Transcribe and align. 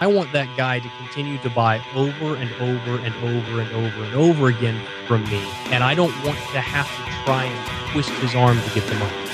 I 0.00 0.06
want 0.06 0.32
that 0.32 0.48
guy 0.56 0.80
to 0.80 0.88
continue 0.98 1.36
to 1.38 1.50
buy 1.50 1.82
over 1.94 2.34
and 2.34 2.50
over 2.54 2.96
and 3.04 3.14
over 3.16 3.60
and 3.60 3.70
over 3.70 4.04
and 4.04 4.14
over 4.14 4.48
again 4.48 4.82
from 5.06 5.24
me. 5.24 5.46
And 5.66 5.84
I 5.84 5.94
don't 5.94 6.14
want 6.24 6.38
to 6.38 6.60
have 6.60 6.86
to 6.86 7.24
try 7.26 7.44
and 7.44 7.92
twist 7.92 8.08
his 8.22 8.34
arm 8.34 8.58
to 8.58 8.70
get 8.74 8.86
the 8.88 8.94
money. 8.94 9.26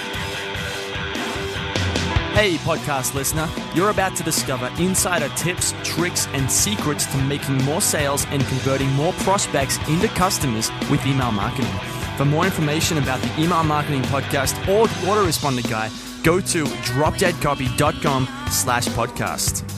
Hey, 2.34 2.56
podcast 2.58 3.14
listener, 3.14 3.48
you're 3.74 3.90
about 3.90 4.16
to 4.16 4.24
discover 4.24 4.70
insider 4.78 5.28
tips, 5.36 5.72
tricks, 5.84 6.26
and 6.32 6.50
secrets 6.50 7.06
to 7.06 7.16
making 7.18 7.58
more 7.64 7.80
sales 7.80 8.26
and 8.30 8.44
converting 8.46 8.90
more 8.90 9.12
prospects 9.14 9.78
into 9.88 10.08
customers 10.08 10.70
with 10.90 11.06
email 11.06 11.30
marketing. 11.30 11.72
For 12.16 12.24
more 12.24 12.44
information 12.44 12.98
about 12.98 13.22
the 13.22 13.42
Email 13.42 13.62
Marketing 13.62 14.02
Podcast 14.02 14.58
or 14.68 14.88
the 14.88 14.94
Autoresponder 15.06 15.68
Guy, 15.70 15.90
go 16.24 16.40
to 16.40 16.64
dropdeadcopy.com 16.64 18.26
slash 18.50 18.86
podcast. 18.88 19.75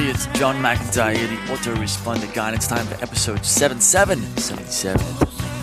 Hey, 0.00 0.08
it's 0.08 0.24
John 0.28 0.56
McIntyre, 0.62 1.28
the 1.28 1.52
autoresponder 1.52 2.32
guy, 2.32 2.46
and 2.46 2.56
it's 2.56 2.66
time 2.66 2.86
for 2.86 2.94
episode 3.04 3.44
77, 3.44 4.18
77 4.38 4.98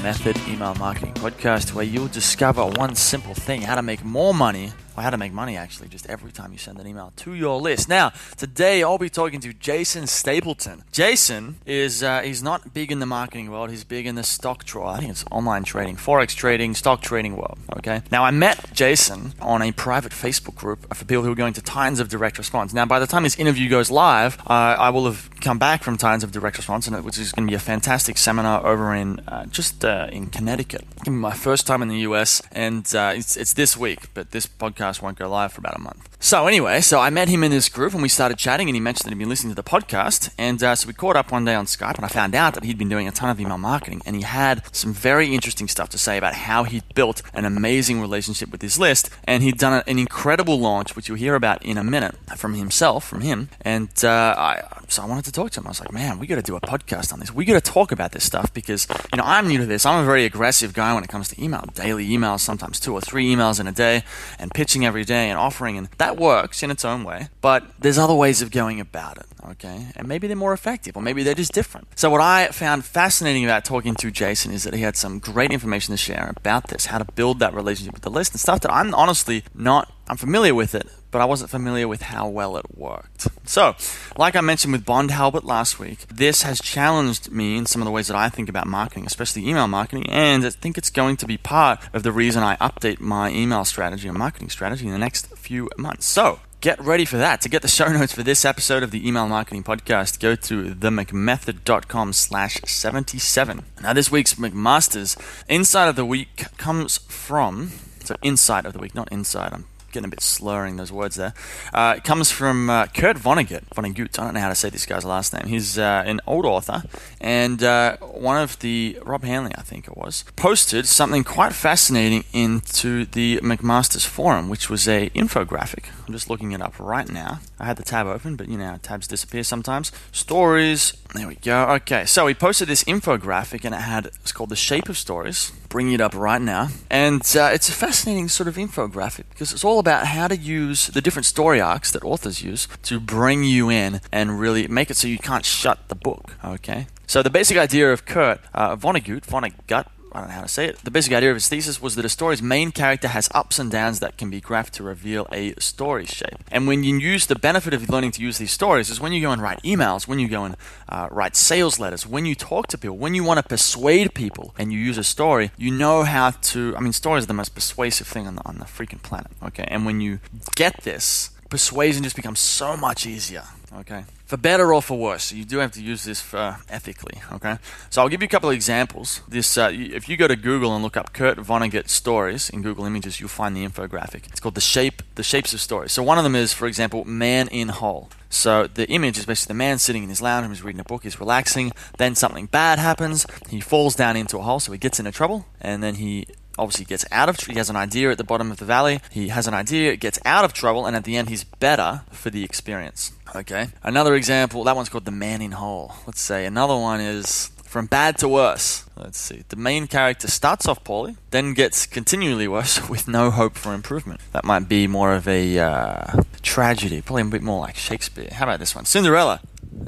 Method 0.03 0.37
Email 0.47 0.75
Marketing 0.75 1.11
Podcast, 1.15 1.73
where 1.73 1.83
you'll 1.83 2.07
discover 2.09 2.63
one 2.63 2.93
simple 2.93 3.33
thing 3.33 3.63
how 3.63 3.73
to 3.73 3.81
make 3.81 4.05
more 4.05 4.35
money 4.35 4.73
or 4.97 5.03
how 5.03 5.09
to 5.09 5.17
make 5.17 5.31
money 5.31 5.55
actually 5.55 5.87
just 5.87 6.07
every 6.07 6.31
time 6.31 6.51
you 6.51 6.57
send 6.57 6.79
an 6.79 6.87
email 6.87 7.13
to 7.17 7.33
your 7.33 7.61
list. 7.61 7.87
Now, 7.87 8.11
today 8.35 8.83
I'll 8.83 8.97
be 8.97 9.09
talking 9.09 9.39
to 9.41 9.53
Jason 9.53 10.07
Stapleton. 10.07 10.83
Jason 10.91 11.57
is 11.65 12.03
uh, 12.03 12.21
he's 12.21 12.41
not 12.41 12.73
big 12.73 12.91
in 12.91 12.99
the 12.99 13.05
marketing 13.05 13.51
world. 13.51 13.69
He's 13.69 13.83
big 13.83 14.07
in 14.07 14.15
the 14.15 14.23
stock 14.23 14.65
draw. 14.65 14.89
I 14.93 14.99
think 14.99 15.11
it's 15.11 15.25
online 15.31 15.63
trading, 15.63 15.95
forex 15.95 16.35
trading, 16.35 16.73
stock 16.73 17.01
trading 17.01 17.35
world. 17.35 17.59
Okay. 17.77 18.01
Now 18.11 18.23
I 18.23 18.31
met 18.31 18.73
Jason 18.73 19.33
on 19.39 19.61
a 19.61 19.71
private 19.71 20.11
Facebook 20.11 20.55
group 20.55 20.93
for 20.95 21.05
people 21.05 21.23
who 21.23 21.31
are 21.31 21.35
going 21.35 21.53
to 21.53 21.61
Titans 21.61 21.99
of 21.99 22.09
Direct 22.09 22.37
Response. 22.37 22.73
Now, 22.73 22.85
by 22.85 22.99
the 22.99 23.07
time 23.07 23.23
this 23.23 23.37
interview 23.37 23.69
goes 23.69 23.91
live, 23.91 24.39
uh, 24.47 24.53
I 24.79 24.89
will 24.89 25.05
have 25.05 25.29
come 25.41 25.59
back 25.59 25.83
from 25.83 25.97
Titans 25.97 26.23
of 26.23 26.31
Direct 26.31 26.57
Response, 26.57 26.89
which 26.89 27.17
is 27.17 27.31
going 27.31 27.47
to 27.47 27.51
be 27.51 27.55
a 27.55 27.59
fantastic 27.59 28.17
seminar 28.17 28.65
over 28.65 28.93
in 28.93 29.19
uh, 29.27 29.45
just 29.45 29.85
uh, 29.85 30.07
in 30.11 30.27
Connecticut. 30.27 30.85
it's 30.97 31.09
my 31.09 31.33
first 31.33 31.67
time 31.67 31.81
in 31.81 31.87
the 31.87 31.99
US, 31.99 32.41
and 32.51 32.83
uh, 32.95 33.13
it's, 33.15 33.35
it's 33.37 33.53
this 33.53 33.77
week, 33.77 34.13
but 34.13 34.31
this 34.31 34.45
podcast 34.45 34.86
won't 35.01 35.17
go 35.17 35.29
live 35.29 35.51
for 35.53 35.59
about 35.61 35.75
a 35.75 35.79
month. 35.79 36.09
So 36.19 36.47
anyway, 36.47 36.81
so 36.81 36.99
I 36.99 37.09
met 37.09 37.29
him 37.29 37.43
in 37.43 37.51
this 37.51 37.69
group 37.69 37.93
and 37.93 38.01
we 38.01 38.09
started 38.09 38.37
chatting, 38.37 38.67
and 38.67 38.75
he 38.75 38.79
mentioned 38.79 39.05
that 39.05 39.13
he'd 39.15 39.19
been 39.19 39.29
listening 39.29 39.51
to 39.51 39.61
the 39.61 39.69
podcast, 39.69 40.31
and 40.37 40.61
uh, 40.63 40.75
so 40.75 40.87
we 40.87 40.93
caught 40.93 41.15
up 41.15 41.31
one 41.31 41.45
day 41.45 41.53
on 41.53 41.65
Skype, 41.65 41.95
and 41.95 42.05
I 42.05 42.07
found 42.07 42.33
out 42.33 42.55
that 42.55 42.63
he'd 42.63 42.77
been 42.77 42.89
doing 42.89 43.07
a 43.07 43.11
ton 43.11 43.29
of 43.29 43.39
email 43.39 43.57
marketing, 43.57 44.01
and 44.05 44.15
he 44.15 44.23
had 44.23 44.63
some 44.75 44.93
very 44.93 45.33
interesting 45.33 45.67
stuff 45.67 45.89
to 45.89 45.97
say 45.97 46.17
about 46.17 46.33
how 46.33 46.63
he'd 46.63 46.83
built 46.95 47.21
an 47.33 47.45
amazing 47.45 48.01
relationship 48.01 48.51
with 48.51 48.61
his 48.61 48.79
list, 48.79 49.09
and 49.25 49.43
he'd 49.43 49.57
done 49.57 49.83
an 49.85 49.99
incredible 49.99 50.59
launch, 50.59 50.95
which 50.95 51.07
you'll 51.07 51.17
hear 51.17 51.35
about 51.35 51.63
in 51.63 51.77
a 51.77 51.83
minute 51.83 52.15
from 52.35 52.55
himself, 52.55 53.07
from 53.07 53.21
him, 53.21 53.49
and 53.61 53.89
uh, 54.03 54.33
I, 54.37 54.63
so 54.87 55.03
I 55.03 55.05
wanted 55.05 55.25
to 55.25 55.31
talk 55.31 55.51
to 55.51 55.59
him. 55.59 55.67
I 55.67 55.69
was 55.69 55.79
like, 55.79 55.91
man, 55.91 56.17
we 56.17 56.27
got 56.27 56.35
to 56.35 56.41
do 56.41 56.55
a 56.55 56.61
podcast 56.61 57.13
on 57.13 57.19
this. 57.19 57.33
We 57.33 57.45
got 57.45 57.63
to 57.63 57.71
talk 57.71 57.91
about 57.91 58.11
this 58.13 58.23
stuff 58.23 58.53
because 58.53 58.87
you 59.11 59.17
know 59.17 59.23
I'm 59.25 59.47
new 59.47 59.57
to 59.59 59.65
this. 59.65 59.85
I'm 59.85 60.01
a 60.01 60.05
very 60.05 60.25
aggressive 60.25 60.73
guy 60.73 60.93
when 60.93 61.03
it 61.03 61.09
comes 61.09 61.27
to 61.29 61.43
email, 61.43 61.63
daily 61.73 62.07
emails, 62.07 62.39
sometimes 62.39 62.79
two 62.79 62.93
or 62.93 63.01
three 63.01 63.33
emails 63.33 63.59
in 63.59 63.67
a 63.67 63.71
day, 63.71 64.03
and 64.39 64.51
pitching 64.51 64.76
every 64.85 65.03
day 65.03 65.29
and 65.29 65.37
offering, 65.39 65.77
and 65.77 65.89
that 65.97 66.17
works 66.17 66.63
in 66.63 66.71
its 66.71 66.85
own 66.85 67.03
way. 67.03 67.29
But 67.41 67.63
there's 67.79 67.97
other 67.97 68.13
ways 68.13 68.41
of 68.41 68.51
going 68.51 68.79
about 68.79 69.17
it, 69.17 69.25
okay? 69.51 69.87
And 69.95 70.07
maybe 70.07 70.27
they're 70.27 70.35
more 70.35 70.53
effective, 70.53 70.95
or 70.95 71.01
maybe 71.01 71.23
they're 71.23 71.33
just 71.33 71.53
different. 71.53 71.87
So, 71.95 72.09
what 72.09 72.21
I 72.21 72.47
found 72.47 72.85
fascinating 72.85 73.43
about 73.43 73.65
talking 73.65 73.95
to 73.95 74.11
Jason 74.11 74.51
is 74.51 74.63
that 74.63 74.73
he 74.73 74.81
had 74.81 74.95
some 74.95 75.19
great 75.19 75.51
information 75.51 75.93
to 75.93 75.97
share 75.97 76.33
about 76.35 76.67
this, 76.67 76.87
how 76.87 76.97
to 76.97 77.05
build 77.13 77.39
that 77.39 77.53
relationship 77.53 77.93
with 77.93 78.03
the 78.03 78.11
list, 78.11 78.33
and 78.33 78.39
stuff 78.39 78.61
that 78.61 78.73
I'm 78.73 78.93
honestly 78.93 79.43
not, 79.53 79.91
I'm 80.09 80.17
familiar 80.17 80.55
with 80.55 80.73
it, 80.73 80.87
but 81.11 81.21
I 81.21 81.25
wasn't 81.25 81.49
familiar 81.49 81.87
with 81.87 82.01
how 82.01 82.27
well 82.29 82.55
it 82.57 82.77
worked. 82.77 83.27
So, 83.45 83.75
like 84.17 84.35
I 84.35 84.41
mentioned 84.41 84.71
with 84.71 84.85
Bond 84.85 85.11
Halbert 85.11 85.43
last 85.43 85.79
week, 85.79 86.07
this 86.07 86.43
has 86.43 86.61
challenged 86.61 87.31
me 87.31 87.57
in 87.57 87.65
some 87.65 87.81
of 87.81 87.85
the 87.85 87.91
ways 87.91 88.07
that 88.07 88.15
I 88.15 88.29
think 88.29 88.47
about 88.47 88.67
marketing, 88.67 89.05
especially 89.05 89.47
email 89.47 89.67
marketing, 89.67 90.09
and 90.09 90.45
I 90.45 90.49
think 90.51 90.77
it's 90.77 90.89
going 90.89 91.17
to 91.17 91.25
be 91.25 91.37
part 91.37 91.79
of 91.93 92.03
the 92.03 92.11
reason 92.11 92.41
I 92.43 92.55
update 92.57 92.99
my 92.99 93.29
email 93.31 93.65
strategy 93.65 94.07
and 94.07 94.17
marketing 94.17 94.49
strategy 94.49 94.85
in 94.85 94.93
the 94.93 94.97
next 94.97 95.27
few 95.37 95.69
months. 95.77 96.05
So, 96.05 96.39
Get 96.59 96.83
ready 96.83 97.05
for 97.05 97.17
that. 97.17 97.41
To 97.41 97.49
get 97.49 97.61
the 97.61 97.67
show 97.67 97.87
notes 97.93 98.13
for 98.13 98.23
this 98.23 98.43
episode 98.43 98.81
of 98.81 98.89
the 98.89 99.07
Email 99.07 99.27
Marketing 99.27 99.63
Podcast, 99.63 100.19
go 100.19 100.33
to 100.35 100.73
themcmethod.com 100.73 102.13
slash 102.13 102.59
77. 102.65 103.63
Now, 103.83 103.93
this 103.93 104.11
week's 104.11 104.33
McMasters 104.33 105.15
Insight 105.47 105.87
of 105.87 105.95
the 105.95 106.03
Week 106.03 106.45
comes 106.57 106.97
from, 106.97 107.73
so 108.03 108.15
Insight 108.23 108.65
of 108.65 108.73
the 108.73 108.79
Week, 108.79 108.95
not 108.95 109.07
Inside. 109.11 109.53
I'm 109.53 109.65
getting 109.91 110.05
a 110.05 110.09
bit 110.09 110.21
slurring 110.21 110.77
those 110.77 110.91
words 110.91 111.15
there. 111.15 111.33
Uh, 111.73 111.95
it 111.97 112.03
comes 112.03 112.31
from 112.31 112.69
uh, 112.69 112.87
Kurt 112.87 113.17
Vonnegut. 113.17 113.65
Vonnegut. 113.75 114.19
I 114.19 114.23
don't 114.23 114.33
know 114.33 114.39
how 114.39 114.49
to 114.49 114.55
say 114.55 114.69
this 114.69 114.85
guy's 114.85 115.05
last 115.05 115.33
name. 115.33 115.47
He's 115.47 115.77
uh, 115.77 116.03
an 116.05 116.21
old 116.27 116.45
author, 116.45 116.83
and 117.19 117.63
uh, 117.63 117.97
one 117.97 118.41
of 118.41 118.59
the 118.59 118.99
Rob 119.03 119.23
Hanley, 119.23 119.51
I 119.57 119.61
think 119.61 119.87
it 119.87 119.97
was, 119.97 120.23
posted 120.35 120.85
something 120.87 121.23
quite 121.23 121.53
fascinating 121.53 122.23
into 122.33 123.05
the 123.05 123.39
McMaster's 123.41 124.05
forum, 124.05 124.49
which 124.49 124.69
was 124.69 124.87
a 124.87 125.09
infographic. 125.11 125.85
I'm 126.07 126.13
just 126.13 126.29
looking 126.29 126.51
it 126.51 126.61
up 126.61 126.79
right 126.79 127.09
now. 127.09 127.39
I 127.59 127.65
had 127.65 127.77
the 127.77 127.83
tab 127.83 128.07
open, 128.07 128.35
but 128.35 128.47
you 128.47 128.57
know 128.57 128.77
tabs 128.81 129.07
disappear 129.07 129.43
sometimes. 129.43 129.91
Stories. 130.11 130.93
There 131.13 131.27
we 131.27 131.35
go. 131.35 131.65
Okay, 131.75 132.05
so 132.05 132.27
he 132.27 132.33
posted 132.33 132.67
this 132.67 132.83
infographic, 132.83 133.65
and 133.65 133.73
it 133.73 133.81
had 133.81 134.07
it's 134.07 134.31
called 134.31 134.49
the 134.49 134.55
Shape 134.55 134.89
of 134.89 134.97
Stories. 134.97 135.51
Bringing 135.69 135.93
it 135.93 136.01
up 136.01 136.15
right 136.15 136.41
now, 136.41 136.69
and 136.89 137.21
uh, 137.35 137.49
it's 137.53 137.67
a 137.67 137.73
fascinating 137.73 138.29
sort 138.29 138.47
of 138.47 138.55
infographic 138.55 139.25
because 139.29 139.51
it's 139.51 139.63
all 139.63 139.79
about 139.79 140.07
how 140.07 140.27
to 140.27 140.35
use 140.35 140.87
the 140.87 141.01
different 141.01 141.25
story 141.25 141.59
arcs 141.59 141.91
that 141.91 142.03
authors 142.03 142.41
use 142.41 142.67
to 142.83 142.99
bring 142.99 143.43
you 143.43 143.69
in 143.69 143.99
and 144.11 144.39
really 144.39 144.67
make 144.67 144.89
it 144.89 144.95
so 144.95 145.07
you 145.07 145.17
can't 145.17 145.45
shut 145.45 145.89
the 145.89 145.95
book. 145.95 146.37
Okay. 146.43 146.87
So 147.05 147.21
the 147.21 147.29
basic 147.29 147.57
idea 147.57 147.91
of 147.91 148.05
Kurt 148.05 148.39
uh, 148.53 148.75
Vonnegut, 148.75 149.25
Vonnegut, 149.25 149.87
I 150.17 150.21
don't 150.21 150.29
know 150.29 150.35
how 150.35 150.41
to 150.41 150.47
say 150.47 150.65
it. 150.65 150.79
The 150.79 150.89
basic 150.89 151.13
idea 151.13 151.29
of 151.29 151.35
his 151.35 151.47
thesis 151.47 151.79
was 151.79 151.95
that 151.95 152.03
a 152.03 152.09
story's 152.09 152.41
main 152.41 152.71
character 152.71 153.07
has 153.09 153.29
ups 153.35 153.59
and 153.59 153.69
downs 153.69 153.99
that 153.99 154.17
can 154.17 154.31
be 154.31 154.41
graphed 154.41 154.71
to 154.71 154.83
reveal 154.83 155.27
a 155.31 155.53
story 155.59 156.07
shape. 156.07 156.39
And 156.51 156.65
when 156.65 156.83
you 156.83 156.97
use 156.97 157.27
the 157.27 157.35
benefit 157.35 157.75
of 157.75 157.87
learning 157.87 158.11
to 158.13 158.23
use 158.23 158.39
these 158.39 158.51
stories 158.51 158.89
is 158.89 158.99
when 158.99 159.13
you 159.13 159.21
go 159.21 159.31
and 159.31 159.43
write 159.43 159.61
emails, 159.61 160.07
when 160.07 160.17
you 160.17 160.27
go 160.27 160.43
and 160.43 160.55
uh, 160.89 161.07
write 161.11 161.35
sales 161.35 161.79
letters, 161.79 162.07
when 162.07 162.25
you 162.25 162.33
talk 162.33 162.65
to 162.69 162.79
people, 162.79 162.97
when 162.97 163.13
you 163.13 163.23
want 163.23 163.37
to 163.37 163.43
persuade 163.47 164.15
people 164.15 164.55
and 164.57 164.73
you 164.73 164.79
use 164.79 164.97
a 164.97 165.03
story, 165.03 165.51
you 165.55 165.69
know 165.69 166.01
how 166.01 166.31
to. 166.31 166.75
I 166.75 166.79
mean, 166.79 166.93
stories 166.93 167.25
are 167.25 167.27
the 167.27 167.35
most 167.35 167.53
persuasive 167.53 168.07
thing 168.07 168.25
on 168.25 168.37
the, 168.37 168.41
on 168.43 168.57
the 168.57 168.65
freaking 168.65 169.03
planet. 169.03 169.31
Okay, 169.43 169.65
and 169.67 169.85
when 169.85 170.01
you 170.01 170.19
get 170.55 170.81
this, 170.81 171.29
persuasion 171.49 172.01
just 172.01 172.15
becomes 172.15 172.39
so 172.39 172.75
much 172.75 173.05
easier. 173.05 173.43
Okay 173.73 174.03
for 174.27 174.35
better 174.35 174.73
or 174.73 174.81
for 174.81 174.97
worse. 174.97 175.31
You 175.31 175.45
do 175.45 175.59
have 175.59 175.71
to 175.71 175.81
use 175.81 176.03
this 176.03 176.19
for 176.19 176.57
ethically. 176.69 177.21
Okay, 177.31 177.57
so 177.89 178.01
I'll 178.01 178.09
give 178.09 178.21
you 178.21 178.25
a 178.25 178.29
couple 178.29 178.49
of 178.49 178.55
examples. 178.55 179.21
This, 179.27 179.57
uh, 179.57 179.71
if 179.73 180.09
you 180.09 180.17
go 180.17 180.27
to 180.27 180.35
Google 180.35 180.75
and 180.75 180.83
look 180.83 180.97
up 180.97 181.13
Kurt 181.13 181.37
Vonnegut 181.37 181.87
stories 181.87 182.49
in 182.49 182.61
Google 182.61 182.83
Images, 182.85 183.21
you'll 183.21 183.29
find 183.29 183.55
the 183.55 183.65
infographic. 183.65 184.27
It's 184.27 184.41
called 184.41 184.55
the 184.55 184.61
shape, 184.61 185.01
the 185.15 185.23
shapes 185.23 185.53
of 185.53 185.61
stories. 185.61 185.93
So 185.93 186.03
one 186.03 186.17
of 186.17 186.25
them 186.25 186.35
is, 186.35 186.51
for 186.51 186.67
example, 186.67 187.05
man 187.05 187.47
in 187.47 187.69
hole. 187.69 188.09
So 188.29 188.67
the 188.67 188.85
image 188.89 189.17
is 189.17 189.25
basically 189.25 189.53
the 189.53 189.59
man 189.59 189.79
sitting 189.79 190.03
in 190.03 190.09
his 190.09 190.21
lounge 190.21 190.49
he's 190.49 190.61
reading 190.61 190.81
a 190.81 190.83
book, 190.83 191.03
he's 191.03 191.21
relaxing. 191.21 191.71
Then 191.97 192.13
something 192.13 192.47
bad 192.47 192.79
happens. 192.79 193.25
He 193.49 193.61
falls 193.61 193.95
down 193.95 194.17
into 194.17 194.37
a 194.37 194.41
hole, 194.41 194.59
so 194.59 194.73
he 194.73 194.77
gets 194.77 194.99
into 194.99 195.13
trouble, 195.13 195.45
and 195.61 195.81
then 195.81 195.95
he 195.95 196.27
obviously 196.57 196.85
gets 196.85 197.05
out 197.11 197.29
of 197.29 197.39
he 197.39 197.55
has 197.55 197.69
an 197.69 197.75
idea 197.75 198.11
at 198.11 198.17
the 198.17 198.23
bottom 198.23 198.51
of 198.51 198.57
the 198.57 198.65
valley 198.65 198.99
he 199.11 199.29
has 199.29 199.47
an 199.47 199.53
idea 199.53 199.95
gets 199.95 200.19
out 200.25 200.43
of 200.43 200.53
trouble 200.53 200.85
and 200.85 200.95
at 200.95 201.03
the 201.03 201.15
end 201.15 201.29
he's 201.29 201.43
better 201.43 202.01
for 202.11 202.29
the 202.29 202.43
experience 202.43 203.13
Okay. 203.35 203.67
Another 203.83 204.15
example, 204.15 204.63
that 204.63 204.75
one's 204.75 204.89
called 204.89 205.05
The 205.05 205.11
Man 205.11 205.41
in 205.41 205.51
Hole. 205.51 205.93
Let's 206.05 206.21
say 206.21 206.45
another 206.45 206.75
one 206.75 207.01
is 207.01 207.51
From 207.65 207.85
Bad 207.85 208.17
to 208.19 208.27
Worse. 208.27 208.85
Let's 208.95 209.19
see. 209.19 209.43
The 209.49 209.55
main 209.55 209.87
character 209.87 210.27
starts 210.27 210.67
off 210.67 210.83
poorly, 210.83 211.17
then 211.31 211.53
gets 211.53 211.85
continually 211.85 212.47
worse 212.47 212.87
with 212.89 213.07
no 213.07 213.29
hope 213.31 213.55
for 213.55 213.73
improvement. 213.73 214.21
That 214.31 214.45
might 214.45 214.67
be 214.67 214.87
more 214.87 215.13
of 215.13 215.27
a 215.27 215.59
uh, 215.59 216.23
tragedy, 216.41 217.01
probably 217.01 217.23
a 217.23 217.25
bit 217.25 217.43
more 217.43 217.59
like 217.59 217.75
Shakespeare. 217.75 218.29
How 218.31 218.45
about 218.45 218.59
this 218.59 218.75
one? 218.75 218.85
Cinderella. 218.85 219.41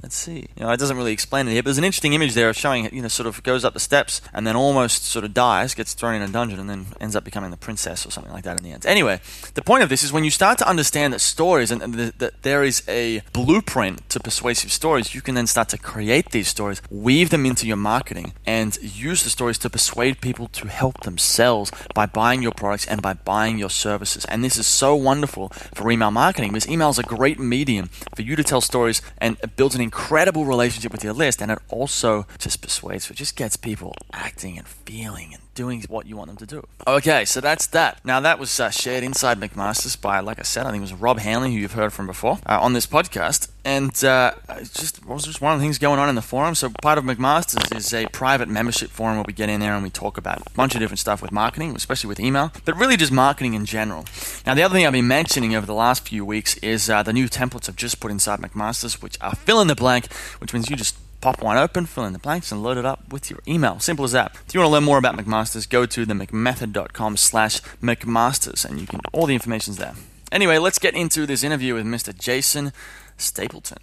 Let's 0.03 0.15
see. 0.15 0.47
You 0.55 0.65
know, 0.65 0.71
it 0.71 0.77
doesn't 0.77 0.97
really 0.97 1.11
explain 1.11 1.47
it 1.47 1.51
here, 1.51 1.63
but 1.63 1.67
there's 1.67 1.77
an 1.77 1.83
interesting 1.83 2.13
image 2.13 2.33
there 2.33 2.49
of 2.49 2.57
showing, 2.57 2.85
it, 2.85 2.93
you 2.93 3.01
know, 3.01 3.07
sort 3.07 3.27
of 3.27 3.41
goes 3.43 3.65
up 3.65 3.73
the 3.73 3.79
steps 3.79 4.21
and 4.33 4.45
then 4.45 4.55
almost 4.55 5.05
sort 5.05 5.25
of 5.25 5.33
dies, 5.33 5.73
gets 5.73 5.93
thrown 5.93 6.15
in 6.15 6.21
a 6.21 6.27
dungeon, 6.27 6.59
and 6.59 6.69
then 6.69 6.85
ends 7.01 7.15
up 7.15 7.23
becoming 7.23 7.51
the 7.51 7.57
princess 7.57 8.05
or 8.05 8.11
something 8.11 8.31
like 8.31 8.43
that 8.43 8.57
in 8.57 8.63
the 8.63 8.71
end. 8.71 8.85
Anyway, 8.85 9.19
the 9.55 9.61
point 9.61 9.83
of 9.83 9.89
this 9.89 10.03
is 10.03 10.13
when 10.13 10.23
you 10.23 10.29
start 10.29 10.57
to 10.59 10.67
understand 10.67 11.13
that 11.13 11.19
stories 11.19 11.71
and, 11.71 11.81
and 11.81 11.93
that 11.93 12.43
there 12.43 12.63
is 12.63 12.83
a 12.87 13.21
blueprint 13.33 14.07
to 14.09 14.19
persuasive 14.19 14.71
stories, 14.71 15.15
you 15.15 15.21
can 15.21 15.35
then 15.35 15.47
start 15.47 15.69
to 15.69 15.77
create 15.77 16.31
these 16.31 16.47
stories, 16.47 16.81
weave 16.89 17.29
them 17.29 17.45
into 17.45 17.65
your 17.65 17.77
marketing, 17.77 18.33
and 18.45 18.77
use 18.81 19.23
the 19.23 19.29
stories 19.29 19.57
to 19.57 19.69
persuade 19.69 20.21
people 20.21 20.47
to 20.49 20.67
help 20.67 21.01
themselves 21.01 21.71
by 21.95 22.05
buying 22.05 22.43
your 22.43 22.51
products 22.51 22.85
and 22.85 23.01
by 23.01 23.13
buying 23.13 23.57
your 23.57 23.69
services. 23.69 24.25
And 24.25 24.43
this 24.43 24.57
is 24.57 24.67
so 24.67 24.95
wonderful 24.95 25.49
for 25.73 25.89
email 25.89 26.11
marketing 26.11 26.51
because 26.51 26.69
email 26.69 26.89
is 26.89 26.99
a 26.99 27.03
great 27.03 27.39
medium 27.39 27.89
for 28.15 28.21
you 28.21 28.35
to 28.35 28.43
tell 28.43 28.61
stories 28.61 29.01
and 29.17 29.37
build 29.55 29.78
an 29.79 29.83
incredible 29.83 30.45
relationship 30.45 30.91
with 30.91 31.03
your 31.03 31.13
list, 31.13 31.41
and 31.41 31.51
it 31.51 31.59
also 31.69 32.27
just 32.37 32.61
persuades, 32.61 33.09
it 33.09 33.15
just 33.15 33.35
gets 33.35 33.55
people 33.55 33.95
acting 34.11 34.57
and 34.57 34.67
feeling 34.67 35.33
and 35.33 35.41
doing 35.59 35.83
what 35.89 36.05
you 36.05 36.15
want 36.15 36.29
them 36.29 36.37
to 36.37 36.45
do. 36.45 36.65
Okay, 36.87 37.25
so 37.25 37.41
that's 37.41 37.67
that. 37.67 37.99
Now, 38.05 38.21
that 38.21 38.39
was 38.39 38.61
uh, 38.61 38.69
shared 38.69 39.03
inside 39.03 39.41
McMaster's 39.41 39.97
by, 39.97 40.21
like 40.21 40.39
I 40.39 40.43
said, 40.43 40.65
I 40.65 40.71
think 40.71 40.79
it 40.79 40.89
was 40.89 40.93
Rob 40.93 41.19
Hanley, 41.19 41.51
who 41.51 41.59
you've 41.59 41.73
heard 41.73 41.91
from 41.91 42.07
before 42.07 42.39
uh, 42.45 42.61
on 42.61 42.71
this 42.71 42.87
podcast. 42.87 43.49
And 43.65 43.91
uh, 44.05 44.35
just 44.73 45.05
was 45.05 45.25
just 45.25 45.41
one 45.41 45.53
of 45.53 45.59
the 45.59 45.63
things 45.65 45.77
going 45.77 45.99
on 45.99 46.07
in 46.07 46.15
the 46.15 46.21
forum. 46.21 46.55
So 46.55 46.69
part 46.81 46.97
of 46.97 47.03
McMaster's 47.03 47.69
is 47.77 47.93
a 47.93 48.07
private 48.07 48.47
membership 48.47 48.89
forum 48.89 49.17
where 49.17 49.25
we 49.27 49.33
get 49.33 49.49
in 49.49 49.59
there 49.59 49.73
and 49.73 49.83
we 49.83 49.89
talk 49.89 50.17
about 50.17 50.39
a 50.47 50.49
bunch 50.51 50.75
of 50.75 50.79
different 50.79 50.99
stuff 50.99 51.21
with 51.21 51.33
marketing, 51.33 51.75
especially 51.75 52.07
with 52.07 52.21
email, 52.21 52.53
but 52.63 52.77
really 52.77 52.95
just 52.95 53.11
marketing 53.11 53.53
in 53.53 53.65
general. 53.65 54.05
Now, 54.45 54.53
the 54.53 54.63
other 54.63 54.73
thing 54.73 54.87
I've 54.87 54.93
been 54.93 55.09
mentioning 55.09 55.55
over 55.55 55.65
the 55.65 55.73
last 55.73 56.07
few 56.07 56.23
weeks 56.23 56.55
is 56.59 56.89
uh, 56.89 57.03
the 57.03 57.11
new 57.11 57.27
templates 57.27 57.67
I've 57.67 57.75
just 57.75 57.99
put 57.99 58.11
inside 58.11 58.39
McMaster's, 58.39 59.01
which 59.01 59.17
are 59.19 59.35
fill 59.35 59.59
in 59.59 59.67
the 59.67 59.75
blank, 59.75 60.11
which 60.39 60.53
means 60.53 60.69
you 60.69 60.77
just 60.77 60.95
pop 61.21 61.41
one 61.41 61.57
open, 61.57 61.85
fill 61.85 62.05
in 62.05 62.13
the 62.13 62.19
blanks, 62.19 62.51
and 62.51 62.63
load 62.63 62.77
it 62.77 62.85
up 62.85 63.11
with 63.11 63.29
your 63.29 63.39
email. 63.47 63.79
Simple 63.79 64.05
as 64.05 64.11
that. 64.13 64.35
If 64.47 64.53
you 64.53 64.59
want 64.59 64.69
to 64.69 64.73
learn 64.73 64.83
more 64.83 64.97
about 64.97 65.17
McMaster's, 65.17 65.65
go 65.65 65.85
to 65.85 66.05
the 66.05 66.13
McMethod.com 66.13 67.17
slash 67.17 67.61
McMasters, 67.81 68.65
and 68.65 68.79
you 68.79 68.87
can 68.87 69.01
all 69.13 69.25
the 69.25 69.33
information's 69.33 69.77
there. 69.77 69.95
Anyway, 70.31 70.57
let's 70.57 70.79
get 70.79 70.95
into 70.95 71.25
this 71.25 71.43
interview 71.43 71.73
with 71.73 71.85
Mr. 71.85 72.17
Jason 72.17 72.71
Stapleton. 73.17 73.79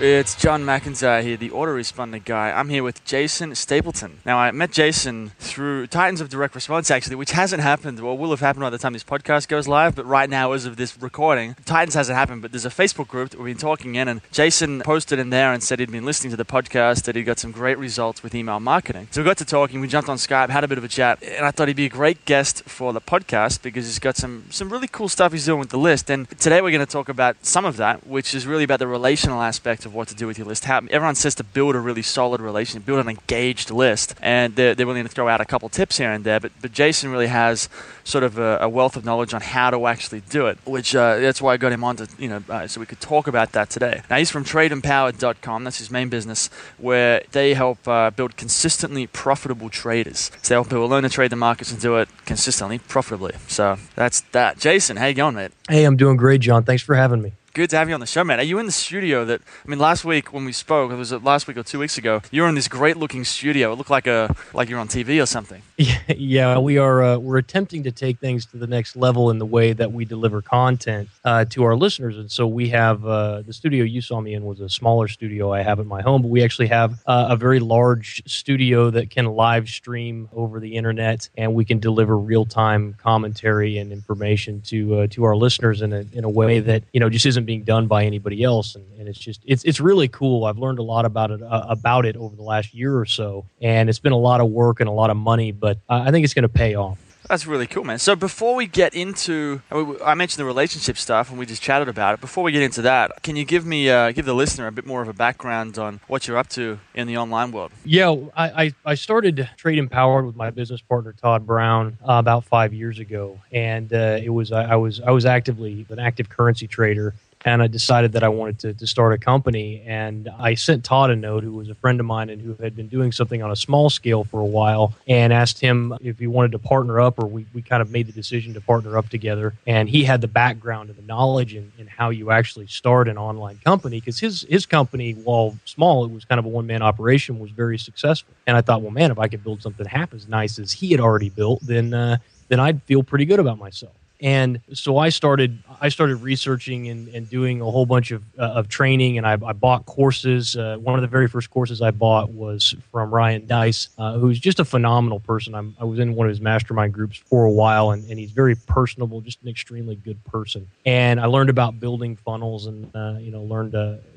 It's 0.00 0.36
John 0.36 0.62
McIntyre 0.62 1.24
here, 1.24 1.36
the 1.36 1.50
autoresponder 1.50 2.24
guy. 2.24 2.52
I'm 2.52 2.68
here 2.68 2.84
with 2.84 3.04
Jason 3.04 3.56
Stapleton. 3.56 4.20
Now, 4.24 4.38
I 4.38 4.52
met 4.52 4.70
Jason 4.70 5.32
through 5.40 5.88
Titans 5.88 6.20
of 6.20 6.28
Direct 6.28 6.54
Response, 6.54 6.88
actually, 6.88 7.16
which 7.16 7.32
hasn't 7.32 7.64
happened, 7.64 7.98
or 7.98 8.16
will 8.16 8.30
have 8.30 8.38
happened 8.38 8.62
by 8.62 8.70
the 8.70 8.78
time 8.78 8.92
this 8.92 9.02
podcast 9.02 9.48
goes 9.48 9.66
live. 9.66 9.96
But 9.96 10.06
right 10.06 10.30
now, 10.30 10.52
as 10.52 10.66
of 10.66 10.76
this 10.76 10.96
recording, 11.02 11.56
Titans 11.64 11.94
hasn't 11.94 12.16
happened. 12.16 12.42
But 12.42 12.52
there's 12.52 12.64
a 12.64 12.70
Facebook 12.70 13.08
group 13.08 13.30
that 13.30 13.40
we've 13.40 13.56
been 13.56 13.60
talking 13.60 13.96
in, 13.96 14.06
and 14.06 14.20
Jason 14.30 14.82
posted 14.82 15.18
in 15.18 15.30
there 15.30 15.52
and 15.52 15.64
said 15.64 15.80
he'd 15.80 15.90
been 15.90 16.04
listening 16.04 16.30
to 16.30 16.36
the 16.36 16.44
podcast, 16.44 17.02
that 17.02 17.16
he 17.16 17.24
got 17.24 17.40
some 17.40 17.50
great 17.50 17.76
results 17.76 18.22
with 18.22 18.36
email 18.36 18.60
marketing. 18.60 19.08
So 19.10 19.20
we 19.20 19.24
got 19.24 19.38
to 19.38 19.44
talking, 19.44 19.80
we 19.80 19.88
jumped 19.88 20.08
on 20.08 20.16
Skype, 20.16 20.50
had 20.50 20.62
a 20.62 20.68
bit 20.68 20.78
of 20.78 20.84
a 20.84 20.88
chat, 20.88 21.20
and 21.24 21.44
I 21.44 21.50
thought 21.50 21.66
he'd 21.66 21.76
be 21.76 21.86
a 21.86 21.88
great 21.88 22.24
guest 22.24 22.62
for 22.66 22.92
the 22.92 23.00
podcast 23.00 23.62
because 23.62 23.86
he's 23.86 23.98
got 23.98 24.16
some 24.16 24.44
some 24.50 24.70
really 24.70 24.86
cool 24.86 25.08
stuff 25.08 25.32
he's 25.32 25.46
doing 25.46 25.58
with 25.58 25.70
the 25.70 25.76
list. 25.76 26.08
And 26.08 26.30
today 26.38 26.60
we're 26.60 26.70
going 26.70 26.86
to 26.86 26.92
talk 26.92 27.08
about 27.08 27.44
some 27.44 27.64
of 27.64 27.78
that, 27.78 28.06
which 28.06 28.32
is 28.32 28.46
really 28.46 28.62
about 28.62 28.78
the 28.78 28.86
relational 28.86 29.42
aspect 29.42 29.87
of 29.88 29.94
what 29.94 30.06
to 30.08 30.14
do 30.14 30.26
with 30.26 30.38
your 30.38 30.46
list. 30.46 30.66
How, 30.66 30.78
everyone 30.90 31.16
says 31.16 31.34
to 31.36 31.44
build 31.44 31.74
a 31.74 31.80
really 31.80 32.02
solid 32.02 32.40
relationship, 32.40 32.86
build 32.86 33.00
an 33.00 33.08
engaged 33.08 33.70
list, 33.70 34.14
and 34.22 34.54
they're, 34.54 34.74
they're 34.74 34.86
willing 34.86 35.02
to 35.02 35.08
throw 35.08 35.26
out 35.28 35.40
a 35.40 35.44
couple 35.44 35.68
tips 35.68 35.98
here 35.98 36.12
and 36.12 36.22
there. 36.22 36.38
But, 36.38 36.52
but 36.60 36.72
Jason 36.72 37.10
really 37.10 37.26
has 37.26 37.68
sort 38.04 38.22
of 38.22 38.38
a, 38.38 38.58
a 38.60 38.68
wealth 38.68 38.96
of 38.96 39.04
knowledge 39.04 39.34
on 39.34 39.40
how 39.40 39.70
to 39.70 39.86
actually 39.86 40.20
do 40.20 40.46
it, 40.46 40.58
which 40.64 40.94
uh, 40.94 41.18
that's 41.18 41.42
why 41.42 41.54
I 41.54 41.56
got 41.56 41.72
him 41.72 41.82
on 41.82 41.96
to, 41.96 42.08
you 42.18 42.28
know, 42.28 42.42
uh, 42.48 42.66
so 42.66 42.80
we 42.80 42.86
could 42.86 43.00
talk 43.00 43.26
about 43.26 43.52
that 43.52 43.70
today. 43.70 44.02
Now, 44.08 44.16
he's 44.16 44.30
from 44.30 44.44
tradeempowered.com, 44.44 45.64
that's 45.64 45.78
his 45.78 45.90
main 45.90 46.08
business, 46.08 46.48
where 46.76 47.22
they 47.32 47.54
help 47.54 47.86
uh, 47.88 48.10
build 48.10 48.36
consistently 48.36 49.06
profitable 49.06 49.70
traders. 49.70 50.30
So 50.42 50.48
they 50.48 50.54
help 50.54 50.68
people 50.68 50.86
learn 50.88 51.02
to 51.02 51.08
trade 51.08 51.30
the 51.30 51.36
markets 51.36 51.72
and 51.72 51.80
do 51.80 51.96
it 51.96 52.08
consistently, 52.26 52.78
profitably. 52.78 53.34
So 53.48 53.78
that's 53.96 54.20
that. 54.32 54.58
Jason, 54.58 54.96
how 54.96 55.06
you 55.06 55.14
going, 55.14 55.34
mate? 55.34 55.52
Hey, 55.68 55.84
I'm 55.84 55.96
doing 55.96 56.16
great, 56.16 56.40
John. 56.40 56.64
Thanks 56.64 56.82
for 56.82 56.94
having 56.94 57.22
me 57.22 57.32
good 57.58 57.70
to 57.70 57.76
have 57.76 57.88
you 57.88 57.94
on 57.94 57.98
the 57.98 58.06
show, 58.06 58.22
man. 58.22 58.38
Are 58.38 58.44
you 58.44 58.60
in 58.60 58.66
the 58.66 58.72
studio 58.72 59.24
that 59.24 59.40
I 59.64 59.68
mean 59.68 59.80
last 59.80 60.04
week 60.04 60.32
when 60.32 60.44
we 60.44 60.52
spoke, 60.52 60.92
it 60.92 60.94
was 60.94 61.10
last 61.10 61.48
week 61.48 61.56
or 61.56 61.64
two 61.64 61.80
weeks 61.80 61.98
ago, 61.98 62.22
you 62.30 62.42
were 62.42 62.48
in 62.48 62.54
this 62.54 62.68
great 62.68 62.96
looking 62.96 63.24
studio. 63.24 63.72
It 63.72 63.78
looked 63.78 63.90
like 63.90 64.06
a 64.06 64.32
like 64.54 64.68
you're 64.68 64.78
on 64.78 64.86
TV 64.86 65.20
or 65.20 65.26
something. 65.26 65.62
Yeah, 66.16 66.58
we 66.58 66.78
are 66.78 67.02
uh, 67.02 67.18
we're 67.18 67.38
attempting 67.38 67.82
to 67.84 67.92
take 67.92 68.18
things 68.18 68.46
to 68.46 68.56
the 68.56 68.66
next 68.66 68.96
level 68.96 69.30
in 69.30 69.38
the 69.38 69.46
way 69.46 69.72
that 69.72 69.92
we 69.92 70.04
deliver 70.04 70.40
content 70.40 71.08
uh, 71.24 71.44
to 71.46 71.64
our 71.64 71.76
listeners. 71.76 72.16
And 72.16 72.30
so 72.30 72.46
we 72.46 72.70
have 72.70 73.06
uh, 73.06 73.42
the 73.42 73.52
studio 73.52 73.84
you 73.84 74.00
saw 74.00 74.20
me 74.20 74.34
in 74.34 74.44
was 74.44 74.60
a 74.60 74.68
smaller 74.68 75.06
studio 75.06 75.52
I 75.52 75.62
have 75.62 75.78
at 75.78 75.86
my 75.86 76.00
home, 76.00 76.22
but 76.22 76.28
we 76.28 76.42
actually 76.42 76.68
have 76.68 76.98
uh, 77.06 77.26
a 77.30 77.36
very 77.36 77.60
large 77.60 78.22
studio 78.26 78.90
that 78.90 79.10
can 79.10 79.26
live 79.26 79.68
stream 79.68 80.28
over 80.32 80.60
the 80.60 80.76
internet 80.76 81.28
and 81.36 81.54
we 81.54 81.64
can 81.64 81.78
deliver 81.78 82.18
real 82.18 82.46
time 82.46 82.94
commentary 82.98 83.78
and 83.78 83.92
information 83.92 84.60
to 84.62 85.00
uh, 85.00 85.06
to 85.08 85.24
our 85.24 85.36
listeners 85.36 85.82
in 85.82 85.92
a 85.92 86.04
in 86.12 86.24
a 86.24 86.30
way 86.30 86.60
that, 86.60 86.82
you 86.92 87.00
know, 87.00 87.10
just 87.10 87.26
isn't 87.26 87.47
being 87.48 87.62
done 87.64 87.86
by 87.86 88.04
anybody 88.04 88.44
else, 88.44 88.74
and, 88.74 88.84
and 88.98 89.08
it's 89.08 89.18
just 89.18 89.40
it's 89.46 89.64
it's 89.64 89.80
really 89.80 90.06
cool. 90.06 90.44
I've 90.44 90.58
learned 90.58 90.78
a 90.78 90.82
lot 90.82 91.06
about 91.06 91.30
it 91.30 91.42
uh, 91.42 91.64
about 91.66 92.04
it 92.04 92.14
over 92.14 92.36
the 92.36 92.42
last 92.42 92.74
year 92.74 92.98
or 92.98 93.06
so, 93.06 93.46
and 93.62 93.88
it's 93.88 93.98
been 93.98 94.12
a 94.12 94.18
lot 94.18 94.42
of 94.42 94.50
work 94.50 94.80
and 94.80 94.88
a 94.88 94.92
lot 94.92 95.08
of 95.08 95.16
money, 95.16 95.50
but 95.50 95.78
uh, 95.88 96.04
I 96.06 96.10
think 96.10 96.24
it's 96.24 96.34
going 96.34 96.42
to 96.42 96.50
pay 96.50 96.74
off. 96.74 96.98
That's 97.28 97.46
really 97.46 97.66
cool, 97.66 97.84
man. 97.84 97.98
So 97.98 98.16
before 98.16 98.54
we 98.54 98.66
get 98.66 98.94
into, 98.94 99.60
I 99.70 100.14
mentioned 100.14 100.40
the 100.40 100.46
relationship 100.46 100.96
stuff, 100.96 101.28
and 101.28 101.38
we 101.38 101.44
just 101.44 101.60
chatted 101.60 101.88
about 101.88 102.14
it. 102.14 102.20
Before 102.22 102.42
we 102.42 102.52
get 102.52 102.62
into 102.62 102.82
that, 102.82 103.22
can 103.22 103.36
you 103.36 103.44
give 103.44 103.66
me, 103.66 103.90
uh, 103.90 104.12
give 104.12 104.24
the 104.24 104.34
listener 104.34 104.66
a 104.66 104.72
bit 104.72 104.86
more 104.86 105.02
of 105.02 105.08
a 105.08 105.12
background 105.12 105.78
on 105.78 106.00
what 106.08 106.26
you're 106.26 106.38
up 106.38 106.48
to 106.50 106.78
in 106.94 107.06
the 107.06 107.18
online 107.18 107.52
world? 107.52 107.70
Yeah, 107.84 108.16
I, 108.34 108.72
I 108.84 108.94
started 108.94 109.48
Trade 109.58 109.78
Empowered 109.78 110.24
with 110.24 110.36
my 110.36 110.48
business 110.48 110.80
partner 110.80 111.12
Todd 111.12 111.46
Brown 111.46 111.98
uh, 112.02 112.14
about 112.14 112.44
five 112.44 112.72
years 112.72 112.98
ago, 112.98 113.38
and 113.52 113.92
uh, 113.92 114.18
it 114.22 114.30
was 114.30 114.50
I 114.50 114.76
was 114.76 115.00
I 115.00 115.10
was 115.10 115.26
actively 115.26 115.84
an 115.90 115.98
active 115.98 116.30
currency 116.30 116.66
trader 116.66 117.14
and 117.44 117.62
I 117.62 117.66
decided 117.66 118.12
that 118.12 118.24
I 118.24 118.28
wanted 118.28 118.58
to, 118.60 118.74
to 118.74 118.86
start 118.86 119.12
a 119.12 119.18
company. 119.18 119.82
And 119.86 120.28
I 120.38 120.54
sent 120.54 120.84
Todd 120.84 121.10
a 121.10 121.16
note, 121.16 121.44
who 121.44 121.52
was 121.52 121.68
a 121.68 121.74
friend 121.74 122.00
of 122.00 122.06
mine 122.06 122.30
and 122.30 122.40
who 122.40 122.54
had 122.62 122.74
been 122.74 122.88
doing 122.88 123.12
something 123.12 123.42
on 123.42 123.50
a 123.50 123.56
small 123.56 123.90
scale 123.90 124.24
for 124.24 124.40
a 124.40 124.46
while, 124.46 124.92
and 125.06 125.32
asked 125.32 125.60
him 125.60 125.96
if 126.00 126.18
he 126.18 126.26
wanted 126.26 126.52
to 126.52 126.58
partner 126.58 127.00
up, 127.00 127.18
or 127.18 127.26
we, 127.26 127.46
we 127.54 127.62
kind 127.62 127.80
of 127.80 127.90
made 127.90 128.06
the 128.06 128.12
decision 128.12 128.54
to 128.54 128.60
partner 128.60 128.98
up 128.98 129.08
together. 129.08 129.54
And 129.66 129.88
he 129.88 130.04
had 130.04 130.20
the 130.20 130.28
background 130.28 130.90
and 130.90 130.98
the 130.98 131.02
knowledge 131.02 131.54
in, 131.54 131.72
in 131.78 131.86
how 131.86 132.10
you 132.10 132.30
actually 132.30 132.66
start 132.66 133.08
an 133.08 133.18
online 133.18 133.58
company 133.64 134.00
because 134.00 134.18
his, 134.18 134.42
his 134.48 134.66
company, 134.66 135.12
while 135.12 135.56
small, 135.64 136.04
it 136.04 136.10
was 136.10 136.24
kind 136.24 136.38
of 136.38 136.44
a 136.44 136.48
one 136.48 136.66
man 136.66 136.82
operation, 136.82 137.38
was 137.38 137.50
very 137.50 137.78
successful. 137.78 138.34
And 138.46 138.56
I 138.56 138.60
thought, 138.60 138.82
well, 138.82 138.90
man, 138.90 139.10
if 139.10 139.18
I 139.18 139.28
could 139.28 139.44
build 139.44 139.62
something 139.62 139.86
half 139.86 140.12
as 140.12 140.28
nice 140.28 140.58
as 140.58 140.72
he 140.72 140.90
had 140.90 141.00
already 141.00 141.30
built, 141.30 141.60
then, 141.62 141.94
uh, 141.94 142.18
then 142.48 142.60
I'd 142.60 142.82
feel 142.82 143.02
pretty 143.02 143.24
good 143.24 143.38
about 143.38 143.58
myself 143.58 143.92
and 144.20 144.60
so 144.72 144.98
I 144.98 145.10
started 145.10 145.62
I 145.80 145.88
started 145.90 146.16
researching 146.16 146.88
and, 146.88 147.08
and 147.08 147.30
doing 147.30 147.60
a 147.60 147.70
whole 147.70 147.86
bunch 147.86 148.10
of, 148.10 148.24
uh, 148.36 148.42
of 148.42 148.68
training 148.68 149.16
and 149.16 149.26
I, 149.26 149.34
I 149.34 149.52
bought 149.52 149.86
courses. 149.86 150.56
Uh, 150.56 150.76
one 150.80 150.96
of 150.96 151.02
the 151.02 151.08
very 151.08 151.28
first 151.28 151.50
courses 151.50 151.80
I 151.80 151.92
bought 151.92 152.30
was 152.30 152.74
from 152.90 153.14
Ryan 153.14 153.46
Deiss, 153.46 153.90
uh, 153.96 154.18
who's 154.18 154.40
just 154.40 154.58
a 154.58 154.64
phenomenal 154.64 155.20
person. 155.20 155.54
I'm, 155.54 155.76
i 155.80 155.84
was 155.84 156.00
in 156.00 156.14
one 156.16 156.26
of 156.26 156.30
his 156.30 156.40
mastermind 156.40 156.94
groups 156.94 157.16
for 157.16 157.44
a 157.44 157.50
while 157.50 157.92
and, 157.92 158.08
and 158.10 158.18
he's 158.18 158.32
very 158.32 158.56
personable, 158.56 159.20
just 159.20 159.40
an 159.42 159.48
extremely 159.48 159.94
good 159.94 160.22
person. 160.24 160.66
And 160.84 161.20
I 161.20 161.26
learned 161.26 161.50
about 161.50 161.78
building 161.78 162.16
funnels 162.16 162.66
and 162.66 162.90
uh, 162.94 163.16
you 163.20 163.30
know 163.30 163.42
learned 163.42 163.74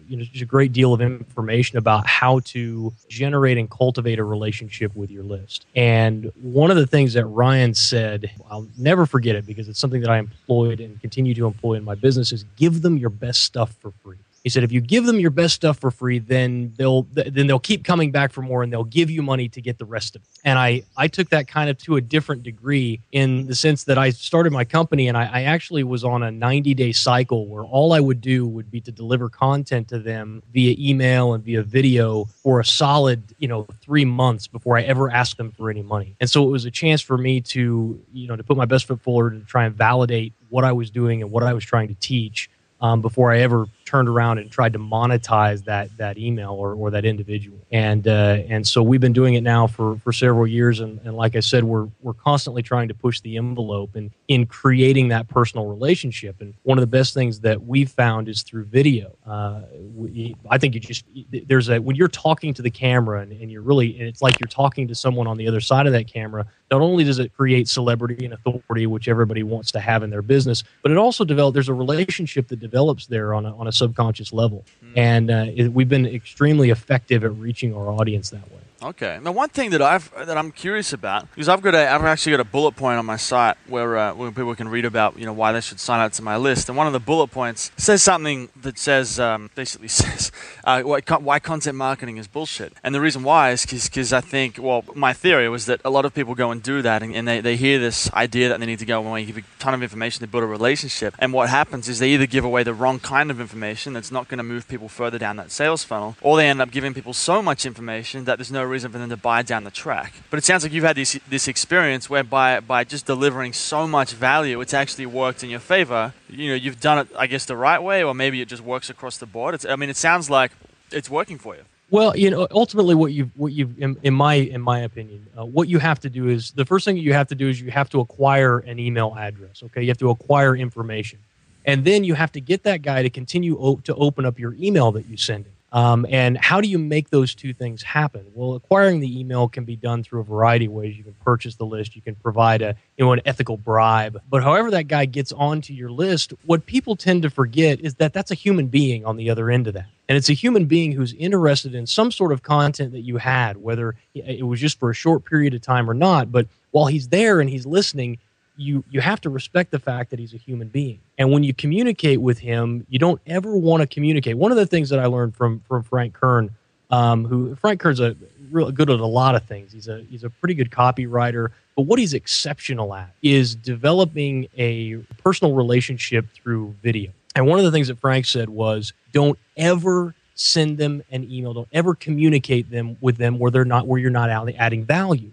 you 0.07 0.18
know, 0.18 0.24
just 0.24 0.42
a 0.42 0.45
great 0.45 0.74
deal 0.74 0.94
of 0.94 1.01
information 1.01 1.77
about 1.77 2.07
how 2.07 2.39
to 2.39 2.94
generate 3.09 3.57
and 3.57 3.69
cultivate 3.69 4.19
a 4.19 4.24
relationship 4.24 4.95
with 4.95 5.09
your 5.09 5.24
list. 5.24 5.65
And 5.75 6.31
one 6.42 6.71
of 6.71 6.77
the 6.77 6.88
things 6.88 7.13
that 7.13 7.25
Ryan 7.25 7.74
said, 7.74 8.31
I'll 8.50 8.68
never 8.77 9.06
forget 9.06 9.36
it 9.36 9.45
because 9.45 9.69
it's 9.69 9.80
something 9.80 10.01
that 10.01 10.09
I 10.09 10.18
employed 10.18 10.80
and 10.80 10.99
continue 11.02 11.33
to 11.35 11.45
employ 11.45 11.76
in 11.76 11.83
my 11.83 11.95
business 11.95 12.31
is 12.31 12.45
give 12.56 12.81
them 12.81 12.97
your 12.97 13.09
best 13.09 13.44
stuff 13.44 13.73
for 13.81 13.92
free. 14.04 14.18
He 14.44 14.50
said, 14.50 14.64
if 14.64 14.71
you 14.71 14.81
give 14.81 15.06
them 15.06 15.19
your 15.19 15.30
best 15.30 15.54
stuff 15.54 15.80
for 15.80 15.92
free, 15.92 16.18
then 16.18 16.74
they'll 16.76 17.04
then 17.14 17.45
they'll 17.45 17.60
keep 17.60 17.83
coming 17.83 18.12
back 18.12 18.31
for 18.31 18.42
more, 18.42 18.64
and 18.64 18.74
they'll 18.74 18.83
give 18.83 19.12
you 19.12 19.21
money 19.21 19.48
to 19.50 19.62
get 19.62 19.78
the 19.78 19.86
rest 19.86 20.16
of 20.16 20.24
it. 20.24 20.28
And 20.44 20.57
I 20.57 20.81
I 20.98 21.07
took 21.07 21.30
that 21.30 21.48
kind 21.48 21.69
of 21.69 21.78
to 21.80 21.98
a 21.98 22.02
different 22.02 22.42
degree 22.42 23.02
in 23.12 23.45
the 23.45 23.54
sense 23.54 23.83
that 23.83 24.00
I 24.00 24.10
started 24.10 24.52
my 24.52 24.66
company, 24.66 25.07
and 25.07 25.16
I, 25.16 25.30
I 25.31 25.44
actually 25.44 25.83
was 25.83 26.04
on 26.04 26.24
a 26.24 26.31
90 26.31 26.74
day 26.74 26.92
cycle 26.92 27.48
where 27.48 27.64
all 27.64 27.94
I 27.94 28.00
would 28.00 28.19
do 28.19 28.48
would 28.48 28.71
be 28.71 28.81
to 28.81 28.92
deliver 28.92 29.30
content 29.30 29.90
to 29.90 30.00
them 30.00 30.42
via 30.52 30.76
email 30.80 31.33
and 31.33 31.44
via 31.44 31.62
video 31.62 32.26
for 32.26 32.60
a 32.60 32.66
solid 32.66 33.21
you 33.38 33.48
know 33.48 33.68
three 33.81 34.06
months 34.06 34.48
before 34.48 34.76
I 34.76 34.81
ever 34.81 35.12
asked 35.12 35.38
them 35.38 35.52
for 35.52 35.69
any 35.69 35.83
money. 35.83 36.16
And 36.19 36.28
so 36.28 36.44
it 36.44 36.50
was 36.50 36.66
a 36.66 36.71
chance 36.71 37.02
for 37.02 37.18
me 37.18 37.42
to 37.42 38.04
you 38.12 38.28
know 38.28 38.36
to 38.36 38.44
put 38.44 38.57
my 38.57 38.66
best 38.66 38.86
foot 38.86 39.02
forward 39.02 39.33
and 39.33 39.45
try 39.45 39.66
and 39.66 39.76
validate 39.76 40.33
what 40.50 40.64
I 40.64 40.71
was 40.71 40.90
doing 40.90 41.21
and 41.21 41.30
what 41.30 41.44
I 41.44 41.54
was 41.54 41.64
trying 41.64 41.90
to 41.90 41.95
teach 41.95 42.50
um, 42.81 43.02
before 43.02 43.31
I 43.31 43.40
ever 43.40 43.68
turned 43.92 44.07
around 44.07 44.38
and 44.38 44.50
tried 44.50 44.71
to 44.71 44.80
monetize 44.80 45.66
that 45.66 45.95
that 45.98 46.18
email 46.18 46.52
or, 46.52 46.74
or 46.74 46.92
that 46.92 47.04
individual. 47.04 47.60
And 47.71 48.07
uh, 48.07 48.38
and 48.48 48.66
so 48.66 48.81
we've 48.81 49.02
been 49.02 49.12
doing 49.12 49.33
it 49.33 49.42
now 49.42 49.68
for, 49.68 49.98
for 49.98 50.14
several 50.14 50.48
years. 50.48 50.80
And, 50.80 51.02
and 51.04 51.16
like 51.18 51.36
I 51.36 51.42
said, 51.42 51.66
we're 51.66 51.90
we're 52.02 52.14
constantly 52.14 52.64
trying 52.64 52.88
to 52.88 52.94
push 52.94 53.19
the 53.19 53.36
envelope 53.36 53.95
and 53.95 54.12
in 54.30 54.45
creating 54.45 55.10
that 55.10 55.28
personal 55.28 55.66
relationship. 55.66 56.40
And 56.40 56.54
one 56.64 56.78
of 56.78 56.81
the 56.81 56.88
best 56.88 57.14
things 57.14 57.42
that 57.42 57.64
we've 57.64 57.92
found 57.92 58.30
is 58.30 58.44
through 58.44 58.66
video. 58.66 59.18
Uh, 59.28 59.64
we, 59.94 60.36
I 60.50 60.57
think 60.57 60.74
you 60.74 60.80
just 60.80 61.04
there's 61.48 61.68
a 61.69 61.81
when 61.81 61.98
you're 61.98 62.07
talking 62.07 62.54
to 62.54 62.62
the 62.62 62.71
camera 62.71 63.19
and, 63.21 63.33
and 63.33 63.52
you're 63.52 63.62
really 63.62 64.00
and 64.00 64.07
it's 64.07 64.21
like 64.21 64.40
you're 64.40 64.48
talking 64.64 64.88
to 64.88 64.95
someone 64.95 65.28
on 65.28 65.36
the 65.38 65.48
other 65.50 65.60
side 65.60 65.86
of 65.86 65.92
that 65.92 66.07
camera. 66.07 66.45
Not 66.71 66.80
only 66.80 67.04
does 67.04 67.19
it 67.19 67.33
create 67.33 67.68
celebrity 67.68 68.24
and 68.24 68.33
authority, 68.33 68.88
which 68.88 69.10
everybody 69.10 69.44
wants 69.44 69.74
to 69.74 69.81
have 69.81 70.04
in 70.04 70.10
their 70.10 70.21
business, 70.21 70.64
but 70.81 70.92
it 70.94 70.98
also 70.98 71.26
develops. 71.26 71.54
There's 71.54 71.68
a 71.68 71.74
relationship 71.74 72.48
that 72.48 72.62
develops 72.62 73.07
there 73.07 73.33
on 73.33 73.45
a, 73.45 73.54
on 73.57 73.68
a 73.68 73.71
subconscious 73.81 74.31
level. 74.42 74.59
Mm. 74.83 74.97
And 75.09 75.26
uh, 75.38 75.45
it, 75.59 75.68
we've 75.76 75.90
been 75.95 76.06
extremely 76.06 76.69
effective 76.78 77.19
at 77.28 77.33
reaching 77.47 77.71
our 77.78 77.90
audience 78.00 78.30
that 78.30 78.47
way. 78.54 78.60
Okay. 78.83 79.19
Now, 79.21 79.31
one 79.31 79.50
thing 79.50 79.69
that 79.71 79.81
I've 79.81 80.11
that 80.26 80.38
I'm 80.38 80.52
curious 80.52 80.92
about 80.92 81.28
is 81.38 81.47
I've 81.47 81.61
got 81.61 81.76
a 81.76 81.88
I've 81.88 82.04
actually 82.04 82.31
got 82.31 82.40
a 82.40 82.45
bullet 82.45 82.76
point 82.76 82.97
on 82.97 83.06
my 83.06 83.16
site 83.16 83.56
where 83.68 83.95
uh, 83.95 84.14
where 84.16 84.31
people 84.31 84.56
can 84.56 84.68
read 84.69 84.85
about 84.85 85.19
you 85.19 85.26
know 85.26 85.33
why 85.33 85.52
they 85.52 85.61
should 85.61 85.80
sign 85.80 86.00
up 86.00 86.14
to 86.14 86.23
my 86.23 86.35
list, 86.35 86.68
and 86.68 86.76
one 86.76 86.88
of 86.88 86.94
the 86.94 87.00
bullet 87.00 87.28
points 87.28 87.71
says 87.78 88.02
something 88.02 88.50
that 88.59 88.80
says 88.80 89.19
um, 89.19 89.52
basically 89.54 89.88
says 90.02 90.31
uh, 90.64 90.81
why, 90.81 91.02
why 91.19 91.38
content 91.38 91.78
marketing 91.78 92.18
is 92.18 92.28
bullshit, 92.28 92.73
and 92.83 92.95
the 92.95 93.02
reason 93.02 93.21
why 93.21 93.52
is 93.52 93.66
because 93.66 94.14
I 94.14 94.21
think 94.21 94.57
well 94.59 94.83
my 94.95 95.14
theory 95.14 95.47
was 95.47 95.68
that 95.68 95.80
a 95.85 95.92
lot 95.92 96.06
of 96.06 96.16
people 96.16 96.33
go 96.33 96.50
and 96.50 96.64
do 96.64 96.81
that, 96.81 97.04
and, 97.04 97.16
and 97.16 97.28
they, 97.28 97.40
they 97.40 97.57
hear 97.57 97.78
this 97.78 98.11
idea 98.14 98.50
that 98.50 98.59
they 98.59 98.66
need 98.66 98.80
to 98.80 98.85
go 98.85 99.14
and 99.14 99.28
give 99.28 99.38
a 99.38 99.44
ton 99.59 99.76
of 99.76 99.83
information 99.83 100.21
to 100.21 100.28
build 100.28 100.44
a 100.44 100.47
relationship, 100.47 101.14
and 101.19 101.33
what 101.33 101.50
happens 101.50 101.88
is 101.88 102.00
they 102.00 102.09
either 102.09 102.26
give 102.26 102.44
away 102.44 102.64
the 102.64 102.73
wrong 102.73 103.00
kind 103.00 103.30
of 103.30 103.40
information 103.40 103.94
that's 103.94 104.11
not 104.11 104.28
going 104.28 104.40
to 104.40 104.44
move 104.44 104.68
people 104.68 104.90
further 104.90 105.19
down 105.19 105.35
that 105.35 105.52
sales 105.52 105.83
funnel, 105.83 106.16
or 106.21 106.35
they 106.35 106.50
end 106.50 106.61
up 106.61 106.71
giving 106.71 106.95
people 106.95 107.14
so 107.14 107.44
much 107.44 107.64
information 107.64 108.26
that 108.26 108.40
there's 108.40 108.52
no 108.52 108.70
reason 108.71 108.92
for 108.92 108.97
them 108.97 109.09
to 109.09 109.18
buy 109.18 109.42
down 109.44 109.63
the 109.63 109.71
track. 109.71 110.13
But 110.30 110.40
it 110.40 110.45
sounds 110.45 110.63
like 110.63 110.71
you've 110.73 110.83
had 110.83 110.95
this 110.95 111.19
this 111.30 111.47
experience 111.47 112.09
whereby 112.09 112.59
by 112.61 112.83
just 112.83 113.06
delivering 113.06 113.54
so 113.54 113.87
much 113.87 114.13
value, 114.13 114.61
it's 114.61 114.73
actually 114.73 115.06
worked 115.06 115.44
in 115.44 115.49
your 115.49 115.59
favor. 115.59 116.13
You 116.30 116.49
know, 116.49 116.56
you've 116.56 116.80
done 116.80 116.97
it, 116.99 117.07
I 117.18 117.28
guess, 117.28 117.45
the 117.45 117.56
right 117.57 117.81
way, 117.81 118.04
or 118.04 118.13
maybe 118.16 118.42
it 118.42 118.47
just 118.47 118.63
works 118.63 118.90
across 118.90 119.18
the 119.18 119.25
board. 119.25 119.54
It's, 119.56 119.66
I 119.66 119.75
mean, 119.75 119.90
it 119.90 119.97
sounds 119.97 120.30
like 120.30 120.51
it's 120.92 121.09
working 121.09 121.37
for 121.37 121.56
you. 121.56 121.63
Well, 121.92 122.16
you 122.16 122.30
know, 122.30 122.47
ultimately, 122.51 122.95
what 122.95 123.11
you 123.11 123.30
what 123.35 123.51
you 123.51 123.75
in, 123.78 123.97
in, 124.01 124.13
my 124.13 124.35
in 124.35 124.61
my 124.61 124.80
opinion, 124.80 125.28
uh, 125.37 125.44
what 125.44 125.68
you 125.68 125.78
have 125.80 125.99
to 125.99 126.09
do 126.09 126.30
is 126.30 126.51
the 126.51 126.63
first 126.63 126.85
thing 126.85 126.95
you 126.95 127.13
have 127.13 127.28
to 127.28 127.35
do 127.35 127.49
is 127.49 127.59
you 127.59 127.69
have 127.71 127.90
to 127.90 127.99
acquire 127.99 128.59
an 128.59 128.80
email 128.80 129.13
address. 129.18 129.61
Okay, 129.61 129.81
you 129.81 129.90
have 129.90 129.97
to 129.97 130.09
acquire 130.09 130.56
information, 130.56 131.19
and 131.66 131.83
then 131.83 132.06
you 132.06 132.13
have 132.13 132.31
to 132.31 132.40
get 132.40 132.63
that 132.63 132.81
guy 132.81 133.04
to 133.04 133.09
continue 133.09 133.59
o- 133.59 133.81
to 133.83 133.94
open 133.95 134.25
up 134.25 134.40
your 134.40 134.54
email 134.54 134.94
that 134.94 135.06
you 135.09 135.18
send 135.18 135.45
him. 135.45 135.54
Um, 135.73 136.06
and 136.09 136.37
how 136.37 136.59
do 136.59 136.68
you 136.68 136.78
make 136.78 137.09
those 137.09 137.33
two 137.33 137.54
things 137.54 137.81
happen? 137.81 138.25
Well, 138.33 138.56
acquiring 138.56 138.99
the 138.99 139.19
email 139.19 139.47
can 139.47 139.63
be 139.63 139.78
done 139.78 140.04
through 140.04 140.19
a 140.19 140.23
variety 140.23 140.66
of 140.66 140.73
ways. 140.73 140.97
You 140.97 141.04
can 141.06 141.16
purchase 141.23 141.56
the 141.56 141.66
list, 141.66 141.95
you 141.95 142.01
can 142.01 142.16
provide 142.16 142.61
a 142.61 142.75
you 142.97 143.06
know 143.06 143.13
an 143.13 143.21
ethical 143.25 143.56
bribe. 143.56 144.21
But 144.30 144.44
however 144.44 144.71
that 144.71 144.90
guy 144.90 145.06
gets 145.06 145.31
onto 145.31 145.73
your 145.73 145.90
list, 145.90 146.33
what 146.44 146.66
people 146.66 146.97
tend 146.97 147.23
to 147.23 147.30
forget 147.30 147.80
is 147.80 147.95
that 147.95 148.11
that's 148.11 148.31
a 148.31 148.35
human 148.35 148.68
being 148.68 149.06
on 149.06 149.16
the 149.16 149.30
other 149.30 149.49
end 149.49 149.68
of 149.68 149.73
that, 149.75 149.87
and 150.09 150.18
it's 150.18 150.30
a 150.30 150.33
human 150.33 150.66
being 150.66 150.92
who's 150.92 151.13
interested 151.13 151.73
in 151.73 151.87
some 151.87 152.11
sort 152.11 152.33
of 152.33 152.44
content 152.44 152.92
that 152.92 153.01
you 153.01 153.18
had, 153.18 153.56
whether 153.56 153.95
it 154.13 154.45
was 154.45 154.59
just 154.59 154.78
for 154.78 154.90
a 154.90 154.94
short 154.94 155.23
period 155.23 155.54
of 155.54 155.61
time 155.61 155.90
or 155.90 155.94
not. 155.94 156.33
But 156.33 156.47
while 156.71 156.87
he's 156.87 157.07
there 157.07 157.40
and 157.40 157.49
he's 157.49 157.66
listening, 157.66 158.18
you 158.58 158.84
you 158.90 159.02
have 159.02 159.22
to 159.22 159.30
respect 159.30 159.72
the 159.72 159.80
fact 159.80 160.10
that 160.12 160.20
he's 160.20 160.34
a 160.34 160.38
human 160.38 160.68
being. 160.68 161.00
And 161.18 161.31
when 161.31 161.44
you 161.44 161.54
communicate 161.54 162.22
with 162.22 162.40
him, 162.40 162.86
you 162.90 163.00
don't 163.00 163.22
ever 163.26 163.56
want 163.56 163.81
to 163.81 163.88
communicate. 163.88 164.38
One 164.38 164.52
of 164.52 164.58
the 164.58 164.66
things 164.66 164.90
that 164.90 165.00
I 165.00 165.06
learned 165.06 165.36
from 165.36 165.62
from 165.68 165.84
Frank 165.84 166.14
Kern, 166.14 166.52
um, 166.90 167.26
who 167.26 167.56
Frank 167.56 167.80
Kern's 167.80 168.00
a 168.00 168.16
real 168.52 168.72
good 168.72 168.90
at 168.90 169.00
a 169.00 169.06
lot 169.06 169.36
of 169.36 169.44
things. 169.46 169.72
He's 169.74 169.88
a 169.88 170.02
he's 170.10 170.24
a 170.24 170.30
pretty 170.30 170.54
good 170.54 170.70
copywriter, 170.70 171.50
but 171.76 171.84
what 171.84 172.00
he's 172.00 172.14
exceptional 172.14 172.94
at 172.94 173.14
is 173.22 173.56
developing 173.56 174.48
a 174.58 174.98
personal 175.24 175.54
relationship 175.54 176.26
through 176.34 176.76
video. 176.84 177.12
And 177.36 177.48
one 177.48 177.60
of 177.60 177.66
the 177.66 177.72
things 177.72 177.88
that 177.88 178.00
Frank 178.00 178.26
said 178.26 178.50
was, 178.50 178.92
don't 179.14 179.40
ever 179.56 180.14
send 180.36 180.78
them 180.78 181.04
an 181.12 181.30
email. 181.31 181.54
Don't 181.54 181.68
ever 181.72 181.96
communicate 181.96 182.70
them 182.70 182.98
with 183.00 183.18
them 183.18 183.40
where 183.40 183.52
they're 183.52 183.66
not 183.66 183.88
where 183.88 184.00
you're 184.00 184.10
not 184.10 184.30
adding 184.30 184.84
value. 184.84 185.31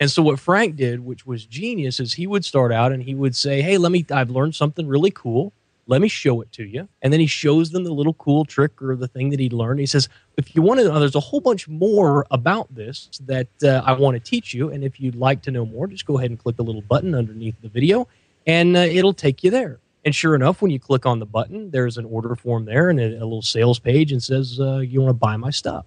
And 0.00 0.10
so 0.10 0.22
what 0.22 0.38
Frank 0.38 0.76
did, 0.76 1.00
which 1.00 1.26
was 1.26 1.44
genius, 1.44 1.98
is 1.98 2.14
he 2.14 2.26
would 2.26 2.44
start 2.44 2.72
out 2.72 2.92
and 2.92 3.02
he 3.02 3.14
would 3.14 3.34
say, 3.34 3.62
"Hey, 3.62 3.78
let 3.78 3.90
me 3.92 4.04
I've 4.10 4.30
learned 4.30 4.54
something 4.54 4.86
really 4.86 5.10
cool. 5.10 5.52
Let 5.86 6.00
me 6.00 6.08
show 6.08 6.40
it 6.40 6.52
to 6.52 6.64
you." 6.64 6.88
And 7.02 7.12
then 7.12 7.18
he 7.20 7.26
shows 7.26 7.70
them 7.70 7.84
the 7.84 7.92
little 7.92 8.14
cool 8.14 8.44
trick 8.44 8.80
or 8.80 8.94
the 8.94 9.08
thing 9.08 9.30
that 9.30 9.40
he'd 9.40 9.52
learned. 9.52 9.80
He 9.80 9.86
says, 9.86 10.08
"If 10.36 10.54
you 10.54 10.62
want 10.62 10.78
to 10.80 10.84
know, 10.88 11.00
there's 11.00 11.16
a 11.16 11.20
whole 11.20 11.40
bunch 11.40 11.66
more 11.66 12.26
about 12.30 12.72
this 12.72 13.10
that 13.26 13.48
uh, 13.62 13.82
I 13.84 13.92
want 13.92 14.14
to 14.14 14.20
teach 14.20 14.54
you, 14.54 14.70
and 14.70 14.84
if 14.84 15.00
you'd 15.00 15.16
like 15.16 15.42
to 15.42 15.50
know 15.50 15.66
more, 15.66 15.88
just 15.88 16.06
go 16.06 16.18
ahead 16.18 16.30
and 16.30 16.38
click 16.38 16.56
the 16.56 16.64
little 16.64 16.82
button 16.82 17.14
underneath 17.14 17.56
the 17.60 17.68
video, 17.68 18.06
and 18.46 18.76
uh, 18.76 18.80
it'll 18.80 19.14
take 19.14 19.42
you 19.42 19.50
there." 19.50 19.80
And 20.04 20.14
sure 20.14 20.36
enough, 20.36 20.62
when 20.62 20.70
you 20.70 20.78
click 20.78 21.06
on 21.06 21.18
the 21.18 21.26
button, 21.26 21.72
there's 21.72 21.98
an 21.98 22.04
order 22.04 22.36
form 22.36 22.66
there 22.66 22.88
and 22.88 23.00
a, 23.00 23.14
a 23.14 23.26
little 23.26 23.42
sales 23.42 23.80
page 23.80 24.12
and 24.12 24.22
says, 24.22 24.60
uh, 24.60 24.78
"You 24.78 25.00
want 25.00 25.10
to 25.10 25.14
buy 25.14 25.36
my 25.36 25.50
stuff." 25.50 25.86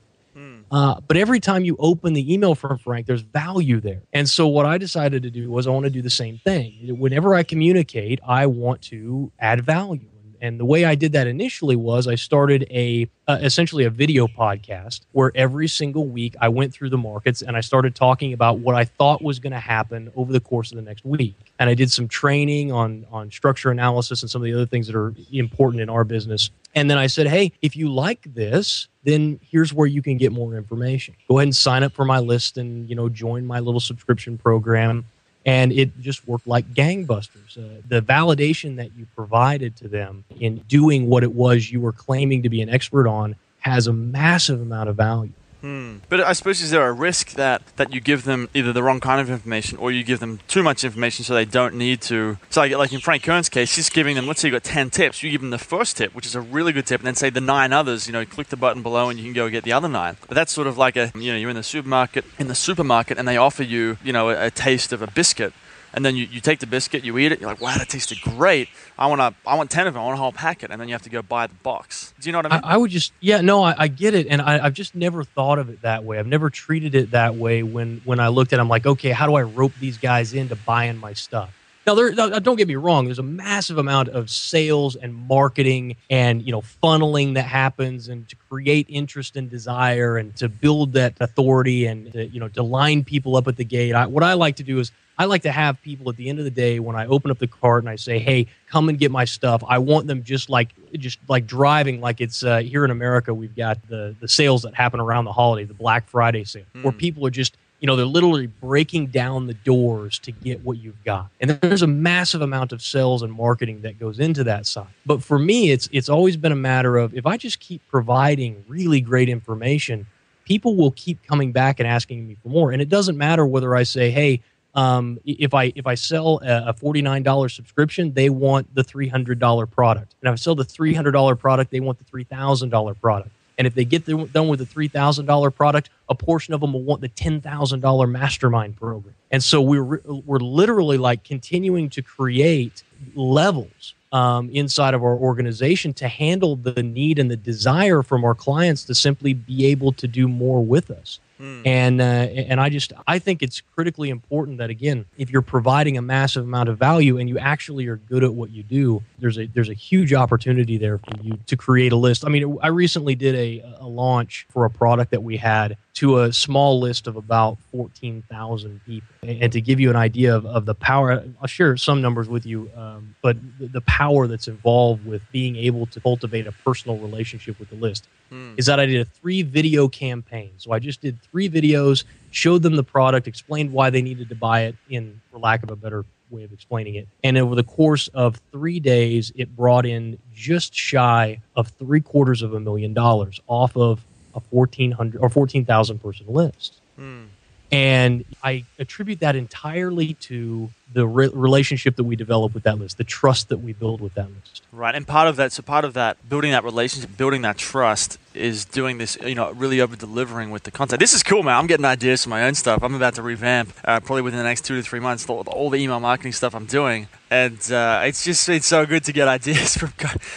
Uh, 0.72 1.02
but 1.06 1.18
every 1.18 1.40
time 1.40 1.66
you 1.66 1.76
open 1.80 2.14
the 2.14 2.34
email 2.34 2.56
from 2.56 2.78
Frank, 2.78 3.06
there's 3.06 3.22
value 3.22 3.82
there. 3.82 4.04
And 4.14 4.28
so 4.30 4.48
what 4.48 4.66
I 4.66 4.78
decided 4.78 5.22
to 5.24 5.30
do 5.30 5.52
was 5.52 5.68
I 5.68 5.72
want 5.72 5.84
to 5.84 5.90
do 5.90 6.02
the 6.02 6.10
same 6.10 6.38
thing. 6.38 6.98
Whenever 6.98 7.36
I 7.36 7.44
communicate, 7.44 8.22
I 8.26 8.46
want 8.46 8.82
to 8.84 9.32
add 9.38 9.66
value. 9.66 10.08
And 10.42 10.60
the 10.60 10.66
way 10.66 10.86
I 10.86 10.96
did 10.96 11.12
that 11.12 11.28
initially 11.28 11.76
was 11.76 12.08
I 12.08 12.16
started 12.16 12.66
a 12.72 13.08
uh, 13.28 13.38
essentially 13.42 13.84
a 13.86 13.92
video 13.92 14.28
podcast 14.28 15.02
where 15.12 15.32
every 15.36 15.68
single 15.68 16.08
week 16.08 16.36
I 16.42 16.50
went 16.50 16.74
through 16.74 16.90
the 16.90 16.98
markets 16.98 17.44
and 17.44 17.56
I 17.56 17.62
started 17.62 17.96
talking 17.96 18.34
about 18.34 18.58
what 18.58 18.76
I 18.76 18.86
thought 18.86 19.22
was 19.22 19.38
going 19.38 19.54
to 19.54 19.60
happen 19.60 20.12
over 20.16 20.34
the 20.34 20.40
course 20.40 20.72
of 20.72 20.78
the 20.78 20.82
next 20.82 21.06
week. 21.06 21.36
And 21.60 21.70
I 21.70 21.76
did 21.76 21.92
some 21.92 22.08
training 22.08 22.72
on 22.72 23.06
on 23.12 23.30
structure 23.30 23.70
analysis 23.70 24.24
and 24.24 24.32
some 24.32 24.42
of 24.42 24.46
the 24.46 24.54
other 24.54 24.66
things 24.66 24.88
that 24.88 24.96
are 24.96 25.14
important 25.32 25.80
in 25.80 25.90
our 25.90 26.04
business. 26.04 26.50
And 26.74 26.90
then 26.90 26.98
I 26.98 27.08
said, 27.08 27.28
"Hey, 27.28 27.52
if 27.62 27.76
you 27.76 27.92
like 27.92 28.22
this, 28.34 28.88
then 29.04 29.40
here's 29.44 29.74
where 29.74 29.88
you 29.88 30.02
can 30.02 30.18
get 30.18 30.32
more 30.32 30.56
information. 30.56 31.16
Go 31.28 31.40
ahead 31.40 31.48
and 31.48 31.56
sign 31.56 31.84
up 31.84 31.92
for 31.94 32.06
my 32.06 32.20
list 32.20 32.58
and, 32.58 32.90
you 32.90 32.96
know, 32.96 33.10
join 33.10 33.46
my 33.46 33.60
little 33.60 33.82
subscription 33.82 34.38
program." 34.38 35.06
and 35.46 35.72
it 35.72 36.00
just 36.00 36.28
worked 36.28 36.48
like 36.48 36.72
gangbusters. 36.74 37.58
Uh, 37.58 37.82
the 37.88 38.02
validation 38.02 38.76
that 38.76 38.96
you 38.96 39.08
provided 39.16 39.76
to 39.78 39.88
them 39.88 40.24
in 40.40 40.58
doing 40.68 41.08
what 41.08 41.24
it 41.24 41.34
was 41.34 41.72
you 41.72 41.82
were 41.82 41.92
claiming 41.92 42.44
to 42.44 42.50
be 42.50 42.62
an 42.62 42.70
expert 42.70 43.08
on 43.08 43.36
has 43.60 43.88
a 43.88 43.94
massive 43.94 44.62
amount 44.62 44.90
of 44.90 44.96
value. 44.96 45.32
Hmm. 45.62 45.98
But 46.10 46.22
I 46.22 46.34
suppose 46.34 46.62
is 46.62 46.72
there 46.72 46.88
a 46.88 46.92
risk 46.92 47.32
that, 47.34 47.62
that 47.78 47.94
you 47.94 48.02
give 48.02 48.24
them 48.24 48.50
either 48.54 48.74
the 48.74 48.84
wrong 48.84 49.00
kind 49.00 49.22
of 49.22 49.30
information 49.30 49.78
or 49.78 49.92
you 49.92 50.04
give 50.04 50.20
them 50.20 50.40
too 50.48 50.64
much 50.64 50.84
information 50.84 51.24
so 51.24 51.34
they 51.34 51.46
don't 51.46 51.76
need 51.76 52.02
to? 52.04 52.38
So 52.50 52.62
like, 52.62 52.72
like 52.74 52.94
in 52.94 53.00
Frank 53.00 53.24
Kern's 53.24 53.48
case, 53.48 53.76
he's 53.76 53.90
giving 53.90 54.16
them, 54.16 54.28
let's 54.28 54.42
say 54.42 54.48
you 54.48 54.52
got 54.52 54.64
10 54.64 54.90
tips, 54.90 55.22
you 55.22 55.30
give 55.30 55.42
them 55.42 55.52
the 55.52 55.60
first 55.60 55.98
tip, 55.98 56.16
which 56.16 56.26
is 56.26 56.36
a 56.36 56.42
really 56.42 56.74
good 56.74 56.88
tip, 56.88 57.02
and 57.02 57.08
then 57.08 57.16
say 57.16 57.30
the 57.30 57.42
nine 57.42 57.74
others, 57.74 58.08
you 58.08 58.14
know, 58.14 58.26
click 58.26 58.48
the 58.48 58.58
button 58.58 58.82
below 58.82 59.10
and 59.10 59.20
you 59.20 59.26
can 59.26 59.34
go 59.34 59.50
get 59.50 59.64
the 59.64 59.74
other 59.74 59.88
nine. 59.88 60.18
But 60.28 60.36
that's 60.36 60.52
sort 60.52 60.68
of 60.68 60.78
like 60.78 60.96
a, 60.96 61.12
you 61.16 61.32
know, 61.32 61.38
you're 61.38 61.50
in 61.50 61.56
the 61.56 61.64
supermarket, 61.64 62.26
in 62.40 62.48
the 62.48 62.56
supermarket 62.56 63.18
and 63.18 63.28
they 63.28 63.38
offer 63.38 63.64
you, 63.64 63.98
you 64.04 64.14
know, 64.14 64.30
a, 64.30 64.48
a 64.48 64.52
taste 64.52 64.92
of 64.92 65.02
a 65.02 65.08
biscuit 65.08 65.54
and 65.94 66.06
then 66.06 66.16
you, 66.16 66.26
you 66.26 66.42
take 66.42 66.60
the 66.60 66.68
biscuit, 66.68 67.04
you 67.04 67.18
eat 67.18 67.32
it, 67.32 67.40
you're 67.42 67.50
like, 67.50 67.62
wow, 67.62 67.78
that 67.78 67.90
tasted 67.90 68.22
great. 68.22 68.70
I 68.98 69.08
want 69.08 69.22
to, 69.22 69.34
I 69.50 69.56
want 69.56 69.70
ten 69.70 69.88
of 69.88 69.94
them, 69.94 70.02
I 70.02 70.06
want 70.06 70.16
a 70.16 70.22
whole 70.22 70.32
packet, 70.32 70.72
and 70.72 70.80
then 70.80 70.88
you 70.88 70.94
have 70.94 71.02
to 71.04 71.10
go 71.10 71.22
buy 71.22 71.48
the 71.48 71.54
box. 71.56 72.14
Do 72.20 72.30
you 72.30 72.32
know 72.32 72.40
what 72.40 72.52
I 72.52 72.56
mean? 72.56 72.62
I, 72.64 72.74
I 72.74 72.78
would 72.78 72.92
just, 72.92 73.14
yeah, 73.20 73.42
no, 73.42 73.64
I, 73.64 73.76
I 73.78 73.88
get 73.88 74.14
it, 74.14 74.28
and 74.28 74.42
I, 74.42 74.60
have 74.60 74.74
just 74.74 74.96
never 74.96 75.24
thought 75.24 75.60
of 75.60 75.70
it 75.70 75.82
that 75.82 76.04
way. 76.04 76.20
I've 76.20 76.28
never 76.28 76.50
treated 76.50 76.96
it 76.96 77.12
that 77.12 77.36
way 77.36 77.64
when 77.64 78.02
when 78.06 78.20
I 78.20 78.30
looked 78.30 78.54
at, 78.54 78.60
it, 78.60 78.62
I'm 78.62 78.70
like, 78.70 78.86
okay, 78.86 79.12
how 79.12 79.28
do 79.28 79.36
I 79.36 79.42
rope 79.42 79.74
these 79.80 79.98
guys 79.98 80.34
into 80.34 80.56
buying 80.56 80.98
my 80.98 81.14
stuff? 81.14 81.54
Now, 81.92 81.96
there, 81.96 82.40
don't 82.40 82.56
get 82.56 82.70
me 82.70 82.76
wrong. 82.76 83.04
There's 83.06 83.20
a 83.20 83.24
massive 83.24 83.78
amount 83.78 84.10
of 84.10 84.30
sales 84.30 84.96
and 84.96 85.14
marketing 85.14 85.98
and 86.10 86.42
you 86.42 86.52
know 86.52 86.62
funneling 86.62 87.34
that 87.34 87.44
happens, 87.44 88.08
and 88.08 88.28
to 88.30 88.36
create 88.50 88.86
interest 88.88 89.36
and 89.36 89.50
desire, 89.50 90.18
and 90.18 90.34
to 90.38 90.48
build 90.48 90.94
that 90.94 91.16
authority, 91.20 91.86
and 91.86 92.12
to, 92.14 92.28
you 92.28 92.40
know 92.40 92.48
to 92.50 92.64
line 92.64 93.04
people 93.04 93.36
up 93.36 93.48
at 93.48 93.58
the 93.58 93.66
gate. 93.66 93.94
I, 93.94 94.06
what 94.06 94.24
I 94.24 94.34
like 94.34 94.56
to 94.58 94.64
do 94.64 94.80
is 94.80 94.92
I 95.18 95.26
like 95.26 95.42
to 95.44 95.52
have 95.52 95.82
people 95.82 96.10
at 96.10 96.16
the 96.16 96.30
end 96.30 96.40
of 96.40 96.46
the 96.46 96.52
day 96.52 96.80
when 96.80 96.96
I 96.96 97.06
open 97.08 97.30
up 97.30 97.40
the 97.40 97.48
cart 97.48 97.84
and 97.84 97.90
I 97.90 97.96
say, 97.96 98.20
"Hey, 98.20 98.48
come 98.68 98.88
and 98.88 98.98
get 98.98 99.12
my 99.12 99.26
stuff." 99.26 99.62
I 99.68 99.78
want 99.78 100.08
them 100.08 100.24
just 100.24 100.50
like 100.50 100.70
just 100.94 101.20
like 101.28 101.46
driving 101.46 102.00
like 102.00 102.22
it's 102.22 102.44
uh, 102.44 102.60
here 102.60 102.86
in 102.86 102.92
America. 102.92 103.34
We've 103.34 103.56
got 103.56 103.86
the 103.90 104.16
the 104.20 104.28
sales 104.28 104.62
that 104.62 104.76
happen 104.76 105.00
around 105.00 105.26
the 105.26 105.34
holiday, 105.34 105.66
the 105.66 105.74
Black 105.74 106.08
Friday 106.08 106.46
sale, 106.46 106.64
mm. 106.74 106.84
where 106.84 106.94
people 106.94 107.26
are 107.28 107.32
just 107.32 107.58
you 107.82 107.88
know 107.88 107.98
they're 107.98 108.06
literally 108.06 108.48
breaking 108.48 109.08
down 109.08 109.48
the 109.48 109.54
doors 109.54 110.20
to 110.20 110.32
get 110.32 110.64
what 110.64 110.78
you've 110.78 111.04
got. 111.04 111.28
And 111.42 111.50
there's 111.50 111.82
a 111.82 111.88
massive 111.88 112.42
amount 112.42 112.72
of 112.72 112.82
sales 112.82 113.24
and 113.24 113.34
marketing 113.34 113.82
that 113.82 114.00
goes 114.00 114.20
into 114.20 114.44
that 114.46 114.66
side. 114.66 114.88
But 115.06 115.22
for 115.22 115.38
me 115.38 115.72
it's 115.72 115.90
it's 115.92 116.08
always 116.08 116.38
been 116.38 116.54
a 116.54 116.56
matter 116.56 116.98
of 116.98 117.14
if 117.14 117.26
i 117.26 117.36
just 117.36 117.60
keep 117.60 117.82
providing 117.90 118.64
really 118.68 119.02
great 119.02 119.28
information 119.28 120.06
people 120.46 120.76
will 120.76 120.92
keep 120.92 121.22
coming 121.24 121.52
back 121.52 121.80
and 121.80 121.88
asking 121.88 122.28
me 122.28 122.36
for 122.42 122.50
more. 122.50 122.72
And 122.72 122.82
it 122.82 122.90
doesn't 122.90 123.18
matter 123.18 123.46
whether 123.46 123.76
i 123.76 123.84
say 123.84 124.12
hey 124.12 124.42
um, 124.74 125.20
if 125.26 125.54
I 125.54 125.74
if 125.76 125.86
I 125.86 125.96
sell 125.96 126.40
a, 126.44 126.74
forty 126.74 127.02
nine 127.02 127.24
dollar 127.24 127.50
subscription, 127.50 128.14
they 128.14 128.30
want 128.30 128.74
the 128.74 128.84
three 128.84 129.08
hundred 129.08 129.40
dollar 129.40 129.66
product, 129.66 130.16
and 130.22 130.30
if 130.30 130.34
I 130.34 130.36
sell 130.36 130.56
the 130.56 130.64
three 130.64 130.94
hundred 130.94 131.12
dollar 131.12 131.36
product, 131.36 131.72
they 131.72 131.80
want 131.80 131.98
the 131.98 132.06
three 132.06 132.24
thousand 132.24 132.70
dollar 132.70 132.94
product. 132.94 133.32
And 133.62 133.68
if 133.68 133.76
they 133.76 133.86
get 133.86 134.08
done 134.08 134.48
with 134.48 134.58
the 134.58 134.66
three 134.66 134.88
thousand 134.88 135.28
dollar 135.28 135.52
product, 135.52 135.92
a 136.10 136.16
portion 136.16 136.56
of 136.56 136.62
them 136.62 136.74
will 136.74 136.82
want 136.82 137.02
the 137.02 137.10
ten 137.10 137.42
thousand 137.42 137.82
dollar 137.82 138.08
mastermind 138.08 138.76
program. 138.76 139.14
And 139.30 139.44
so 139.44 139.62
we're 139.62 140.02
we're 140.26 140.40
literally 140.40 140.98
like 140.98 141.24
continuing 141.24 141.88
to 141.92 142.02
create 142.02 142.82
levels 143.14 143.94
um, 144.12 144.50
inside 144.50 144.96
of 144.96 145.04
our 145.04 145.16
organization 145.16 145.94
to 145.94 146.08
handle 146.08 146.56
the 146.56 146.82
need 146.82 147.20
and 147.20 147.30
the 147.30 147.38
desire 147.38 148.02
from 148.02 148.26
our 148.26 148.34
clients 148.34 148.84
to 148.86 148.96
simply 148.96 149.36
be 149.36 149.68
able 149.68 149.92
to 149.92 150.08
do 150.08 150.28
more 150.28 150.66
with 150.66 150.90
us. 150.90 151.20
Mm. 151.42 151.66
And 151.66 152.02
uh, 152.02 152.04
and 152.04 152.62
I 152.62 152.70
just 152.70 152.94
I 153.08 153.18
think 153.18 153.42
it's 153.42 153.62
critically 153.62 154.10
important 154.10 154.60
that 154.60 154.70
again, 154.70 155.06
if 155.18 155.32
you're 155.32 155.42
providing 155.42 155.98
a 155.98 156.02
massive 156.02 156.44
amount 156.44 156.70
of 156.70 156.78
value 156.78 157.18
and 157.18 157.28
you 157.28 157.40
actually 157.40 157.88
are 157.88 157.96
good 157.96 158.24
at 158.24 158.34
what 158.34 158.52
you 158.52 158.62
do, 158.62 159.02
there's 159.18 159.40
a 159.40 159.48
there's 159.48 159.70
a 159.70 159.74
huge 159.74 160.14
opportunity 160.14 160.78
there 160.78 161.00
for 161.00 161.20
you 161.22 161.40
to 161.48 161.58
create 161.58 161.92
a 161.92 161.96
list. 161.96 162.24
I 162.26 162.30
mean, 162.30 162.60
I 162.62 162.68
recently 162.68 163.16
did 163.16 163.34
a, 163.34 163.76
a 163.80 163.88
launch 163.88 164.46
for 164.52 164.66
a 164.66 164.70
product 164.70 165.12
that 165.12 165.24
we 165.24 165.38
had 165.38 165.78
to 165.94 166.20
a 166.20 166.32
small 166.32 166.80
list 166.80 167.08
of 167.08 167.16
about 167.16 167.58
14,000 167.72 168.82
people. 168.86 169.08
And 169.24 169.52
to 169.52 169.62
give 169.62 169.80
you 169.80 169.90
an 169.90 169.96
idea 169.96 170.36
of, 170.36 170.46
of 170.46 170.66
the 170.66 170.74
power, 170.74 171.24
I'll 171.42 171.48
share 171.48 171.76
some 171.78 172.02
numbers 172.02 172.30
with 172.30 172.46
you, 172.46 172.72
um, 172.76 173.16
but 173.22 173.38
the, 173.60 173.82
power 173.82 174.26
that's 174.26 174.48
involved 174.48 175.06
with 175.06 175.22
being 175.32 175.56
able 175.58 175.86
to 175.88 176.00
cultivate 176.00 176.48
a 176.48 176.52
personal 176.52 176.98
relationship 176.98 177.60
with 177.60 177.70
the 177.70 177.76
list 177.76 178.08
mm. 178.32 178.58
is 178.58 178.68
that 178.68 178.80
I 178.80 178.86
did 178.86 179.02
a 179.02 179.06
three 179.06 179.42
video 179.42 179.88
campaign. 179.90 180.52
So 180.58 180.72
I 180.72 180.80
just 180.80 181.02
did 181.02 181.22
three 181.32 181.50
videos, 181.50 182.04
showed 182.32 182.62
them 182.62 182.76
the 182.76 182.84
product, 182.84 183.28
explained 183.28 183.72
why 183.72 183.90
they 183.90 184.02
needed 184.02 184.30
to 184.30 184.36
buy 184.36 184.62
it 184.62 184.76
in, 184.90 185.22
for 185.32 185.40
lack 185.40 185.64
of 185.64 185.72
a 185.72 185.76
better 185.76 186.06
way 186.30 186.44
of 186.44 186.54
explaining 186.54 186.96
it. 186.96 187.08
And 187.24 187.38
over 187.38 187.56
the 187.56 187.64
course 187.64 188.08
of 188.10 188.40
three 188.52 188.80
days, 188.80 189.32
it 189.36 189.56
brought 189.56 189.86
in 189.86 190.18
just 190.34 190.74
shy 190.74 191.42
of 191.56 191.68
three 191.68 192.02
quarters 192.02 192.42
of 192.42 192.54
a 192.54 192.60
million 192.60 192.94
dollars 192.94 193.40
off 193.48 193.76
of 193.76 194.04
a 194.34 194.40
1400 194.50 195.20
or 195.20 195.30
14,000 195.30 196.00
person 196.00 196.26
list. 196.30 196.80
Mm. 197.00 197.28
And 197.72 198.26
I 198.44 198.66
attribute 198.80 199.20
that 199.22 199.36
entirely 199.36 200.16
to 200.16 200.70
the 200.94 201.08
re- 201.08 201.30
relationship 201.34 201.96
that 201.96 202.04
we 202.04 202.16
develop 202.16 202.54
with 202.54 202.64
that 202.64 202.78
list, 202.80 202.98
the 202.98 203.04
trust 203.04 203.50
that 203.50 203.60
we 203.60 203.74
build 203.74 204.02
with 204.02 204.14
that 204.16 204.30
list. 204.30 204.64
Right. 204.72 204.94
And 204.94 205.08
part 205.08 205.28
of 205.28 205.36
that, 205.38 205.52
so 205.52 205.62
part 205.62 205.86
of 205.86 205.94
that, 205.94 206.18
building 206.28 206.52
that 206.52 206.64
relationship, 206.64 207.16
building 207.18 207.42
that 207.44 207.58
trust 207.58 208.18
is 208.34 208.66
doing 208.66 208.98
this, 208.98 209.18
you 209.22 209.36
know, 209.36 209.52
really 209.52 209.82
over 209.82 209.96
delivering 209.96 210.52
with 210.52 210.64
the 210.64 210.72
content. 210.72 211.00
This 211.00 211.14
is 211.14 211.24
cool, 211.24 211.44
man. 211.44 211.58
I'm 211.58 211.68
getting 211.68 211.86
ideas 211.86 212.24
for 212.24 212.30
my 212.30 212.44
own 212.44 212.56
stuff. 212.56 212.84
I'm 212.84 212.96
about 212.96 213.16
to 213.16 213.22
revamp 213.22 213.74
uh, 213.84 214.00
probably 214.00 214.22
within 214.22 214.38
the 214.38 214.44
next 214.44 214.66
two 214.66 214.76
to 214.76 214.84
three 214.84 215.00
months 215.00 215.28
all, 215.30 215.42
all 215.48 215.70
the 215.70 215.80
email 215.80 216.00
marketing 216.00 216.32
stuff 216.32 216.56
I'm 216.56 216.66
doing 216.66 217.08
and 217.32 217.72
uh, 217.72 218.02
it's 218.04 218.26
just 218.26 218.50
it's 218.50 218.68
so 218.68 218.86
good 218.86 219.06
to 219.06 219.14
get 219.14 219.28
ideas 219.30 219.78
from 219.78 219.94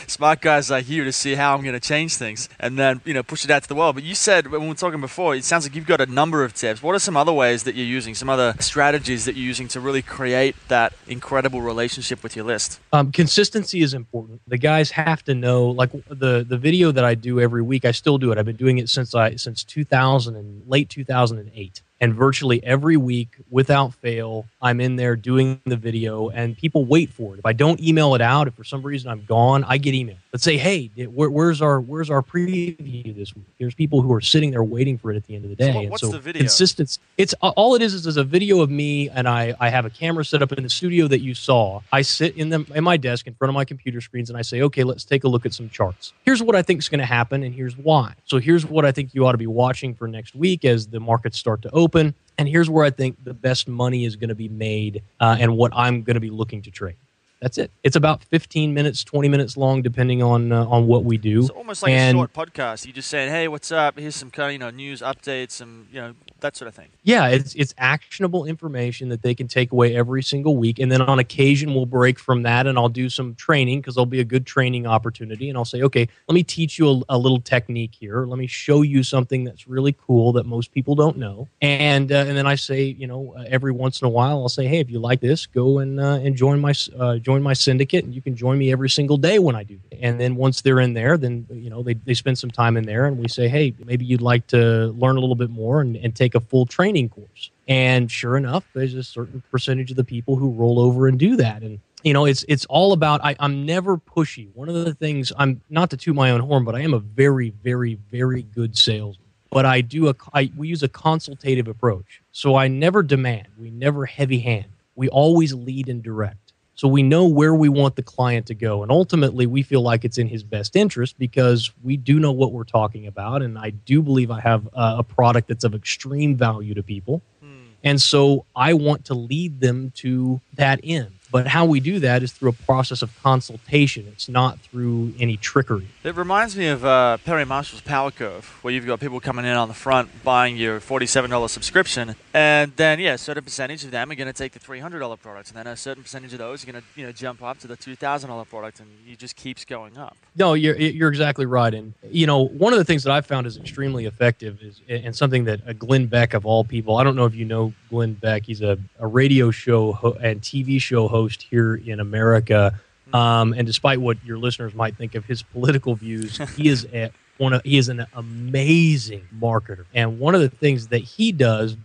smart 0.07 0.41
guys 0.41 0.71
like 0.71 0.89
you 0.89 1.03
to 1.03 1.13
see 1.13 1.35
how 1.35 1.55
I'm 1.55 1.63
going 1.63 1.75
to 1.75 1.81
change 1.81 2.15
things 2.15 2.49
and 2.61 2.79
then 2.79 3.01
you 3.05 3.13
know 3.13 3.25
push 3.25 3.45
it 3.45 3.51
out 3.51 3.63
to 3.65 3.69
the 3.69 3.75
world. 3.75 3.97
But 3.97 4.05
you 4.05 4.15
said 4.15 4.47
when 4.47 4.63
we 4.63 4.69
were 4.69 4.75
talking 4.75 5.01
before, 5.01 5.35
it 5.35 5.45
sounds 5.45 5.67
like 5.67 5.75
you've 5.75 5.87
got 5.87 6.01
a 6.01 6.07
number 6.07 6.45
of 6.45 6.55
tips. 6.55 6.83
What 6.83 6.95
are 6.95 7.01
some 7.01 7.17
other 7.17 7.33
ways 7.33 7.65
that 7.65 7.75
you're 7.75 7.85
using, 7.85 8.15
some 8.15 8.31
other 8.31 8.55
strategies 8.61 9.25
that 9.25 9.35
you're 9.35 9.45
using 9.45 9.67
to 9.69 9.81
really 9.81 10.03
create 10.03 10.44
that 10.69 10.93
incredible 11.07 11.61
relationship 11.61 12.23
with 12.23 12.37
your 12.37 12.45
list? 12.45 12.81
Um, 12.93 13.13
consistency 13.13 13.81
is 13.81 13.95
important. 13.95 14.43
The 14.47 14.59
guys 14.59 14.91
have 14.93 15.23
to 15.25 15.35
know, 15.35 15.67
like 15.67 15.93
the 16.09 16.45
the 16.49 16.59
video 16.59 16.93
that 16.93 17.05
I 17.05 17.15
do 17.15 17.41
every 17.41 17.63
week. 17.63 17.85
I 17.85 17.93
still 17.93 18.19
do 18.19 18.33
it. 18.33 18.39
I've 18.39 18.45
been 18.45 18.57
doing 18.57 18.79
it 18.79 18.89
since 18.89 19.15
I 19.15 19.37
since 19.37 19.65
2000 19.65 20.37
and 20.37 20.63
late 20.69 20.89
2008 20.89 21.83
and 22.05 22.13
virtually 22.13 22.63
every 22.65 22.99
week 22.99 23.31
without 23.49 23.95
fail 23.95 24.45
i'm 24.61 24.79
in 24.79 24.97
there 24.97 25.17
doing 25.17 25.59
the 25.65 25.77
video 25.77 26.29
and 26.29 26.55
people 26.59 26.85
wait 26.85 27.09
for 27.09 27.35
it. 27.35 27.39
If 27.39 27.47
i 27.47 27.55
don't 27.55 27.81
email 27.81 28.15
it 28.15 28.21
out 28.21 28.47
if 28.47 28.53
for 28.53 28.63
some 28.63 28.83
reason 28.83 29.11
i'm 29.11 29.25
gone 29.25 29.65
i 29.65 29.79
get 29.79 29.95
email 29.95 30.17
let's 30.31 30.45
say 30.45 30.59
hey 30.59 30.91
where, 31.07 31.31
where's 31.31 31.63
our 31.63 31.81
where's 31.81 32.11
our 32.11 32.21
preview 32.21 33.17
this 33.17 33.35
week? 33.35 33.47
There's 33.59 33.75
people 33.75 34.03
who 34.03 34.13
are 34.13 34.21
sitting 34.21 34.51
there 34.51 34.63
waiting 34.63 34.99
for 34.99 35.11
it 35.11 35.17
at 35.17 35.25
the 35.25 35.35
end 35.35 35.45
of 35.45 35.51
the 35.51 35.57
day. 35.57 35.73
so 35.73 35.81
what, 35.81 35.91
what's 35.93 36.03
and 36.03 36.13
so 36.13 36.17
the 36.19 36.23
video? 36.23 36.41
consistency 36.41 37.01
it's 37.17 37.33
all 37.41 37.75
it 37.75 37.81
is, 37.81 37.95
is 37.95 38.07
is 38.07 38.19
a 38.19 38.25
video 38.25 38.61
of 38.61 38.69
me 38.69 39.09
and 39.09 39.27
i 39.27 39.55
i 39.59 39.71
have 39.71 39.87
a 39.87 39.91
camera 39.91 40.27
set 40.27 40.43
up 40.43 40.53
in 40.53 40.63
the 40.63 40.69
studio 40.69 41.09
that 41.09 41.21
you 41.21 41.35
saw. 41.35 41.81
I 41.91 42.03
sit 42.03 42.37
in 42.37 42.51
them 42.51 42.67
in 42.75 42.85
my 42.85 42.99
desk 42.99 43.27
in 43.27 43.35
front 43.35 43.49
of 43.49 43.55
my 43.55 43.65
computer 43.65 44.03
screens 44.03 44.29
and 44.29 44.39
i 44.39 44.43
say 44.43 44.61
okay 44.61 44.85
let's 44.85 45.05
take 45.05 45.25
a 45.25 45.29
look 45.29 45.47
at 45.47 45.55
some 45.55 45.71
charts. 45.71 46.13
Here's 46.23 46.43
what 46.43 46.55
i 46.55 46.61
think 46.61 46.81
is 46.81 46.91
going 46.91 46.99
to 46.99 47.07
happen 47.07 47.43
and 47.43 47.55
here's 47.55 47.79
why. 47.79 48.13
So 48.27 48.39
here's 48.39 48.67
what 48.67 48.85
i 48.85 48.93
think 48.93 49.15
you 49.15 49.27
ought 49.27 49.33
to 49.33 49.39
be 49.39 49.47
watching 49.47 49.95
for 49.95 50.07
next 50.07 50.35
week 50.35 50.67
as 50.67 50.89
the 50.89 51.01
markets 51.01 51.39
start 51.39 51.63
to 51.63 51.71
open 51.71 51.94
open. 51.95 52.15
And 52.37 52.49
here's 52.49 52.69
where 52.69 52.85
I 52.85 52.91
think 52.91 53.23
the 53.23 53.35
best 53.35 53.69
money 53.69 54.05
is 54.05 54.17
going 54.17 54.29
to 54.29 54.35
be 54.35 54.49
made 54.49 55.03
uh, 55.21 55.37
and 55.39 55.57
what 55.57 55.73
I'm 55.75 56.03
going 56.03 56.15
to 56.15 56.21
be 56.21 56.31
looking 56.31 56.63
to 56.63 56.71
trade. 56.71 56.97
That's 57.41 57.59
it. 57.59 57.71
It's 57.83 57.95
about 57.95 58.25
15 58.25 58.73
minutes, 58.73 59.05
20 59.05 59.29
minutes 59.29 59.57
long, 59.57 59.83
depending 59.83 60.23
on 60.23 60.51
uh, 60.51 60.65
on 60.67 60.87
what 60.87 61.05
we 61.05 61.19
do. 61.19 61.41
It's 61.41 61.51
almost 61.51 61.83
like 61.83 61.93
and, 61.93 62.17
a 62.17 62.21
short 62.21 62.33
podcast. 62.33 62.87
You 62.87 62.93
just 62.93 63.09
saying, 63.09 63.31
"Hey, 63.31 63.49
what's 63.49 63.71
up? 63.71 63.99
Here's 63.99 64.17
some 64.17 64.31
kind 64.31 64.47
of 64.47 64.53
you 64.55 64.59
know 64.59 64.71
news 64.71 65.03
updates, 65.03 65.51
some 65.51 65.87
you 65.93 66.01
know 66.01 66.15
that 66.41 66.57
sort 66.57 66.69
of 66.69 66.75
thing." 66.75 66.89
Yeah, 67.03 67.29
it's 67.29 67.55
it's 67.55 67.75
actionable 67.79 68.47
information 68.47 69.11
that 69.11 69.23
they 69.23 69.35
can 69.35 69.47
take 69.47 69.71
away 69.71 69.95
every 69.95 70.23
single 70.23 70.57
week, 70.57 70.79
and 70.79 70.91
then 70.91 71.01
on 71.03 71.19
occasion 71.19 71.75
we'll 71.75 71.87
break 71.87 72.19
from 72.19 72.43
that, 72.43 72.67
and 72.67 72.77
I'll 72.79 72.89
do 72.89 73.09
some 73.09 73.35
training 73.35 73.81
because 73.81 73.95
there'll 73.95 74.07
be 74.07 74.21
a 74.21 74.25
good 74.25 74.47
training 74.47 74.87
opportunity, 74.87 75.49
and 75.49 75.57
I'll 75.57 75.65
say, 75.65 75.83
"Okay, 75.83 76.09
let 76.29 76.35
me 76.35 76.43
teach 76.43 76.79
you 76.79 76.89
a, 76.91 77.03
a 77.11 77.19
little 77.19 77.41
technique 77.41 77.95
here. 77.99 78.27
Let 78.27 78.39
me 78.39 78.49
show 78.49 78.83
you 78.83 79.05
something 79.05 79.45
that's 79.45 79.69
really 79.69 79.93
cool 79.93 80.33
that 80.33 80.45
most 80.45 80.73
people 80.73 80.97
don't 80.97 81.19
know," 81.19 81.47
and 81.61 82.11
uh, 82.11 82.25
and 82.27 82.37
then 82.37 82.49
I 82.49 82.57
say, 82.57 82.83
you 82.83 83.07
know, 83.07 83.35
uh, 83.39 83.45
every 83.47 83.73
once 83.73 84.03
in 84.03 84.07
a 84.07 84.11
while 84.11 84.39
I'll 84.39 84.49
say, 84.49 84.67
"Hey, 84.67 84.81
if 84.81 84.91
you 84.91 84.99
like 84.99 85.21
this, 85.21 85.47
go 85.47 85.79
and 85.79 86.01
uh, 86.01 86.19
and 86.23 86.35
join 86.35 86.59
my 86.59 86.75
uh, 86.99 87.19
join." 87.19 87.45
my 87.45 87.53
syndicate 87.53 88.05
and 88.05 88.13
you 88.13 88.21
can 88.21 88.35
join 88.35 88.59
me 88.59 88.73
every 88.73 88.91
single 88.91 89.17
day 89.17 89.39
when 89.39 89.55
I 89.55 89.63
do. 89.63 89.79
And 90.01 90.21
then 90.21 90.35
once 90.35 90.63
they're 90.63 90.81
in 90.81 90.95
there, 90.95 91.17
then, 91.17 91.47
you 91.53 91.71
know, 91.71 91.85
they, 91.85 91.95
they 91.95 92.15
spend 92.15 92.39
some 92.39 92.51
time 92.51 92.77
in 92.77 92.85
there 92.85 93.07
and 93.07 93.19
we 93.19 93.29
say, 93.29 93.47
hey, 93.47 93.75
maybe 93.85 94.05
you'd 94.05 94.23
like 94.23 94.49
to 94.49 94.87
learn 94.99 95.17
a 95.17 95.21
little 95.21 95.37
bit 95.37 95.51
more 95.51 95.81
and, 95.81 95.95
and 95.97 96.17
take 96.17 96.34
a 96.35 96.41
full 96.41 96.67
training 96.67 97.09
course. 97.09 97.51
And 97.69 98.11
sure 98.11 98.37
enough, 98.37 98.65
there's 98.75 98.95
a 98.95 99.03
certain 99.03 99.43
percentage 99.51 99.91
of 99.91 99.97
the 99.97 100.05
people 100.05 100.37
who 100.37 100.51
roll 100.51 100.79
over 100.79 101.09
and 101.09 101.19
do 101.19 101.37
that. 101.37 101.63
And 101.63 101.81
you 102.03 102.13
know 102.13 102.27
it's 102.27 102.45
it's 102.49 102.67
all 102.67 102.93
about 102.93 103.25
I, 103.25 103.35
i'm 103.41 103.65
never 103.67 103.97
pushy. 103.97 104.49
One 104.55 104.69
of 104.69 104.75
the 104.75 104.95
things 104.95 105.33
i'm 105.39 105.63
not 105.71 105.91
to 105.91 105.97
toot 105.97 106.15
my 106.15 106.31
own 106.31 106.41
horn 106.41 106.65
but 106.65 106.75
i 106.75 106.81
am 106.81 106.93
a 106.95 106.99
very 106.99 107.51
very 107.63 107.95
very 108.11 108.43
good 108.43 108.77
salesman. 108.77 109.27
But 109.51 109.65
i 109.65 109.81
do 109.81 110.09
a 110.09 110.15
I, 110.35 110.53
we 110.57 110.69
use 110.69 110.83
a 110.83 110.89
consultative 110.89 111.67
approach. 111.67 112.21
So 112.31 112.57
i 112.57 112.69
never 112.69 113.03
demand. 113.03 113.49
We 113.59 113.71
never 113.71 114.05
heavy 114.05 114.41
hand. 114.41 114.67
We 114.95 115.09
always 115.09 115.55
lead 115.55 115.89
and 115.89 116.03
direct 116.03 116.44
so 116.75 116.89
we 116.89 117.03
know 117.03 117.27
where 117.27 117.55
we 117.55 117.69
want 117.69 117.97
the 117.97 118.03
client 118.03 118.47
to 118.47 118.55
go. 118.55 118.83
And 118.83 118.91
ultimately, 118.91 119.47
we 119.47 119.63
feel 119.63 119.81
like 119.81 120.05
it's 120.05 120.19
in 120.19 120.27
his 120.27 120.43
best 120.43 120.75
interest 120.75 121.19
because 121.19 121.71
we 121.83 121.97
do 121.97 122.19
know 122.19 122.33
what 122.33 122.53
we're 122.53 122.65
talking 122.65 123.07
about. 123.07 123.43
And 123.43 123.57
I 123.57 123.71
do 123.71 124.03
believe 124.03 124.31
I 124.31 124.41
have 124.41 124.69
a 124.73 125.03
product 125.03 125.49
that's 125.49 125.65
of 125.65 125.75
extreme 125.75 126.37
value 126.37 126.75
to 126.75 126.83
people. 126.83 127.23
Hmm. 127.41 127.67
And 127.85 128.03
so 128.03 128.45
I 128.57 128.75
want 128.75 129.05
to 129.07 129.15
lead 129.15 129.61
them 129.61 129.93
to 129.97 130.41
that 130.55 130.81
end. 130.83 131.14
But 131.35 131.49
how 131.49 131.65
we 131.65 131.81
do 131.81 131.99
that 131.99 132.23
is 132.23 132.31
through 132.31 132.51
a 132.51 132.53
process 132.53 133.03
of 133.03 133.11
consultation. 133.21 134.07
It's 134.07 134.29
not 134.29 134.61
through 134.61 135.15
any 135.19 135.37
trickery. 135.37 135.89
It 136.05 136.15
reminds 136.15 136.57
me 136.57 136.69
of 136.69 136.85
uh, 136.85 137.17
Perry 137.25 137.45
Marshall's 137.45 137.81
Power 137.81 138.13
Curve, 138.13 138.45
where 138.63 138.73
you've 138.73 138.87
got 138.87 139.01
people 139.01 139.19
coming 139.19 139.45
in 139.45 139.57
on 139.57 139.67
the 139.67 139.75
front 139.75 140.23
buying 140.23 140.57
your 140.57 140.79
$47 140.79 141.51
subscription, 141.51 142.15
and 142.33 142.77
then 142.77 143.01
yeah, 143.01 143.15
a 143.15 143.19
certain 143.19 143.43
percentage 143.43 143.83
of 143.83 143.91
them 143.91 144.13
are 144.13 144.15
going 144.15 144.29
to 144.29 144.33
take 144.33 144.53
the 144.53 144.61
$300 144.61 145.21
product, 145.21 145.49
and 145.49 145.57
then 145.57 145.67
a 145.67 145.77
certain 145.77 146.05
percentage 146.05 146.33
of 146.35 146.39
those 146.39 146.63
are 146.63 146.71
going 146.71 146.81
to 146.81 147.01
you 147.01 147.05
know 147.05 147.11
jump 147.11 147.43
up 147.43 147.59
to 147.59 147.67
the 147.67 147.77
$2,000 147.77 148.49
product, 148.49 148.79
and 148.79 148.89
it 149.05 149.19
just 149.19 149.35
keeps 149.35 149.65
going 149.65 149.99
up. 149.99 150.17
No, 150.37 150.55
you're 150.55 150.77
you're 150.77 151.09
exactly 151.09 151.47
right, 151.47 151.75
and 151.75 151.95
you 152.13 152.29
know 152.29 152.45
one 152.47 152.73
of 152.73 152.79
the 152.79 152.85
things 152.85 153.03
that 153.03 153.13
I've 153.13 153.27
found 153.27 153.49
is 153.49 153.57
extremely 153.57 154.07
effective 154.07 154.63
is 154.63 154.81
and 154.89 155.17
something 155.17 155.47
that 155.47 155.67
uh, 155.67 155.73
Glenn 155.73 156.07
Beck 156.07 156.33
of 156.35 156.47
all 156.47 156.63
people. 156.63 156.97
I 156.97 157.03
don't 157.03 157.17
know 157.17 157.25
if 157.25 157.35
you 157.35 157.45
know 157.45 157.73
Glenn 157.91 158.13
Beck. 158.13 158.45
He's 158.45 158.63
a, 158.63 158.79
a 159.01 159.07
radio 159.09 159.51
show 159.51 159.95
ho- 159.95 160.17
and 160.23 160.41
TV 160.41 160.81
show 160.81 161.09
host 161.09 161.24
here 161.33 161.75
in 161.75 162.01
America. 162.01 162.79
Um, 163.13 163.53
and 163.53 163.67
despite 163.67 164.01
what 164.01 164.23
your 164.25 164.39
listeners 164.39 164.75
might 164.75 164.97
think 164.97 165.15
of 165.15 165.25
his 165.25 165.43
political 165.43 165.95
views, 165.95 166.39
he 166.57 166.69
is 166.69 166.87
a, 166.93 167.11
one 167.39 167.53
of, 167.53 167.63
he 167.63 167.79
is 167.79 167.89
an 167.89 168.07
amazing 168.15 169.27
marketer. 169.39 169.85
And 169.95 170.19
one 170.19 170.35
of 170.35 170.41
the 170.41 170.49
things 170.49 170.89
that 170.89 170.99
he 170.99 171.33
does 171.33 171.77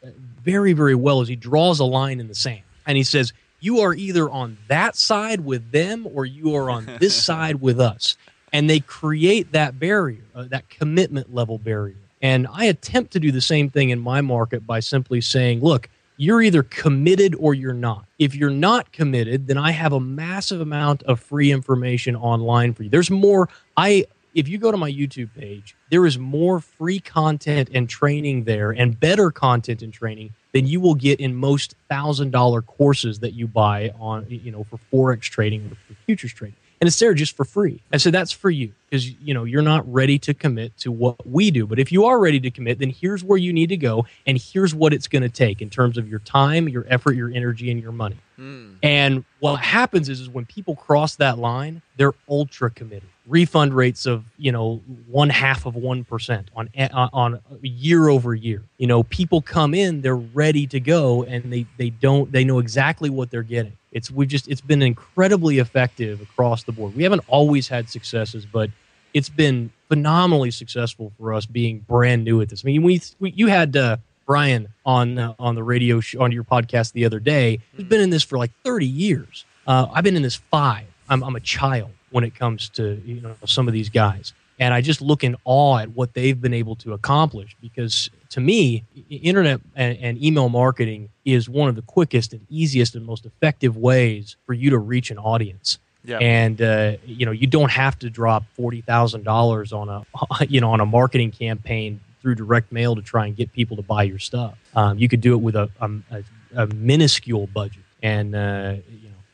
very 0.43 0.73
very 0.73 0.95
well 0.95 1.21
is 1.21 1.27
he 1.27 1.35
draws 1.35 1.79
a 1.79 1.85
line 1.85 2.19
in 2.19 2.27
the 2.27 2.35
sand 2.35 2.61
and 2.87 2.97
he 2.97 3.03
says 3.03 3.33
you 3.59 3.79
are 3.79 3.93
either 3.93 4.29
on 4.29 4.57
that 4.67 4.95
side 4.95 5.41
with 5.41 5.71
them 5.71 6.07
or 6.13 6.25
you 6.25 6.55
are 6.55 6.69
on 6.69 6.85
this 6.99 7.15
side 7.25 7.61
with 7.61 7.79
us. 7.79 8.15
And 8.51 8.69
they 8.69 8.79
create 8.79 9.51
that 9.51 9.79
barrier, 9.79 10.23
uh, 10.33 10.45
that 10.45 10.69
commitment 10.69 11.33
level 11.33 11.57
barrier. 11.57 11.97
And 12.21 12.47
I 12.51 12.65
attempt 12.65 13.13
to 13.13 13.19
do 13.19 13.31
the 13.31 13.41
same 13.41 13.69
thing 13.69 13.91
in 13.91 13.99
my 13.99 14.21
market 14.21 14.65
by 14.65 14.79
simply 14.79 15.21
saying, 15.21 15.61
look, 15.61 15.89
you're 16.19 16.41
either 16.41 16.63
committed 16.63 17.33
or 17.39 17.53
you're 17.53 17.71
not. 17.73 18.05
If 18.19 18.35
you're 18.35 18.49
not 18.49 18.91
committed, 18.91 19.47
then 19.47 19.57
I 19.57 19.71
have 19.71 19.93
a 19.93 20.01
massive 20.01 20.59
amount 20.59 21.01
of 21.03 21.21
free 21.21 21.49
information 21.49 22.13
online 22.13 22.73
for 22.73 22.83
you. 22.83 22.89
There's 22.89 23.09
more 23.09 23.47
I 23.77 24.05
if 24.35 24.49
you 24.49 24.57
go 24.57 24.69
to 24.69 24.77
my 24.77 24.91
YouTube 24.91 25.29
page, 25.33 25.75
there 25.89 26.05
is 26.05 26.19
more 26.19 26.59
free 26.59 26.99
content 26.99 27.69
and 27.73 27.89
training 27.89 28.43
there 28.43 28.71
and 28.71 28.99
better 28.99 29.31
content 29.31 29.81
and 29.81 29.93
training 29.93 30.33
than 30.53 30.67
you 30.67 30.81
will 30.81 30.93
get 30.93 31.21
in 31.21 31.33
most 31.35 31.75
thousand 31.89 32.31
dollar 32.31 32.61
courses 32.61 33.19
that 33.19 33.33
you 33.33 33.47
buy 33.47 33.91
on 33.97 34.25
you 34.29 34.51
know 34.51 34.65
for 34.65 34.77
forex 34.91 35.21
trading 35.21 35.71
or 35.71 35.75
for 35.87 35.93
futures 36.05 36.33
trading 36.33 36.57
and 36.81 36.87
it's 36.87 36.97
there 36.99 37.13
just 37.13 37.35
for 37.35 37.45
free. 37.45 37.81
I 37.91 37.97
said 37.97 38.13
that's 38.13 38.31
for 38.31 38.49
you 38.49 38.71
because 38.89 39.09
you 39.11 39.33
know 39.33 39.43
you're 39.43 39.61
not 39.61 39.91
ready 39.91 40.17
to 40.19 40.33
commit 40.33 40.77
to 40.77 40.91
what 40.91 41.27
we 41.27 41.51
do. 41.51 41.67
But 41.67 41.79
if 41.79 41.91
you 41.91 42.05
are 42.05 42.19
ready 42.19 42.39
to 42.39 42.51
commit, 42.51 42.79
then 42.79 42.89
here's 42.89 43.23
where 43.23 43.37
you 43.37 43.51
need 43.51 43.69
to 43.69 43.77
go, 43.77 44.05
and 44.25 44.37
here's 44.37 44.73
what 44.73 44.93
it's 44.93 45.07
going 45.07 45.23
to 45.23 45.29
take 45.29 45.61
in 45.61 45.69
terms 45.69 45.97
of 45.97 46.07
your 46.07 46.19
time, 46.19 46.69
your 46.69 46.85
effort, 46.89 47.15
your 47.15 47.31
energy, 47.31 47.69
and 47.71 47.81
your 47.81 47.91
money. 47.91 48.17
Mm. 48.39 48.77
And 48.81 49.25
what 49.39 49.57
happens 49.57 50.09
is, 50.09 50.21
is 50.21 50.29
when 50.29 50.45
people 50.45 50.75
cross 50.75 51.15
that 51.17 51.37
line, 51.37 51.81
they're 51.97 52.13
ultra 52.29 52.69
committed 52.69 53.09
refund 53.29 53.73
rates 53.73 54.05
of 54.05 54.25
you 54.37 54.51
know 54.51 54.81
one 55.07 55.29
half 55.29 55.65
of 55.65 55.75
one 55.75 56.03
percent 56.03 56.49
on 56.55 56.69
on 56.91 57.39
year 57.61 58.09
over 58.09 58.35
year. 58.35 58.63
You 58.77 58.87
know, 58.87 59.03
people 59.03 59.41
come 59.41 59.73
in, 59.73 60.01
they're 60.01 60.15
ready 60.15 60.67
to 60.67 60.79
go, 60.79 61.23
and 61.23 61.53
they 61.53 61.65
they 61.77 61.91
don't 61.91 62.31
they 62.31 62.43
know 62.43 62.59
exactly 62.59 63.09
what 63.09 63.31
they're 63.31 63.43
getting. 63.43 63.77
It's 63.91 64.11
we've 64.11 64.27
just 64.27 64.47
it's 64.47 64.61
been 64.61 64.81
incredibly 64.81 65.59
effective 65.59 66.21
across 66.21 66.63
the 66.63 66.71
board. 66.71 66.95
We 66.95 67.03
haven't 67.03 67.23
always 67.27 67.67
had 67.67 67.89
successes, 67.89 68.45
but 68.45 68.69
it's 69.13 69.29
been 69.29 69.71
phenomenally 69.87 70.51
successful 70.51 71.11
for 71.17 71.33
us 71.33 71.45
being 71.45 71.79
brand 71.79 72.23
new 72.23 72.41
at 72.41 72.49
this. 72.49 72.63
I 72.63 72.67
mean, 72.67 72.83
we, 72.83 73.01
we 73.19 73.31
you 73.31 73.47
had 73.47 73.75
uh, 73.75 73.97
Brian 74.25 74.67
on 74.85 75.17
uh, 75.17 75.33
on 75.39 75.55
the 75.55 75.63
radio 75.63 75.99
show, 75.99 76.21
on 76.21 76.31
your 76.31 76.43
podcast 76.43 76.93
the 76.93 77.05
other 77.05 77.19
day. 77.19 77.59
He's 77.75 77.87
been 77.87 78.01
in 78.01 78.11
this 78.11 78.23
for 78.23 78.37
like 78.37 78.51
30 78.63 78.85
years. 78.85 79.45
Uh, 79.65 79.87
I've 79.91 80.03
been 80.03 80.15
in 80.15 80.21
this 80.21 80.35
five. 80.35 80.85
I'm, 81.09 81.23
I'm 81.23 81.35
a 81.35 81.39
child 81.39 81.91
when 82.11 82.23
it 82.23 82.35
comes 82.35 82.69
to 82.69 83.01
you 83.05 83.21
know 83.21 83.35
some 83.45 83.67
of 83.67 83.73
these 83.73 83.89
guys, 83.89 84.33
and 84.59 84.73
I 84.73 84.81
just 84.81 85.01
look 85.01 85.23
in 85.23 85.35
awe 85.45 85.77
at 85.77 85.89
what 85.91 86.13
they've 86.13 86.39
been 86.39 86.53
able 86.53 86.75
to 86.77 86.93
accomplish. 86.93 87.55
Because 87.61 88.09
to 88.29 88.41
me, 88.41 88.83
internet 89.09 89.61
and, 89.75 89.97
and 89.97 90.23
email 90.23 90.49
marketing 90.49 91.09
is 91.25 91.49
one 91.49 91.69
of 91.69 91.75
the 91.75 91.81
quickest 91.81 92.33
and 92.33 92.45
easiest 92.49 92.93
and 92.95 93.05
most 93.05 93.25
effective 93.25 93.77
ways 93.77 94.35
for 94.45 94.53
you 94.53 94.69
to 94.69 94.77
reach 94.77 95.09
an 95.11 95.17
audience. 95.17 95.79
Yep. 96.05 96.21
And 96.21 96.61
uh, 96.61 96.93
you 97.05 97.25
know 97.25 97.31
you 97.31 97.47
don't 97.47 97.71
have 97.71 97.97
to 97.99 98.09
drop 98.09 98.43
forty 98.55 98.81
thousand 98.81 99.23
dollars 99.23 99.73
on 99.73 99.89
a 99.89 100.05
you 100.47 100.61
know 100.61 100.71
on 100.71 100.79
a 100.79 100.85
marketing 100.85 101.31
campaign 101.31 101.99
through 102.21 102.35
direct 102.35 102.71
mail 102.71 102.95
to 102.95 103.01
try 103.01 103.25
and 103.25 103.35
get 103.35 103.51
people 103.53 103.77
to 103.77 103.83
buy 103.83 104.03
your 104.03 104.19
stuff. 104.19 104.57
Um, 104.75 104.97
you 104.97 105.07
could 105.07 105.21
do 105.21 105.33
it 105.33 105.37
with 105.37 105.55
a, 105.55 105.69
a, 105.79 106.23
a 106.55 106.67
minuscule 106.67 107.47
budget, 107.47 107.83
and 108.01 108.35
uh, 108.35 108.75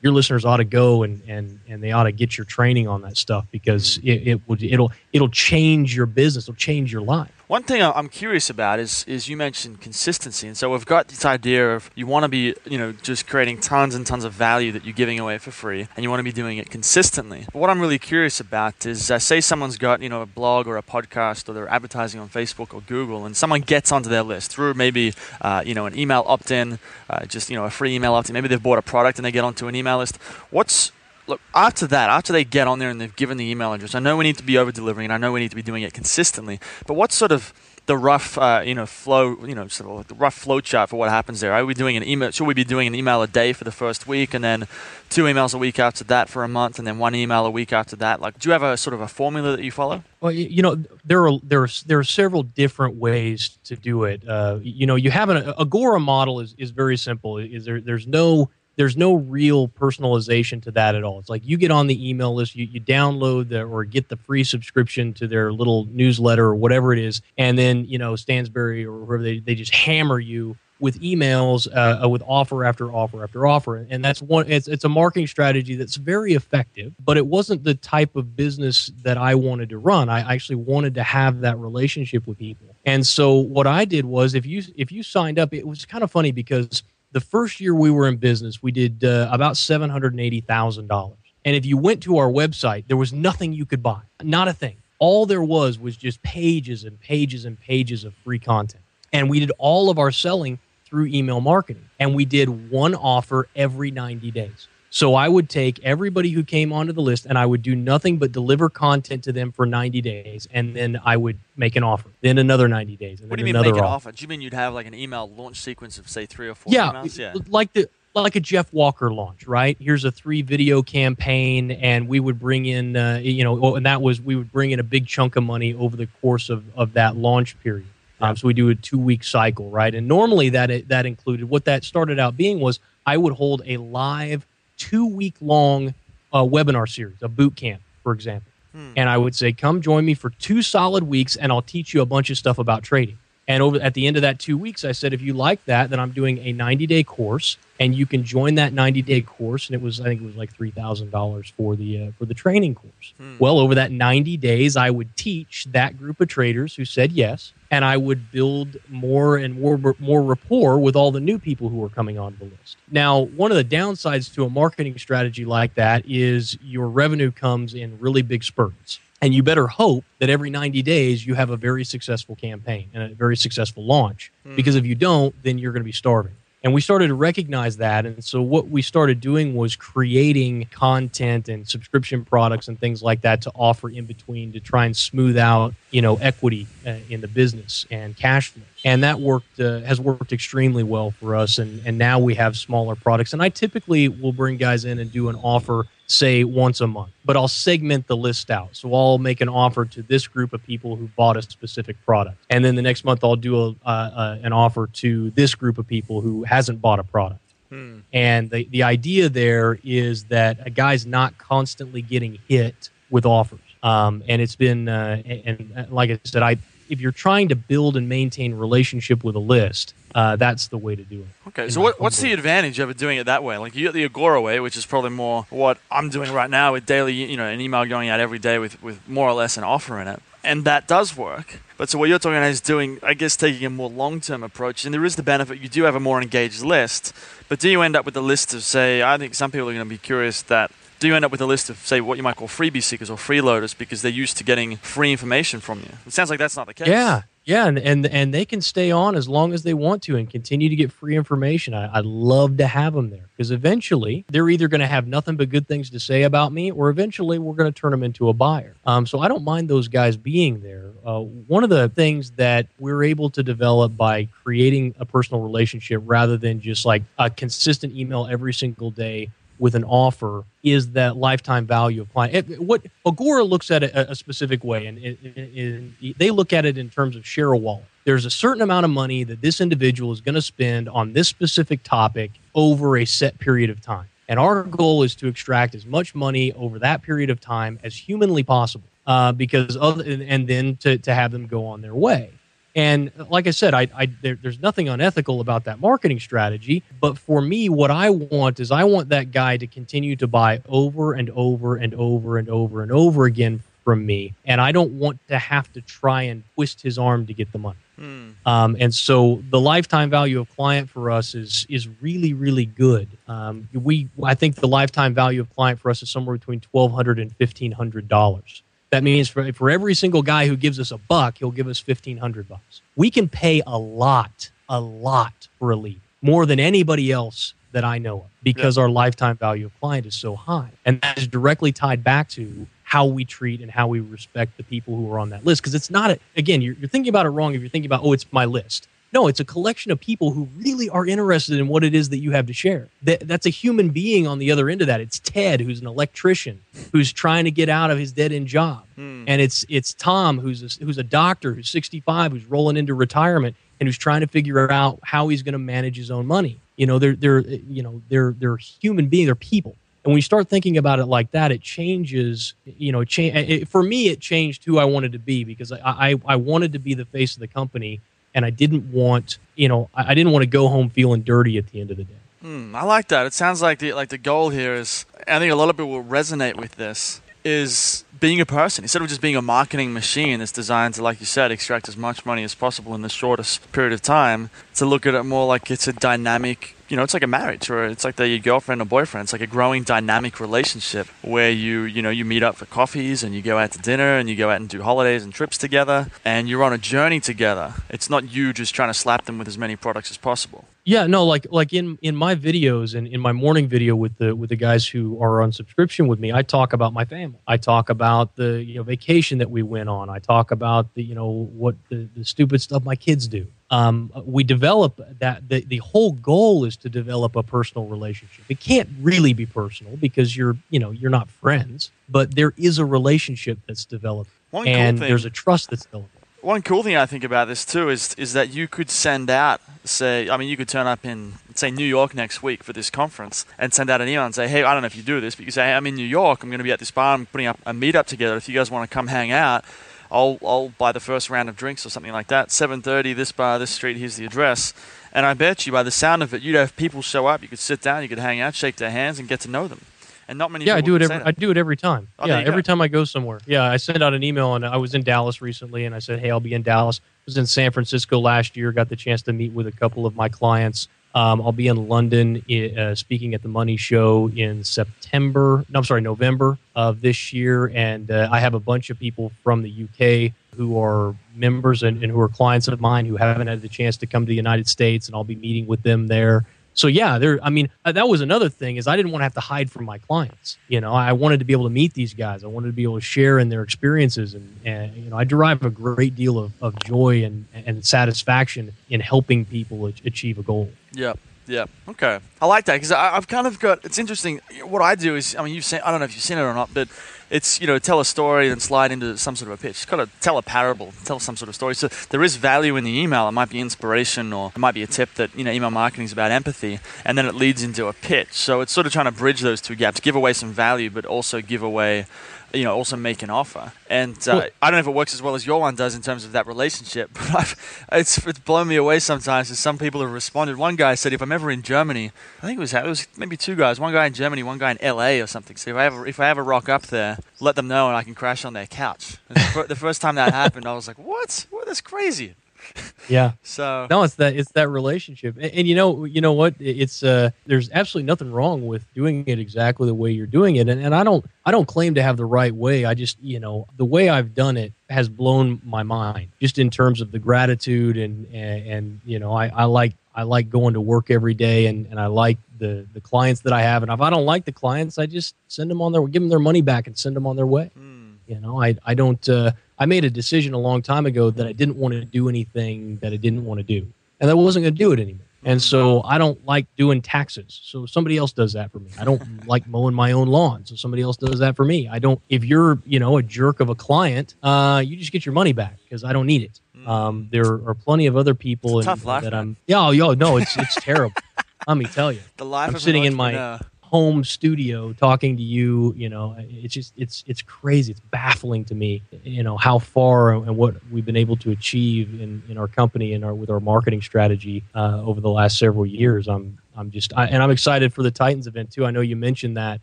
your 0.06 0.14
listeners 0.14 0.46
ought 0.46 0.58
to 0.58 0.64
go 0.64 1.02
and, 1.02 1.20
and, 1.28 1.60
and 1.68 1.82
they 1.82 1.92
ought 1.92 2.04
to 2.04 2.12
get 2.12 2.38
your 2.38 2.46
training 2.46 2.88
on 2.88 3.02
that 3.02 3.18
stuff 3.18 3.48
because 3.52 3.98
mm. 3.98 4.04
it, 4.04 4.28
it 4.28 4.42
will 4.48 4.64
it'll 4.64 4.92
it'll 5.12 5.30
change 5.30 5.96
your 5.96 6.06
business, 6.06 6.46
it'll 6.46 6.54
change 6.54 6.94
your 6.94 7.02
life. 7.02 7.32
One 7.48 7.62
thing 7.62 7.84
I'm 7.84 8.10
curious 8.10 8.50
about 8.50 8.80
is 8.80 9.06
is 9.08 9.30
you 9.30 9.38
mentioned 9.38 9.80
consistency, 9.80 10.48
and 10.48 10.58
so 10.58 10.72
we've 10.72 10.86
got 10.86 11.10
this 11.10 11.26
idea 11.26 11.76
of 11.76 11.92
you 11.94 12.08
want 12.08 12.24
to 12.24 12.28
be 12.28 12.56
you 12.66 12.80
know 12.80 12.92
just 12.92 13.28
creating 13.28 13.60
tons 13.60 13.94
and 13.94 14.04
tons 14.04 14.24
of 14.24 14.34
value 14.34 14.72
that 14.72 14.84
you're 14.84 14.96
giving 14.96 15.20
away 15.20 15.38
for 15.38 15.52
free, 15.52 15.88
and 15.96 16.04
you 16.04 16.10
want 16.10 16.22
to 16.22 16.24
be 16.24 16.32
doing 16.32 16.58
it 16.58 16.72
consistently. 16.72 17.46
But 17.54 17.60
what 17.60 17.70
I'm 17.70 17.80
really 17.80 18.00
curious 18.00 18.40
about 18.40 18.88
is, 18.88 19.12
uh, 19.12 19.20
say 19.20 19.42
someone's 19.42 19.78
got 19.78 20.02
you 20.02 20.10
know 20.10 20.24
a 20.24 20.26
blog 20.26 20.66
or 20.66 20.76
a 20.76 20.82
podcast, 20.82 21.48
or 21.48 21.54
they're 21.54 21.70
advertising 21.70 22.20
on 22.20 22.30
Facebook 22.30 22.74
or 22.74 22.82
Google, 22.82 23.28
and 23.28 23.38
someone 23.38 23.62
gets 23.62 23.92
onto 23.92 24.10
their 24.10 24.24
list 24.24 24.52
through 24.52 24.74
maybe 24.74 25.14
uh, 25.40 25.62
you 25.64 25.76
know 25.76 25.86
an 25.86 25.96
email 25.96 26.24
opt-in, 26.26 26.80
uh, 27.12 27.28
just 27.28 27.52
you 27.52 27.56
know 27.56 27.66
a 27.66 27.70
free 27.70 27.94
email 27.94 28.16
opt-in. 28.16 28.34
Maybe 28.34 28.48
they've 28.48 28.62
bought 28.62 28.80
a 28.80 28.82
product 28.82 29.20
and 29.20 29.26
they 29.26 29.32
get 29.32 29.44
onto 29.44 29.68
an 29.68 29.76
email 29.76 30.00
list. 30.00 30.18
What's 30.50 30.92
look 31.28 31.42
after 31.54 31.88
that 31.88 32.10
after 32.10 32.34
they 32.34 32.44
get 32.44 32.68
on 32.68 32.80
there 32.80 32.90
and 32.90 33.00
they've 33.00 33.16
given 33.16 33.38
the 33.38 33.50
email 33.50 33.74
address 33.74 33.96
i 33.96 34.00
know 34.00 34.18
we 34.18 34.24
need 34.24 34.38
to 34.38 34.44
be 34.44 34.58
over 34.58 34.72
delivering 34.72 35.06
and 35.06 35.14
i 35.14 35.18
know 35.18 35.32
we 35.32 35.40
need 35.40 35.50
to 35.50 35.56
be 35.56 35.62
doing 35.62 35.84
it 35.84 35.94
consistently 35.94 36.60
but 36.86 36.94
what 36.94 37.12
sort 37.12 37.32
of 37.32 37.54
the 37.86 37.98
rough, 37.98 38.38
uh, 38.38 38.64
you 38.66 38.74
know, 38.74 38.86
flow, 38.86 39.38
you 39.46 39.54
know, 39.54 39.68
sort 39.68 39.90
of 39.90 39.98
like 39.98 40.08
the 40.08 40.16
rough 40.16 40.34
flow 40.34 40.60
chart 40.60 40.90
for 40.90 40.98
what 40.98 41.10
happens 41.10 41.40
there. 41.40 41.54
Are 41.54 41.66
we 41.66 41.74
doing 41.74 41.96
an 41.96 42.04
email? 42.04 42.32
Should 42.32 42.48
we 42.48 42.54
be 42.54 42.64
doing 42.64 42.88
an 42.88 42.96
email 42.96 43.22
a 43.22 43.28
day 43.28 43.54
for 43.54 43.64
the 43.64 43.72
first 43.72 44.08
week, 44.08 44.34
and 44.34 44.44
then 44.44 44.68
two 45.10 45.26
emails 45.26 45.54
a 45.54 45.58
week 45.58 45.78
after 45.78 46.04
that 46.06 46.28
for 46.28 46.44
a 46.44 46.48
month, 46.48 46.80
and 46.80 46.88
then 46.88 46.98
one 46.98 47.14
email 47.14 47.46
a 47.46 47.52
week 47.52 47.72
after 47.72 47.96
that? 47.98 48.22
Like, 48.22 48.40
do 48.40 48.50
you 48.50 48.54
have 48.54 48.64
a 48.64 48.76
sort 48.76 48.96
of 48.96 49.02
a 49.02 49.08
formula 49.08 49.56
that 49.56 49.64
you 49.64 49.72
follow? 49.72 50.04
Well, 50.20 50.32
you 50.32 50.64
know, 50.64 50.84
there 51.04 51.28
are 51.28 51.40
there 51.44 51.64
are 51.64 51.70
there 51.86 52.00
are 52.00 52.04
several 52.04 52.44
different 52.44 52.96
ways 52.96 53.60
to 53.66 53.76
do 53.76 54.06
it. 54.06 54.28
Uh, 54.28 54.60
you 54.62 54.88
know, 54.88 54.96
you 54.96 55.12
have 55.12 55.30
an 55.30 55.54
Agora 55.60 56.00
model 56.00 56.40
is 56.40 56.56
is 56.58 56.72
very 56.72 56.98
simple. 56.98 57.38
Is 57.38 57.66
there? 57.66 57.82
There's 57.82 58.08
no 58.08 58.50
there's 58.76 58.98
no 58.98 59.16
real 59.16 59.68
personalization 59.68 60.62
to 60.64 60.72
that 60.72 60.96
at 60.96 61.04
all. 61.04 61.20
It's 61.20 61.30
like 61.30 61.46
you 61.46 61.58
get 61.58 61.72
on 61.72 61.88
the 61.88 62.10
email 62.10 62.34
list, 62.36 62.56
you, 62.56 62.66
you 62.66 62.82
download 62.82 63.50
the 63.50 63.64
or 63.64 63.84
get 63.86 64.10
the 64.10 64.18
free 64.18 64.44
subscription 64.44 65.14
to 65.14 65.28
their 65.28 65.52
little 65.52 65.86
newsletter 65.86 66.46
or 66.46 66.56
whatever 66.56 66.94
it 66.94 67.00
is, 67.00 67.22
and 67.38 67.58
then 67.58 67.86
you 67.86 67.98
know 67.98 68.14
Stansberry 68.14 68.86
or 68.86 69.06
whoever 69.06 69.24
they, 69.24 69.40
they 69.40 69.56
just 69.56 69.74
hammer 69.74 70.20
you 70.20 70.58
with 70.80 71.00
emails 71.02 71.74
uh, 71.74 72.04
uh, 72.04 72.10
with 72.10 72.22
offer 72.28 72.66
after 72.66 72.92
offer 72.92 73.24
after 73.24 73.48
offer. 73.48 73.88
And 73.90 74.04
that's 74.04 74.22
one 74.22 74.52
it's, 74.52 74.68
it's 74.68 74.84
a 74.84 74.90
marketing 74.90 75.28
strategy 75.28 75.76
that's 75.76 75.96
very 75.96 76.34
effective 76.34 76.94
but 77.04 77.18
it 77.18 77.26
wasn't 77.26 77.64
the 77.64 77.76
type 77.76 78.16
of 78.16 78.36
business 78.36 78.92
that 79.04 79.18
i 79.18 79.36
wanted 79.36 79.70
to 79.70 79.78
run. 79.78 80.10
I 80.10 80.34
actually 80.34 80.58
wanted 80.58 80.96
to 80.96 81.04
have 81.04 81.42
that 81.42 81.58
relationship 81.58 82.28
with 82.28 82.38
people. 82.38 82.76
And 82.86 83.06
so 83.08 83.36
what 83.36 83.68
i 83.68 83.86
did 83.86 84.06
was 84.06 84.36
if 84.36 84.46
you 84.46 84.64
if 84.76 84.92
you 84.92 85.02
signed 85.02 85.40
up 85.40 85.54
it 85.54 85.66
was 85.66 85.86
kind 85.86 86.04
of 86.04 86.12
funny 86.12 86.32
because 86.32 86.84
the 87.16 87.22
first 87.22 87.62
year 87.62 87.74
we 87.74 87.90
were 87.90 88.10
in 88.10 88.18
business, 88.18 88.62
we 88.62 88.74
did 88.74 89.02
uh, 89.06 89.30
about 89.32 89.54
$780,000. 89.54 91.16
And 91.46 91.56
if 91.56 91.66
you 91.66 91.78
went 91.78 92.04
to 92.04 92.18
our 92.18 92.28
website, 92.28 92.88
there 92.90 92.98
was 92.98 93.14
nothing 93.14 93.54
you 93.54 93.66
could 93.66 93.82
buy, 93.82 94.02
not 94.22 94.50
a 94.50 94.54
thing. 94.54 94.76
All 95.00 95.26
there 95.26 95.42
was 95.42 95.80
was 95.80 95.96
just 95.96 96.22
pages 96.24 96.84
and 96.84 97.00
pages 97.00 97.46
and 97.46 97.58
pages 97.58 98.04
of 98.04 98.14
free 98.26 98.38
content. 98.38 98.84
And 99.14 99.30
we 99.30 99.40
did 99.40 99.54
all 99.58 99.90
of 99.90 99.98
our 99.98 100.12
selling 100.12 100.60
through 100.84 101.06
email 101.06 101.40
marketing. 101.40 101.90
And 102.02 102.16
we 102.16 102.26
did 102.26 102.70
one 102.70 102.94
offer 102.94 103.48
every 103.56 103.92
90 103.92 104.32
days. 104.32 104.68
So 104.96 105.14
I 105.14 105.28
would 105.28 105.50
take 105.50 105.84
everybody 105.84 106.30
who 106.30 106.42
came 106.42 106.72
onto 106.72 106.94
the 106.94 107.02
list 107.02 107.26
and 107.26 107.38
I 107.38 107.46
would 107.46 107.62
do 107.62 107.76
nothing 107.76 108.18
but 108.18 108.32
deliver 108.32 108.70
content 108.70 109.26
to 109.26 109.34
them 109.34 109.52
for 109.52 109.66
90 109.66 110.00
days. 110.00 110.48
And 110.54 110.74
then 110.74 111.02
I 111.04 111.18
would 111.18 111.38
make 111.58 111.76
an 111.76 111.84
offer. 111.84 112.08
Then 112.22 112.38
another 112.38 112.70
90 112.70 112.96
days. 112.96 113.20
And 113.20 113.30
what 113.30 113.36
do 113.36 113.42
you 113.42 113.54
mean 113.54 113.62
make 113.62 113.74
an 113.74 113.82
offer? 113.82 114.08
offer? 114.08 114.12
Do 114.14 114.22
you 114.22 114.30
mean 114.30 114.40
you'd 114.40 114.54
have 114.54 114.74
like 114.74 114.88
an 114.88 114.94
email 114.94 115.30
launch 115.30 115.60
sequence 115.60 115.98
of 115.98 116.08
say 116.08 116.26
three 116.26 116.48
or 116.48 116.56
four 116.56 116.72
yeah, 116.72 116.94
emails? 116.94 117.18
Yeah, 117.18 117.34
like 117.50 117.74
the 117.74 117.90
like 118.14 118.38
a 118.38 118.40
Jeff 118.40 118.72
Walker 118.72 119.12
launch, 119.14 119.46
right? 119.46 119.76
Here's 119.82 120.06
a 120.06 120.12
three 120.12 120.42
video 120.42 120.82
campaign, 120.82 121.72
and 121.72 122.08
we 122.08 122.22
would 122.22 122.40
bring 122.40 122.66
in, 122.66 122.96
uh, 122.96 123.20
you 123.22 123.44
know, 123.44 123.76
and 123.76 123.86
that 123.86 124.02
was 124.02 124.22
we 124.22 124.38
would 124.38 124.50
bring 124.50 124.72
in 124.72 124.80
a 124.80 124.84
big 124.84 125.08
chunk 125.08 125.36
of 125.36 125.44
money 125.44 125.74
over 125.74 125.98
the 125.98 126.08
course 126.22 126.50
of, 126.50 126.64
of 126.78 126.94
that 126.94 127.18
launch 127.18 127.60
period. 127.62 127.88
Um, 128.22 128.38
so 128.38 128.48
we 128.48 128.54
do 128.54 128.70
a 128.70 128.76
two 128.76 128.98
week 128.98 129.26
cycle, 129.26 129.70
right? 129.70 129.94
And 129.94 130.08
normally 130.08 130.48
that 130.52 130.88
that 130.88 131.06
included 131.06 131.50
what 131.50 131.66
that 131.66 131.84
started 131.84 132.18
out 132.18 132.38
being 132.38 132.62
was 132.62 132.80
I 133.06 133.18
would 133.18 133.34
hold 133.34 133.62
a 133.66 133.76
live 133.76 134.48
two 134.78 135.06
week 135.08 135.36
long 135.42 135.94
uh, 136.34 136.44
webinar 136.44 136.88
series, 136.88 137.22
a 137.22 137.28
boot 137.28 137.56
camp, 137.56 137.82
for 138.04 138.12
example. 138.12 138.52
Hmm. 138.74 138.92
And 138.96 139.10
I 139.10 139.18
would 139.18 139.36
say, 139.36 139.54
come 139.54 139.82
join 139.82 140.06
me 140.06 140.14
for 140.14 140.30
two 140.32 140.62
solid 140.62 141.04
weeks 141.04 141.36
and 141.36 141.52
I'll 141.52 141.62
teach 141.62 141.94
you 141.94 142.02
a 142.02 142.06
bunch 142.06 142.30
of 142.30 142.38
stuff 142.38 142.58
about 142.60 142.84
trading. 142.84 143.18
And 143.48 143.62
over 143.62 143.80
at 143.80 143.94
the 143.94 144.08
end 144.08 144.16
of 144.16 144.24
that 144.24 144.40
two 144.40 144.58
weeks, 144.58 144.84
I 144.84 144.92
said, 144.92 145.14
if 145.14 145.22
you 145.22 145.34
like 145.34 145.64
that, 145.66 145.92
then 145.92 146.00
I'm 146.00 146.12
doing 146.12 146.40
a 146.40 146.52
90 146.52 146.88
day 146.88 147.04
course, 147.04 147.58
and 147.80 147.94
you 147.94 148.06
can 148.08 148.24
join 148.24 148.56
that 148.56 148.74
90 148.74 149.04
day 149.04 149.22
course. 149.22 149.68
And 149.68 149.76
it 149.76 149.82
was, 149.82 150.02
I 150.02 150.06
think, 150.06 150.22
it 150.22 150.26
was 150.26 150.36
like 150.36 150.52
three 150.52 150.72
thousand 150.72 151.12
dollars 151.12 151.54
for 151.56 151.76
the 151.76 152.08
uh, 152.08 152.12
for 152.18 152.26
the 152.26 152.34
training 152.34 152.74
course. 152.74 153.14
Hmm. 153.18 153.38
Well, 153.38 153.60
over 153.60 153.76
that 153.76 153.92
90 153.92 154.38
days, 154.38 154.76
I 154.76 154.90
would 154.90 155.16
teach 155.16 155.66
that 155.72 155.98
group 155.98 156.20
of 156.20 156.28
traders 156.28 156.76
who 156.76 156.86
said 156.86 157.12
yes, 157.12 157.54
and 157.70 157.86
I 157.86 157.98
would 157.98 158.32
build 158.32 158.78
more 158.90 159.38
and 159.38 159.60
more 159.60 159.96
more 160.00 160.24
rapport 160.24 160.80
with 160.80 160.96
all 160.96 161.12
the 161.12 161.20
new 161.20 161.38
people 161.38 161.70
who 161.70 161.78
were 161.78 161.90
coming 161.90 162.18
on 162.18 162.36
the 162.40 162.46
list. 162.46 162.78
Now, 162.90 163.20
one 163.20 163.52
of 163.52 163.58
the 163.58 163.64
downsides 163.64 164.34
to 164.34 164.46
a 164.46 164.50
marketing 164.50 164.98
strategy 164.98 165.46
like 165.46 165.76
that 165.76 166.04
is 166.08 166.58
your 166.64 166.90
revenue 166.90 167.32
comes 167.32 167.76
in 167.76 168.00
really 168.00 168.24
big 168.24 168.44
spurts. 168.44 169.00
And 169.26 169.34
you 169.34 169.42
better 169.42 169.66
hope 169.66 170.06
that 170.20 170.30
every 170.30 170.52
90 170.52 170.84
days 170.84 171.26
you 171.26 171.34
have 171.34 171.50
a 171.50 171.58
very 171.58 171.84
successful 171.84 172.36
campaign 172.36 172.92
and 172.94 173.12
a 173.12 173.16
very 173.16 173.36
successful 173.36 173.84
launch. 173.84 174.32
Mm. 174.46 174.56
Because 174.56 174.76
if 174.76 174.86
you 174.86 174.94
don't, 174.94 175.34
then 175.42 175.58
you're 175.58 175.72
going 175.72 175.82
to 175.82 175.86
be 175.86 175.92
starving. 175.92 176.34
And 176.64 176.76
we 176.76 176.82
started 176.82 177.08
to 177.08 177.16
recognize 177.16 177.78
that. 177.78 178.06
And 178.06 178.24
so 178.24 178.44
what 178.44 178.68
we 178.68 178.84
started 178.84 179.22
doing 179.22 179.56
was 179.56 179.76
creating 179.76 180.68
content 180.72 181.50
and 181.50 181.68
subscription 181.68 182.24
products 182.24 182.68
and 182.68 182.80
things 182.80 183.02
like 183.02 183.22
that 183.22 183.42
to 183.44 183.52
offer 183.56 183.90
in 183.90 184.06
between 184.06 184.52
to 184.54 184.60
try 184.60 184.86
and 184.86 184.96
smooth 184.96 185.40
out, 185.40 185.74
you 185.90 186.04
know, 186.04 186.18
equity 186.18 186.68
uh, 186.86 186.98
in 187.10 187.22
the 187.22 187.28
business 187.28 187.88
and 187.90 188.16
cash 188.16 188.52
flow. 188.52 188.64
And 188.86 189.04
that 189.04 189.20
worked 189.20 189.60
uh, 189.60 189.82
has 189.82 190.00
worked 190.00 190.32
extremely 190.32 190.84
well 190.84 191.12
for 191.12 191.36
us. 191.36 191.58
And, 191.58 191.82
and 191.86 191.98
now 191.98 192.20
we 192.20 192.36
have 192.36 192.56
smaller 192.56 192.96
products. 192.96 193.34
And 193.34 193.42
I 193.42 193.50
typically 193.50 194.08
will 194.08 194.32
bring 194.32 194.56
guys 194.58 194.86
in 194.86 195.00
and 195.00 195.12
do 195.12 195.28
an 195.28 195.36
offer 195.36 195.88
say 196.08 196.44
once 196.44 196.82
a 196.82 196.88
month, 196.88 197.12
but 197.24 197.36
I'll 197.36 197.48
segment 197.48 198.08
the 198.08 198.16
list 198.16 198.52
out. 198.52 198.76
So 198.76 198.94
I'll 198.94 199.18
make 199.18 199.42
an 199.42 199.50
offer 199.50 199.86
to 199.86 200.02
this 200.04 200.28
group 200.28 200.54
of 200.54 200.64
people 200.64 200.96
who 200.96 201.10
bought 201.16 201.38
a 201.38 201.42
specific 201.42 201.98
product, 202.06 202.38
and 202.50 202.64
then 202.64 202.76
the 202.76 202.82
next 202.82 203.04
month 203.04 203.24
I'll 203.24 203.36
do 203.36 203.56
a, 203.58 203.70
uh, 203.70 203.76
uh, 203.86 204.38
an 204.44 204.54
offer 204.54 204.88
to 204.88 205.32
this 205.32 205.56
group 205.56 205.78
of 205.78 205.88
people 205.88 206.22
who 206.22 206.44
hasn't 206.44 206.82
bought 206.82 207.00
a 207.00 207.04
product. 207.04 207.42
Hmm. 207.70 208.00
And 208.14 208.50
the 208.52 208.68
the 208.70 208.84
idea 208.84 209.30
there 209.30 209.80
is 209.84 210.26
that 210.26 210.60
a 210.66 210.70
guy's 210.70 211.06
not 211.06 211.38
constantly 211.38 212.02
getting 212.02 212.38
hit 212.48 212.90
with 213.10 213.26
offers. 213.26 213.60
Um, 213.82 214.24
and 214.28 214.42
it's 214.42 214.56
been 214.56 214.88
uh, 214.88 215.22
and, 215.26 215.72
and 215.76 215.92
like 215.92 216.12
I 216.12 216.20
said, 216.24 216.44
I 216.44 216.58
if 216.90 217.02
you're 217.02 217.12
trying 217.12 217.50
to 217.50 217.56
build 217.56 217.98
and 217.98 218.08
maintain 218.08 218.54
relationship 218.54 219.24
with 219.24 219.36
a 219.36 219.40
list, 219.40 219.94
uh, 220.14 220.36
that's 220.36 220.68
the 220.68 220.78
way 220.78 220.96
to 220.96 221.04
do 221.04 221.22
it. 221.22 221.50
Okay, 221.50 221.70
so 221.70 221.82
what, 221.82 222.00
what's 222.00 222.20
the 222.22 222.32
advantage 222.32 222.80
of 222.80 222.90
it 222.90 222.98
doing 222.98 223.18
it 223.18 223.26
that 223.26 223.44
way? 223.44 223.58
Like 223.58 223.76
you 223.76 223.86
got 223.86 223.94
the 223.94 224.06
Agora 224.06 224.42
way, 224.42 224.60
which 224.60 224.78
is 224.78 224.86
probably 224.86 225.10
more 225.10 225.46
what 225.50 225.78
I'm 225.92 226.10
doing 226.10 226.32
right 226.32 226.50
now 226.50 226.74
with 226.74 226.86
daily, 226.86 227.14
you 227.14 227.38
know, 227.38 227.46
an 227.46 227.60
email 227.60 227.86
going 227.86 228.10
out 228.10 228.20
every 228.20 228.40
day 228.40 228.60
with, 228.60 228.82
with 228.82 229.08
more 229.10 229.28
or 229.28 229.34
less 229.34 229.58
an 229.58 229.64
offer 229.64 230.00
in 230.00 230.08
it. 230.08 230.22
And 230.44 230.64
that 230.66 230.88
does 230.88 231.18
work. 231.18 231.60
But 231.76 231.90
so 231.90 231.98
what 231.98 232.08
you're 232.08 232.20
talking 232.20 232.38
about 232.38 232.52
is 232.52 232.62
doing, 232.62 233.00
I 233.02 233.16
guess, 233.16 233.36
taking 233.36 233.66
a 233.66 233.70
more 233.70 233.90
long-term 233.90 234.44
approach. 234.44 234.86
And 234.86 234.94
there 234.94 235.04
is 235.04 235.16
the 235.16 235.24
benefit 235.24 235.60
you 235.60 235.68
do 235.68 235.84
have 235.84 235.96
a 235.96 236.00
more 236.00 236.22
engaged 236.22 236.62
list. 236.62 237.14
But 237.50 237.60
do 237.60 237.68
you 237.68 237.82
end 237.82 237.96
up 237.96 238.06
with 238.06 238.16
a 238.16 238.22
list 238.22 238.54
of, 238.54 238.64
say, 238.64 239.02
I 239.02 239.18
think 239.18 239.34
some 239.34 239.50
people 239.50 239.68
are 239.70 239.74
going 239.74 239.84
to 239.86 239.90
be 239.90 239.98
curious 239.98 240.44
that 240.44 240.72
do 241.06 241.16
end 241.16 241.26
up 241.26 241.32
with 241.32 241.42
a 241.42 241.46
list 241.46 241.70
of, 241.70 241.78
say, 241.78 242.02
what 242.02 242.18
you 242.18 242.24
might 242.24 242.36
call 242.36 242.48
freebie 242.48 242.84
seekers 242.84 243.10
or 243.10 243.18
freeloaders 243.18 243.78
because 243.78 244.02
they're 244.02 244.12
used 244.12 244.38
to 244.38 244.44
getting 244.44 244.78
free 244.78 245.12
information 245.12 245.60
from 245.60 245.80
you? 245.80 245.90
It 246.06 246.14
sounds 246.14 246.30
like 246.30 246.40
that's 246.40 246.58
not 246.58 246.68
the 246.68 246.74
case. 246.74 246.88
Yeah, 246.88 247.24
yeah, 247.46 247.68
and, 247.68 247.78
and 247.78 248.06
and 248.08 248.34
they 248.34 248.44
can 248.44 248.60
stay 248.60 248.90
on 248.90 249.16
as 249.16 249.30
long 249.30 249.54
as 249.54 249.62
they 249.62 249.76
want 249.76 250.02
to 250.04 250.18
and 250.18 250.28
continue 250.28 250.68
to 250.68 250.76
get 250.76 250.92
free 250.92 251.16
information. 251.16 251.76
I, 251.76 251.96
I'd 251.96 252.06
love 252.06 252.58
to 252.58 252.66
have 252.66 252.94
them 252.94 253.12
there 253.12 253.30
because 253.38 253.52
eventually 253.52 254.26
they're 254.30 254.50
either 254.50 254.68
going 254.68 254.82
to 254.82 254.88
have 254.88 255.06
nothing 255.06 255.38
but 255.38 255.50
good 255.50 255.68
things 255.68 255.92
to 255.92 256.00
say 256.00 256.24
about 256.24 256.52
me, 256.52 256.72
or 256.72 256.90
eventually 256.90 257.38
we're 257.38 257.54
going 257.54 257.72
to 257.72 257.80
turn 257.80 257.92
them 257.92 258.02
into 258.02 258.30
a 258.30 258.34
buyer. 258.34 258.76
Um, 258.88 259.06
so 259.06 259.20
I 259.20 259.28
don't 259.28 259.44
mind 259.44 259.70
those 259.70 259.88
guys 259.88 260.18
being 260.18 260.62
there. 260.62 260.92
Uh, 261.06 261.20
one 261.20 261.64
of 261.64 261.70
the 261.70 261.90
things 261.90 262.32
that 262.32 262.66
we're 262.80 263.04
able 263.04 263.30
to 263.30 263.44
develop 263.44 263.96
by 263.96 264.28
creating 264.44 264.96
a 265.00 265.06
personal 265.06 265.42
relationship 265.42 266.02
rather 266.04 266.38
than 266.38 266.60
just 266.60 266.84
like 266.84 267.04
a 267.20 267.30
consistent 267.30 267.96
email 267.96 268.28
every 268.30 268.54
single 268.54 268.90
day 268.90 269.30
with 269.60 269.76
an 269.76 269.84
offer 269.84 270.44
is 270.64 270.92
that 270.92 271.18
lifetime 271.18 271.66
value 271.66 272.02
of 272.02 272.12
client. 272.12 272.50
It, 272.50 272.62
what 272.62 272.82
Agora 273.06 273.44
looks 273.44 273.72
at 273.72 273.84
it 273.84 273.94
a, 273.94 274.12
a 274.12 274.16
specific 274.16 274.64
way, 274.64 274.88
and 274.88 274.98
it, 274.98 275.18
it, 275.24 276.18
they 276.18 276.32
look 276.32 276.54
at 276.54 276.66
it 276.66 276.78
in 276.78 276.90
terms 276.90 277.16
of 277.16 277.26
share 277.26 277.52
a 277.52 277.58
wallet. 277.58 277.86
There's 278.04 278.26
a 278.26 278.30
certain 278.30 278.62
amount 278.62 278.86
of 278.86 278.92
money 278.92 279.24
that 279.24 279.42
this 279.42 279.62
individual 279.62 280.12
is 280.12 280.22
going 280.22 280.36
to 280.36 280.42
spend 280.42 280.90
on 280.90 281.14
this 281.14 281.28
specific 281.28 281.84
topic 281.84 282.32
over 282.54 282.98
a 282.98 283.06
set 283.06 283.40
period 283.40 283.70
of 283.70 283.82
time. 283.82 284.08
And 284.28 284.40
our 284.40 284.64
goal 284.64 285.04
is 285.04 285.16
to 285.16 285.28
extract 285.28 285.76
as 285.76 285.86
much 285.86 286.16
money 286.16 286.52
over 286.54 286.80
that 286.80 287.02
period 287.02 287.30
of 287.30 287.40
time 287.40 287.80
as 287.84 287.96
humanly 287.96 288.44
possible, 288.44 288.88
uh, 289.08 289.32
because 289.32 289.78
other, 289.80 290.04
and 290.04 290.48
then 290.48 290.78
to, 290.78 290.98
to 290.98 291.14
have 291.14 291.32
them 291.32 291.48
go 291.48 291.66
on 291.66 291.82
their 291.82 291.96
way. 291.96 292.32
And 292.76 293.12
like 293.30 293.48
I 293.48 293.52
said, 293.52 293.74
I, 293.74 293.88
I 293.96 294.08
there, 294.22 294.38
there's 294.42 294.60
nothing 294.60 294.90
unethical 294.90 295.40
about 295.40 295.64
that 295.64 295.80
marketing 295.80 296.20
strategy. 296.20 296.84
But 297.00 297.18
for 297.18 297.42
me, 297.42 297.70
what 297.70 297.90
I 297.90 298.10
want 298.10 298.60
is 298.60 298.70
I 298.70 298.84
want 298.84 299.10
that 299.10 299.32
guy 299.32 299.56
to 299.58 299.66
continue 299.66 300.16
to 300.18 300.28
buy 300.28 300.62
over 300.68 301.14
and 301.14 301.30
over 301.30 301.78
and 301.78 301.94
over 301.94 302.38
and 302.38 302.50
over 302.50 302.84
and 302.84 302.92
over 302.92 303.26
again 303.26 303.64
from 303.86 304.06
me, 304.06 304.34
and 304.46 304.60
I 304.60 304.72
don't 304.72 304.98
want 304.98 305.26
to 305.28 305.38
have 305.38 305.72
to 305.74 305.82
try 305.82 306.24
and 306.24 306.44
twist 306.56 306.82
his 306.82 306.98
arm 306.98 307.28
to 307.28 307.34
get 307.34 307.52
the 307.52 307.60
money. 307.60 307.78
Hmm. 307.98 308.32
Um, 308.46 308.76
and 308.80 308.94
so 308.94 309.42
the 309.52 309.60
lifetime 309.60 310.10
value 310.10 310.42
of 310.42 310.50
client 310.50 310.90
for 310.90 311.12
us 311.12 311.34
is 311.36 311.66
is 311.70 311.88
really 312.02 312.34
really 312.34 312.66
good. 312.66 313.08
Um, 313.28 313.70
we 313.74 314.10
I 314.22 314.34
think 314.34 314.56
the 314.56 314.68
lifetime 314.68 315.14
value 315.14 315.40
of 315.40 315.56
client 315.56 315.80
for 315.80 315.90
us 315.90 316.02
is 316.02 316.10
somewhere 316.10 316.36
between 316.36 316.60
twelve 316.60 316.92
hundred 316.92 317.20
and 317.20 317.34
fifteen 317.38 317.72
hundred 317.72 318.10
dollars. 318.10 318.64
That 318.92 319.04
means 319.04 319.30
for, 319.30 319.52
for 319.54 319.70
every 319.70 319.94
single 319.94 320.22
guy 320.22 320.48
who 320.48 320.56
gives 320.56 320.80
us 320.80 320.92
a 320.92 320.98
buck, 320.98 321.38
he'll 321.40 321.52
give 321.52 321.68
us 321.68 321.86
1500 321.86 322.48
bucks. 322.48 322.82
We 322.96 323.12
can 323.12 323.28
pay 323.28 323.62
a 323.66 323.78
lot, 323.78 324.52
a 324.70 324.80
lot 324.80 325.48
for 325.60 325.72
a 325.72 325.76
lead, 325.76 326.02
more 326.22 326.46
than 326.46 326.60
anybody 326.60 327.12
else 327.12 327.54
that 327.72 327.84
I 327.84 327.98
know 327.98 328.20
of 328.20 328.26
because 328.42 328.78
yeah. 328.78 328.84
our 328.84 328.90
lifetime 328.90 329.36
value 329.36 329.66
of 329.66 329.80
client 329.82 330.06
is 330.06 330.16
so 330.16 330.36
high. 330.36 330.70
And 330.86 331.02
that 331.02 331.18
is 331.18 331.28
directly 331.28 331.74
tied 331.74 332.04
back 332.04 332.30
to 332.30 332.68
how 332.84 333.06
we 333.06 333.26
treat 333.26 333.60
and 333.60 333.70
how 333.70 333.88
we 333.88 334.00
respect 334.00 334.56
the 334.56 334.64
people 334.64 334.96
who 334.96 335.12
are 335.12 335.20
on 335.20 335.30
that 335.32 335.46
list. 335.46 335.62
Because 335.62 335.76
it's 335.76 335.90
not, 335.90 336.12
a, 336.12 336.20
again, 336.38 336.62
you're, 336.62 336.76
you're 336.76 336.88
thinking 336.88 337.10
about 337.10 337.26
it 337.26 337.30
wrong 337.30 337.54
if 337.54 337.60
you're 337.60 337.70
thinking 337.70 337.90
about, 337.90 338.02
oh, 338.04 338.14
it's 338.14 338.32
my 338.32 338.46
list. 338.46 338.88
No, 339.16 339.28
it's 339.28 339.40
a 339.40 339.46
collection 339.46 339.94
of 339.94 340.00
people 340.02 340.32
who 340.32 340.50
really 340.58 340.90
are 340.90 341.06
interested 341.06 341.58
in 341.58 341.70
what 341.70 341.86
it 341.86 341.96
is 341.96 342.10
that 342.10 342.18
you 342.18 342.32
have 342.32 342.48
to 342.48 342.54
share. 342.54 342.90
That, 343.04 343.26
that's 343.26 343.46
a 343.46 343.50
human 343.50 343.92
being 343.92 344.28
on 344.28 344.40
the 344.40 344.52
other 344.52 344.70
end 344.70 344.82
of 344.82 344.88
that. 344.88 345.00
It's 345.00 345.20
Ted, 345.20 345.62
who's 345.62 345.80
an 345.80 345.88
electrician, 345.88 346.62
who's 346.92 347.14
trying 347.14 347.46
to 347.46 347.52
get 347.52 347.70
out 347.70 347.92
of 347.92 347.98
his 347.98 348.12
dead 348.12 348.34
end 348.34 348.48
job, 348.48 348.84
hmm. 348.98 349.24
and 349.26 349.42
it's 349.42 349.66
it's 349.70 349.94
Tom, 349.94 350.38
who's 350.38 350.62
a, 350.62 350.84
who's 350.84 350.98
a 350.98 351.04
doctor, 351.04 351.54
who's 351.54 351.70
65, 351.70 352.34
who's 352.34 352.44
rolling 352.44 352.76
into 352.76 352.94
retirement, 352.94 353.56
and 353.80 353.88
who's 353.88 353.98
trying 353.98 354.20
to 354.20 354.28
figure 354.28 354.70
out 354.70 355.00
how 355.02 355.30
he's 355.30 355.44
going 355.44 355.54
to 355.54 355.60
manage 355.60 355.96
his 355.96 356.12
own 356.12 356.26
money. 356.26 356.60
You 356.76 356.86
know, 356.86 357.00
they're 357.00 357.16
they're 357.16 357.40
you 357.40 357.84
know 357.84 358.02
they're 358.10 358.36
they're 358.38 358.58
human 358.58 359.08
beings, 359.08 359.30
they're 359.30 359.36
people. 359.36 359.78
And 360.04 360.12
when 360.12 360.18
you 360.18 360.24
start 360.24 360.50
thinking 360.50 360.76
about 360.76 361.00
it 361.00 361.06
like 361.06 361.32
that, 361.32 361.54
it 361.54 361.62
changes. 361.62 362.54
You 362.66 362.92
know, 362.92 363.06
cha- 363.06 363.32
it, 363.34 363.70
for 363.70 363.82
me, 363.82 364.10
it 364.10 364.20
changed 364.20 364.66
who 364.66 364.78
I 364.78 364.84
wanted 364.84 365.14
to 365.14 365.20
be 365.20 365.46
because 365.46 365.72
I, 365.72 365.80
I 365.86 366.16
I 366.26 366.36
wanted 366.36 366.74
to 366.74 366.80
be 366.80 366.96
the 366.96 367.06
face 367.06 367.36
of 367.36 367.40
the 367.40 367.48
company 367.48 368.02
and 368.36 368.46
I 368.46 368.52
didn't 368.52 368.92
want, 368.92 369.40
you 369.56 369.68
know, 369.68 369.90
I, 369.96 370.12
I 370.12 370.14
didn't 370.14 370.34
want 370.34 370.44
to 370.44 370.48
go 370.48 370.68
home 370.68 370.90
feeling 370.90 371.22
dirty 371.22 371.58
at 371.58 371.68
the 371.72 371.82
end 371.82 371.90
of 371.90 371.98
the 371.98 372.04
day. 372.04 372.14
Hmm, 372.42 372.76
I 372.76 372.84
like 372.84 373.08
that. 373.08 373.26
It 373.26 373.34
sounds 373.34 373.62
like 373.64 373.80
the 373.80 373.94
like 373.94 374.10
the 374.10 374.20
goal 374.20 374.50
here 374.50 374.76
is. 374.76 375.06
I 375.28 375.40
think 375.40 375.52
a 375.52 375.56
lot 375.56 375.70
of 375.70 375.78
people 375.78 375.90
will 375.90 376.04
resonate 376.04 376.58
with 376.58 376.76
this. 376.76 377.22
Is 377.44 378.06
being 378.20 378.42
a 378.42 378.46
person 378.46 378.84
instead 378.84 379.04
of 379.04 379.08
just 379.08 379.22
being 379.22 379.36
a 379.36 379.42
marketing 379.42 379.94
machine 379.94 380.40
that's 380.40 380.52
designed 380.52 380.96
to, 380.96 381.04
like 381.04 381.20
you 381.20 381.28
said, 381.28 381.52
extract 381.52 381.88
as 381.88 381.96
much 381.96 382.26
money 382.26 382.44
as 382.44 382.56
possible 382.56 382.96
in 382.96 383.04
the 383.04 383.10
shortest 383.10 383.72
period 383.72 383.94
of 383.94 384.02
time. 384.02 384.50
To 384.76 384.86
look 384.86 385.06
at 385.06 385.14
it 385.14 385.24
more 385.24 385.46
like 385.46 385.70
it's 385.70 385.88
a 385.88 385.94
dynamic 385.94 386.75
you 386.88 386.96
know, 386.96 387.04
it's 387.04 387.14
like 387.14 387.24
a 387.24 387.28
marriage 387.28 387.70
or 387.70 387.86
it's 387.86 388.04
like 388.04 388.16
the, 388.16 388.28
your 388.28 388.40
girlfriend 388.40 388.82
or 388.82 388.86
boyfriend. 388.86 389.26
It's 389.26 389.34
like 389.34 389.42
a 389.42 389.48
growing 389.48 389.84
dynamic 389.84 390.40
relationship 390.40 391.08
where 391.22 391.50
you, 391.50 391.84
you 391.84 392.02
know, 392.02 392.10
you 392.10 392.26
meet 392.26 392.44
up 392.44 392.56
for 392.56 392.66
coffees 392.66 393.24
and 393.24 393.34
you 393.34 393.42
go 393.42 393.58
out 393.58 393.72
to 393.72 393.80
dinner 393.80 394.18
and 394.18 394.30
you 394.30 394.36
go 394.36 394.50
out 394.50 394.58
and 394.58 394.70
do 394.70 394.82
holidays 394.82 395.24
and 395.24 395.34
trips 395.34 395.58
together 395.58 396.08
and 396.24 396.48
you're 396.48 396.64
on 396.64 396.74
a 396.74 396.78
journey 396.78 397.20
together. 397.20 397.74
It's 397.90 398.10
not 398.10 398.32
you 398.32 398.54
just 398.54 398.76
trying 398.76 398.90
to 398.90 398.94
slap 398.94 399.26
them 399.26 399.38
with 399.38 399.48
as 399.48 399.58
many 399.58 399.76
products 399.76 400.12
as 400.12 400.18
possible. 400.18 400.66
Yeah, 400.86 401.08
no, 401.08 401.26
like 401.26 401.48
like 401.50 401.74
in 401.74 401.98
in 402.02 402.16
my 402.16 402.36
videos 402.36 402.96
and 402.96 403.08
in 403.08 403.20
my 403.20 403.32
morning 403.32 403.68
video 403.68 403.96
with 403.96 404.18
the 404.18 404.36
with 404.36 404.50
the 404.50 404.56
guys 404.56 404.88
who 404.88 405.20
are 405.22 405.42
on 405.42 405.52
subscription 405.52 406.08
with 406.08 406.20
me, 406.20 406.32
I 406.32 406.44
talk 406.44 406.74
about 406.74 406.94
my 406.94 407.06
family. 407.06 407.40
I 407.48 407.58
talk 407.58 407.90
about 407.90 408.36
the 408.36 408.64
you 408.64 408.76
know 408.76 408.84
vacation 408.84 409.40
that 409.40 409.50
we 409.50 409.64
went 409.64 409.90
on. 409.90 410.10
I 410.10 410.20
talk 410.20 410.52
about 410.52 410.94
the 410.94 411.04
you 411.04 411.16
know 411.16 411.50
what 411.54 411.76
the, 411.90 412.08
the 412.16 412.24
stupid 412.24 412.62
stuff 412.62 412.84
my 412.84 412.96
kids 412.96 413.28
do 413.28 413.48
um, 413.72 414.12
we 414.26 414.44
develop 414.44 415.02
that 415.20 415.50
the, 415.50 415.62
the 415.62 415.78
whole 415.78 416.12
goal 416.12 416.66
is 416.66 416.78
to 416.78 416.90
develop 416.90 417.36
a 417.36 417.44
personal 417.44 417.88
relationship 417.88 418.46
it 418.48 418.60
can't 418.60 418.90
really 419.02 419.34
be 419.34 419.46
personal 419.46 419.98
because 419.98 420.38
you're 420.38 420.56
you 420.70 420.80
know 420.80 420.92
you're 420.92 421.10
not 421.10 421.30
friends 421.30 421.92
but 422.08 422.36
there 422.36 422.54
is 422.58 422.78
a 422.78 422.86
relationship 422.86 423.58
that's 423.68 423.86
developed 423.86 424.30
one 424.52 424.68
and 424.68 425.00
cool 425.00 425.08
there's 425.08 425.26
a 425.26 425.30
trust 425.30 425.70
that's 425.72 425.86
developed 425.86 426.15
one 426.46 426.62
cool 426.62 426.84
thing 426.84 426.96
I 426.96 427.08
think 427.08 427.24
about 427.24 427.48
this 427.48 427.66
too 427.66 427.90
is 427.90 428.14
is 428.16 428.34
that 428.34 428.54
you 428.54 428.68
could 428.68 428.92
send 428.92 429.32
out, 429.32 429.62
say, 429.84 430.30
I 430.30 430.38
mean, 430.38 430.48
you 430.48 430.56
could 430.56 430.70
turn 430.70 430.86
up 430.86 431.04
in, 431.04 431.34
say, 431.56 431.72
New 431.72 431.86
York 431.86 432.14
next 432.14 432.44
week 432.44 432.64
for 432.64 432.72
this 432.72 432.92
conference 432.92 433.46
and 433.58 433.74
send 433.74 433.90
out 433.90 434.00
an 434.00 434.08
email 434.08 434.26
and 434.26 434.36
say, 434.36 434.48
hey, 434.48 434.64
I 434.64 434.74
don't 434.74 434.84
know 434.84 434.86
if 434.86 434.96
you 434.96 435.02
do 435.02 435.20
this, 435.20 435.36
but 435.36 435.46
you 435.46 435.52
say, 435.52 435.66
hey, 435.66 435.74
I'm 435.74 435.88
in 435.88 435.96
New 435.96 436.06
York, 436.06 436.44
I'm 436.44 436.50
going 436.50 436.60
to 436.60 436.64
be 436.64 436.72
at 436.72 436.78
this 436.78 436.92
bar, 436.92 437.16
I'm 437.16 437.26
putting 437.26 437.48
up 437.48 437.60
a 437.66 437.72
meetup 437.72 438.06
together. 438.06 438.38
If 438.38 438.48
you 438.48 438.54
guys 438.54 438.70
want 438.70 438.88
to 438.88 438.94
come 438.94 439.08
hang 439.08 439.32
out, 439.32 439.66
I'll 440.12 440.38
I'll 440.46 440.70
buy 440.70 440.92
the 440.92 441.00
first 441.00 441.32
round 441.32 441.50
of 441.50 441.56
drinks 441.56 441.84
or 441.84 441.90
something 441.90 442.14
like 442.14 442.28
that. 442.28 442.50
7:30, 442.50 443.16
this 443.16 443.32
bar, 443.32 443.58
this 443.58 443.72
street. 443.72 443.98
Here's 443.98 444.18
the 444.18 444.26
address. 444.26 444.74
And 445.12 445.26
I 445.26 445.34
bet 445.34 445.66
you, 445.66 445.72
by 445.72 445.82
the 445.82 445.92
sound 445.92 446.22
of 446.22 446.32
it, 446.34 446.44
you'd 446.44 446.56
have 446.56 446.76
people 446.76 447.02
show 447.02 447.26
up. 447.26 447.42
You 447.42 447.48
could 447.48 447.58
sit 447.58 447.82
down, 447.82 448.04
you 448.04 448.10
could 448.10 448.20
hang 448.20 448.40
out, 448.40 448.54
shake 448.54 448.76
their 448.76 448.92
hands, 448.92 449.18
and 449.18 449.28
get 449.28 449.40
to 449.42 449.50
know 449.50 449.68
them. 449.68 449.82
And 450.28 450.38
not 450.40 450.52
many. 450.52 450.66
Yeah, 450.66 450.76
I 450.76 450.82
do 450.82 450.96
it 450.96 451.02
every. 451.02 451.18
I 451.18 451.32
do 451.32 451.52
it 451.52 451.58
every 451.58 451.78
time. 451.78 452.08
Oh, 452.18 452.28
yeah, 452.28 452.40
every 452.40 452.64
time 452.64 452.82
I 452.82 452.88
go 452.88 453.04
somewhere. 453.04 453.40
Yeah, 453.46 453.64
I 453.64 453.78
send 453.78 454.02
out 454.02 454.14
an 454.14 454.24
email, 454.24 454.56
and 454.56 454.66
I 454.66 454.78
was 454.78 454.96
in 454.96 455.04
Dallas 455.04 455.42
recently, 455.42 455.86
and 455.86 455.94
I 455.94 456.00
said, 456.00 456.20
"Hey, 456.20 456.32
I'll 456.32 456.40
be 456.40 456.54
in 456.54 456.64
Dallas." 456.64 457.00
I 457.04 457.22
was 457.26 457.38
in 457.38 457.46
San 457.46 457.72
Francisco 457.72 458.20
last 458.20 458.58
year. 458.58 458.72
Got 458.72 458.90
the 458.90 458.96
chance 458.96 459.22
to 459.24 459.34
meet 459.34 459.54
with 459.54 459.68
a 459.68 459.72
couple 459.72 460.06
of 460.06 460.16
my 460.16 460.30
clients. 460.30 460.88
Um, 461.14 461.42
I'll 461.42 461.54
be 461.54 461.68
in 461.68 461.88
London 461.88 462.44
uh, 462.78 462.94
speaking 462.94 463.34
at 463.34 463.42
the 463.42 463.48
Money 463.48 463.78
Show 463.78 464.30
in 464.36 464.66
September. 464.66 465.64
No, 465.70 465.80
I'm 465.80 465.86
sorry, 465.86 466.02
November 466.02 466.58
of 466.76 467.00
this 467.00 467.32
year, 467.32 467.72
and 467.74 468.12
uh, 468.12 468.28
I 468.30 468.42
have 468.42 468.54
a 468.54 468.60
bunch 468.60 468.90
of 468.90 469.00
people 469.00 469.32
from 469.42 469.62
the 469.62 469.88
UK 469.88 470.34
who 470.58 470.78
are 470.78 471.16
members 471.34 471.84
and, 471.84 472.04
and 472.04 472.12
who 472.12 472.20
are 472.20 472.28
clients 472.28 472.68
of 472.68 472.82
mine 472.82 473.06
who 473.06 473.16
haven't 473.16 473.48
had 473.48 473.62
the 473.62 473.70
chance 473.70 473.96
to 473.98 474.08
come 474.08 474.26
to 474.26 474.30
the 474.30 474.36
United 474.36 474.68
States, 474.68 475.08
and 475.08 475.16
I'll 475.16 475.24
be 475.24 475.36
meeting 475.38 475.68
with 475.68 475.84
them 475.84 476.08
there 476.08 476.46
so 476.76 476.88
yeah, 476.88 477.18
there. 477.18 477.40
I 477.42 477.50
mean, 477.50 477.70
uh, 477.86 477.94
that 477.94 478.08
was 478.08 478.22
another 478.22 478.50
thing 478.50 478.76
is 478.76 478.86
I 478.86 478.96
didn't 478.96 479.12
want 479.12 479.22
to 479.22 479.24
have 479.24 479.34
to 479.34 479.40
hide 479.40 479.72
from 479.72 479.86
my 479.86 479.98
clients. 479.98 480.58
You 480.68 480.82
know, 480.82 480.94
I 480.94 481.14
wanted 481.14 481.40
to 481.40 481.46
be 481.46 481.54
able 481.54 481.64
to 481.64 481.70
meet 481.72 481.94
these 481.94 482.14
guys. 482.14 482.44
I 482.44 482.48
wanted 482.48 482.68
to 482.68 482.74
be 482.74 482.84
able 482.84 482.96
to 482.96 483.02
share 483.02 483.40
in 483.40 483.50
their 483.50 483.64
experiences, 483.64 484.36
and, 484.36 484.56
and 484.66 484.96
you 484.96 485.10
know, 485.10 485.18
I 485.18 485.24
derive 485.24 485.64
a 485.64 485.70
great 485.70 486.16
deal 486.16 486.38
of, 486.38 486.52
of 486.62 486.78
joy 486.84 487.24
and, 487.24 487.48
and 487.54 487.84
satisfaction 487.86 488.74
in 488.90 489.00
helping 489.00 489.46
people 489.46 489.86
achieve 489.86 490.38
a 490.38 490.44
goal. 490.44 490.70
Yeah. 490.92 491.14
Yeah. 491.48 491.66
Okay. 491.88 492.20
I 492.42 492.46
like 492.48 492.66
that 492.66 492.74
because 492.74 492.92
I've 492.92 493.28
kind 493.28 493.48
of 493.48 493.60
got. 493.60 493.86
It's 493.86 494.00
interesting. 494.00 494.42
What 494.64 494.82
I 494.82 494.96
do 494.96 495.16
is, 495.16 495.36
I 495.36 495.44
mean, 495.44 495.54
you've 495.54 495.66
seen. 495.66 495.80
I 495.86 495.92
don't 495.92 496.00
know 496.00 496.06
if 496.06 496.16
you've 496.16 496.24
seen 496.24 496.38
it 496.38 496.42
or 496.42 496.54
not, 496.54 496.74
but 496.74 496.90
it's 497.30 497.60
you 497.60 497.68
know 497.68 497.80
tell 497.80 498.00
a 498.00 498.06
story 498.06 498.50
and 498.50 498.62
slide 498.62 498.92
into 498.92 499.18
some 499.18 499.36
sort 499.36 499.52
of 499.52 499.60
a 499.60 499.62
pitch. 499.62 499.72
It's 499.72 499.86
got 499.86 499.98
to 499.98 500.10
tell 500.22 500.38
a 500.38 500.42
parable, 500.42 500.94
tell 501.04 501.20
some 501.20 501.36
sort 501.36 501.50
of 501.50 501.56
story. 501.56 501.76
So 501.76 501.88
there 502.10 502.24
is 502.24 502.36
value 502.36 502.76
in 502.76 502.84
the 502.84 502.98
email. 502.98 503.28
It 503.28 503.32
might 503.32 503.50
be 503.50 503.60
inspiration, 503.60 504.34
or 504.34 504.52
it 504.56 504.60
might 504.60 504.74
be 504.74 504.84
a 504.84 504.88
tip 504.88 505.14
that 505.16 505.36
you 505.36 505.44
know 505.44 505.52
email 505.52 505.72
marketing 505.72 506.06
is 506.06 506.12
about 506.12 506.32
empathy, 506.32 506.80
and 507.04 507.18
then 507.18 507.26
it 507.26 507.36
leads 507.36 507.64
into 507.64 507.88
a 507.88 507.94
pitch. 507.94 508.34
So 508.34 508.62
it's 508.62 508.72
sort 508.72 508.88
of 508.88 508.94
trying 508.94 509.06
to 509.06 509.12
bridge 509.12 509.42
those 509.42 509.62
two 509.62 509.76
gaps, 509.76 510.00
give 510.00 510.16
away 510.16 510.34
some 510.34 510.52
value, 510.52 510.90
but 510.90 511.06
also 511.06 511.42
give 511.42 511.64
away 511.64 512.06
you 512.54 512.64
know, 512.64 512.76
also 512.76 512.96
make 512.96 513.22
an 513.24 513.30
offer. 513.30 513.72
And 513.90 514.16
uh, 514.28 514.36
well, 514.38 514.48
I 514.62 514.72
don't 514.72 514.78
know 514.78 514.80
if 514.80 514.88
it 514.88 514.94
works 514.94 515.14
as 515.14 515.22
well 515.22 515.36
as 515.36 515.46
your 515.46 515.60
one 515.60 515.76
does 515.76 515.96
in 515.96 516.02
terms 516.02 516.26
of 516.26 516.32
that 516.32 516.48
relationship, 516.48 517.12
but 517.14 517.36
I've, 517.36 517.86
it's 517.92 518.18
it's 518.26 518.40
blown 518.40 518.68
me 518.68 518.76
away 518.76 519.00
sometimes. 519.00 519.52
As 519.52 519.60
some 519.60 519.78
people 519.78 520.02
have 520.02 520.12
responded. 520.12 520.58
One 520.58 520.76
guy 520.76 520.96
said, 520.96 521.14
if 521.14 521.22
I'm 521.22 521.32
ever 521.32 521.52
in 521.52 521.62
Germany, 521.62 522.12
I 522.42 522.48
think 522.48 522.58
it 522.58 522.62
was 522.62 522.74
it 522.74 522.86
was 522.86 523.08
maybe 523.18 523.38
two 523.38 523.56
guys, 523.56 523.80
one 523.80 523.94
guy 523.94 524.06
in 524.06 524.14
Germany, 524.14 524.44
one 524.44 524.58
guy 524.58 524.72
in 524.72 524.78
LA 524.82 525.22
or 525.22 525.28
something. 525.28 525.58
So 525.58 525.72
if 525.72 525.78
I 525.78 525.86
ever 525.86 526.08
if 526.08 526.20
I 526.20 526.30
ever 526.30 526.44
rock 526.44 526.70
up 526.70 526.84
there, 526.84 527.20
let 527.40 527.56
them 527.56 527.68
know 527.68 527.88
and 527.88 527.96
I 527.96 528.04
can 528.04 528.16
crash 528.16 528.46
on 528.46 528.54
their 528.54 528.68
couch. 528.68 529.18
The, 529.30 529.66
the, 529.70 529.76
first 529.76 530.02
time 530.02 530.16
that 530.16 530.34
happened, 530.34 530.66
I 530.66 530.74
was 530.74 530.88
like, 530.88 530.98
what? 530.98 531.46
What? 531.50 531.66
That's 531.66 531.82
crazy. 531.82 532.36
Yeah. 533.08 533.34
So 533.44 533.86
no, 533.90 534.02
it's 534.02 534.16
that 534.16 534.36
it's 534.36 534.52
that 534.54 534.68
relationship, 534.68 535.36
and, 535.36 535.46
and, 535.54 535.68
you 535.68 535.76
know, 535.76 536.06
you 536.06 536.22
know 536.22 536.34
what? 536.34 536.56
It's 536.60 537.04
uh, 537.04 537.30
there's 537.46 537.70
absolutely 537.72 538.08
nothing 538.08 538.32
wrong 538.32 538.66
with 538.66 538.92
doing 538.96 539.24
it 539.28 539.38
exactly 539.38 539.86
the 539.86 539.94
way 539.94 540.12
you're 540.12 540.26
doing 540.26 540.56
it, 540.56 540.68
and, 540.68 540.84
and 540.84 540.96
I 540.96 541.04
don't 541.04 541.24
I 541.46 541.52
don't 541.52 541.68
claim 541.68 541.94
to 541.96 542.02
have 542.02 542.18
the 542.18 542.26
right 542.26 542.54
way. 542.54 542.84
I 542.84 542.96
just 542.96 543.22
you 543.22 543.40
know 543.40 543.68
the 543.78 543.86
way 543.86 544.10
I've 544.10 544.34
done 544.34 544.58
it 544.58 544.74
has 544.90 545.08
blown 545.08 545.62
my 545.64 545.84
mind, 545.84 546.32
just 546.42 546.58
in 546.58 546.72
terms 546.72 547.00
of 547.00 547.12
the 547.12 547.20
gratitude 547.20 547.98
and 547.98 548.26
and, 548.34 548.68
and 548.68 549.02
you 549.06 549.20
know 549.20 549.34
I, 549.34 549.50
I 549.50 549.66
like 549.66 549.94
I 550.16 550.24
like 550.24 550.50
going 550.50 550.74
to 550.74 550.82
work 550.82 551.12
every 551.12 551.34
day, 551.34 551.68
and, 551.68 551.86
and 551.88 552.00
I 552.00 552.08
like 552.08 552.40
the 552.58 552.88
the 552.94 553.02
clients 553.02 553.42
that 553.42 553.54
I 553.54 553.62
have, 553.62 553.84
and 553.84 553.92
if 553.92 554.02
I 554.02 554.10
don't 554.10 554.26
like 554.26 554.46
the 554.46 554.52
clients, 554.52 554.98
I 554.98 555.06
just 555.06 555.36
send 555.48 555.70
them 555.70 555.82
on 555.82 555.92
their 555.92 556.08
give 556.08 556.24
them 556.24 556.30
their 556.30 556.40
money 556.40 556.62
back 556.62 556.88
and 556.88 556.98
send 556.98 557.16
them 557.16 557.28
on 557.28 557.36
their 557.36 557.46
way. 557.46 557.70
Mm. 557.78 557.95
You 558.28 558.40
know, 558.40 558.62
I 558.62 558.76
I 558.86 558.94
don't. 558.94 559.28
Uh, 559.28 559.52
I 559.78 559.86
made 559.86 560.06
a 560.06 560.10
decision 560.10 560.54
a 560.54 560.58
long 560.58 560.82
time 560.82 561.06
ago 561.06 561.30
that 561.32 561.46
I 561.46 561.52
didn't 561.52 561.78
want 561.78 561.94
to 561.94 562.06
do 562.06 562.30
anything 562.30 562.98
that 562.98 563.12
I 563.12 563.18
didn't 563.18 563.46
want 563.46 563.60
to 563.60 563.64
do, 563.64 563.88
and 564.20 564.30
I 564.30 564.34
wasn't 564.34 564.64
going 564.64 564.74
to 564.74 564.78
do 564.78 564.92
it 564.92 565.00
anymore. 565.00 565.26
And 565.46 565.62
so 565.62 566.02
I 566.04 566.18
don't 566.18 566.44
like 566.44 566.66
doing 566.76 567.04
taxes. 567.04 567.62
So 567.64 567.86
somebody 567.86 568.18
else 568.18 568.34
does 568.34 568.54
that 568.54 568.72
for 568.72 568.80
me. 568.80 568.90
I 569.00 569.06
don't 569.06 569.48
like 569.48 569.68
mowing 569.68 569.94
my 569.94 570.12
own 570.12 570.28
lawn. 570.28 570.66
So 570.66 570.76
somebody 570.76 571.04
else 571.04 571.18
does 571.18 571.38
that 571.40 571.56
for 571.56 571.64
me. 571.64 571.88
I 571.88 572.00
don't. 572.00 572.20
If 572.30 572.44
you're, 572.44 572.80
you 572.84 573.00
know, 573.00 573.18
a 573.18 573.24
jerk 573.24 573.60
of 573.60 573.70
a 573.70 573.76
client, 573.76 574.34
uh, 574.42 574.82
you 574.84 574.98
just 574.98 575.12
get 575.12 575.24
your 575.24 575.34
money 575.34 575.54
back 575.54 575.78
because 575.84 576.04
I 576.04 576.14
don't 576.14 576.26
need 576.26 576.42
it. 576.42 576.60
Mm. 576.76 576.88
Um, 576.88 577.28
there 577.32 577.46
are 577.46 577.76
plenty 577.76 578.08
of 578.08 578.18
other 578.18 578.34
people 578.34 578.80
in, 578.80 578.86
life, 578.88 579.04
that 579.04 579.24
man. 579.24 579.34
I'm. 579.34 579.58
Yeah, 579.68 579.92
yo, 579.92 580.16
no, 580.16 580.38
it's 580.38 580.58
it's 580.58 580.76
terrible. 580.82 581.14
Let 581.68 581.78
me 581.78 581.86
tell 581.86 582.12
you. 582.12 582.22
The 582.38 582.46
life 582.46 582.70
I'm 582.70 582.80
sitting 582.80 583.06
in 583.06 583.14
my 583.14 583.60
home 583.96 584.26
studio 584.26 584.92
talking 584.92 585.38
to 585.38 585.42
you 585.42 585.94
you 585.96 586.10
know 586.10 586.36
it's 586.38 586.74
just 586.74 586.92
it's 586.98 587.24
it's 587.28 587.42
crazy. 587.42 587.94
It's 587.94 588.02
baffling 588.12 588.66
to 588.66 588.76
me 588.76 589.02
you 589.24 589.42
know 589.42 589.56
how 589.56 589.80
far 589.80 590.34
and 590.34 590.58
what 590.58 590.76
we've 590.92 591.06
been 591.06 591.16
able 591.16 591.38
to 591.38 591.52
achieve 591.52 592.22
in, 592.22 592.44
in 592.50 592.58
our 592.58 592.68
company 592.68 593.14
and 593.14 593.24
our 593.24 593.34
with 593.34 593.50
our 593.50 593.62
marketing 593.62 594.02
strategy 594.02 594.66
uh, 594.76 595.02
over 595.02 595.22
the 595.22 595.30
last 595.30 595.58
several 595.58 595.86
years. 595.86 596.28
I'm 596.28 596.58
i'm 596.76 596.92
just 596.92 597.14
I, 597.16 597.28
and 597.28 597.42
i'm 597.42 597.52
excited 597.52 597.94
for 597.94 598.04
the 598.04 598.12
titans 598.12 598.48
event 598.48 598.70
too. 598.70 598.86
I 598.86 598.92
know 598.92 599.00
you 599.00 599.16
mentioned 599.16 599.56
that 599.56 599.80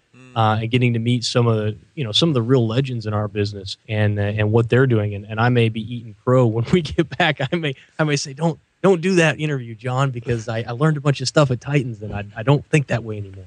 mm. 0.14 0.36
uh, 0.36 0.60
and 0.60 0.70
getting 0.70 0.92
to 0.92 0.98
meet 0.98 1.24
some 1.24 1.46
of 1.46 1.56
the 1.56 1.74
you 1.94 2.04
know 2.04 2.12
some 2.12 2.28
of 2.28 2.34
the 2.34 2.42
real 2.42 2.66
legends 2.66 3.06
in 3.06 3.14
our 3.14 3.28
business 3.28 3.78
and 3.88 4.18
uh, 4.18 4.38
and 4.38 4.52
what 4.52 4.68
they're 4.68 4.86
doing. 4.86 5.14
And, 5.14 5.24
and 5.24 5.40
i 5.40 5.48
may 5.48 5.70
be 5.70 5.80
eating 5.80 6.14
crow 6.22 6.46
when 6.46 6.66
we 6.70 6.82
get 6.82 7.16
back. 7.16 7.40
I 7.40 7.56
may 7.56 7.74
i 7.98 8.04
may 8.04 8.16
say 8.16 8.34
don't 8.34 8.60
don't 8.82 9.00
do 9.00 9.14
that 9.16 9.40
interview, 9.40 9.74
John, 9.74 10.10
because 10.10 10.48
I, 10.48 10.64
I 10.66 10.72
learned 10.72 10.96
a 10.96 11.00
bunch 11.00 11.20
of 11.20 11.28
stuff 11.28 11.50
at 11.50 11.60
Titans, 11.60 12.02
and 12.02 12.12
I, 12.12 12.24
I 12.36 12.42
don't 12.42 12.66
think 12.66 12.88
that 12.88 13.04
way 13.04 13.18
anymore. 13.18 13.46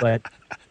But 0.00 0.22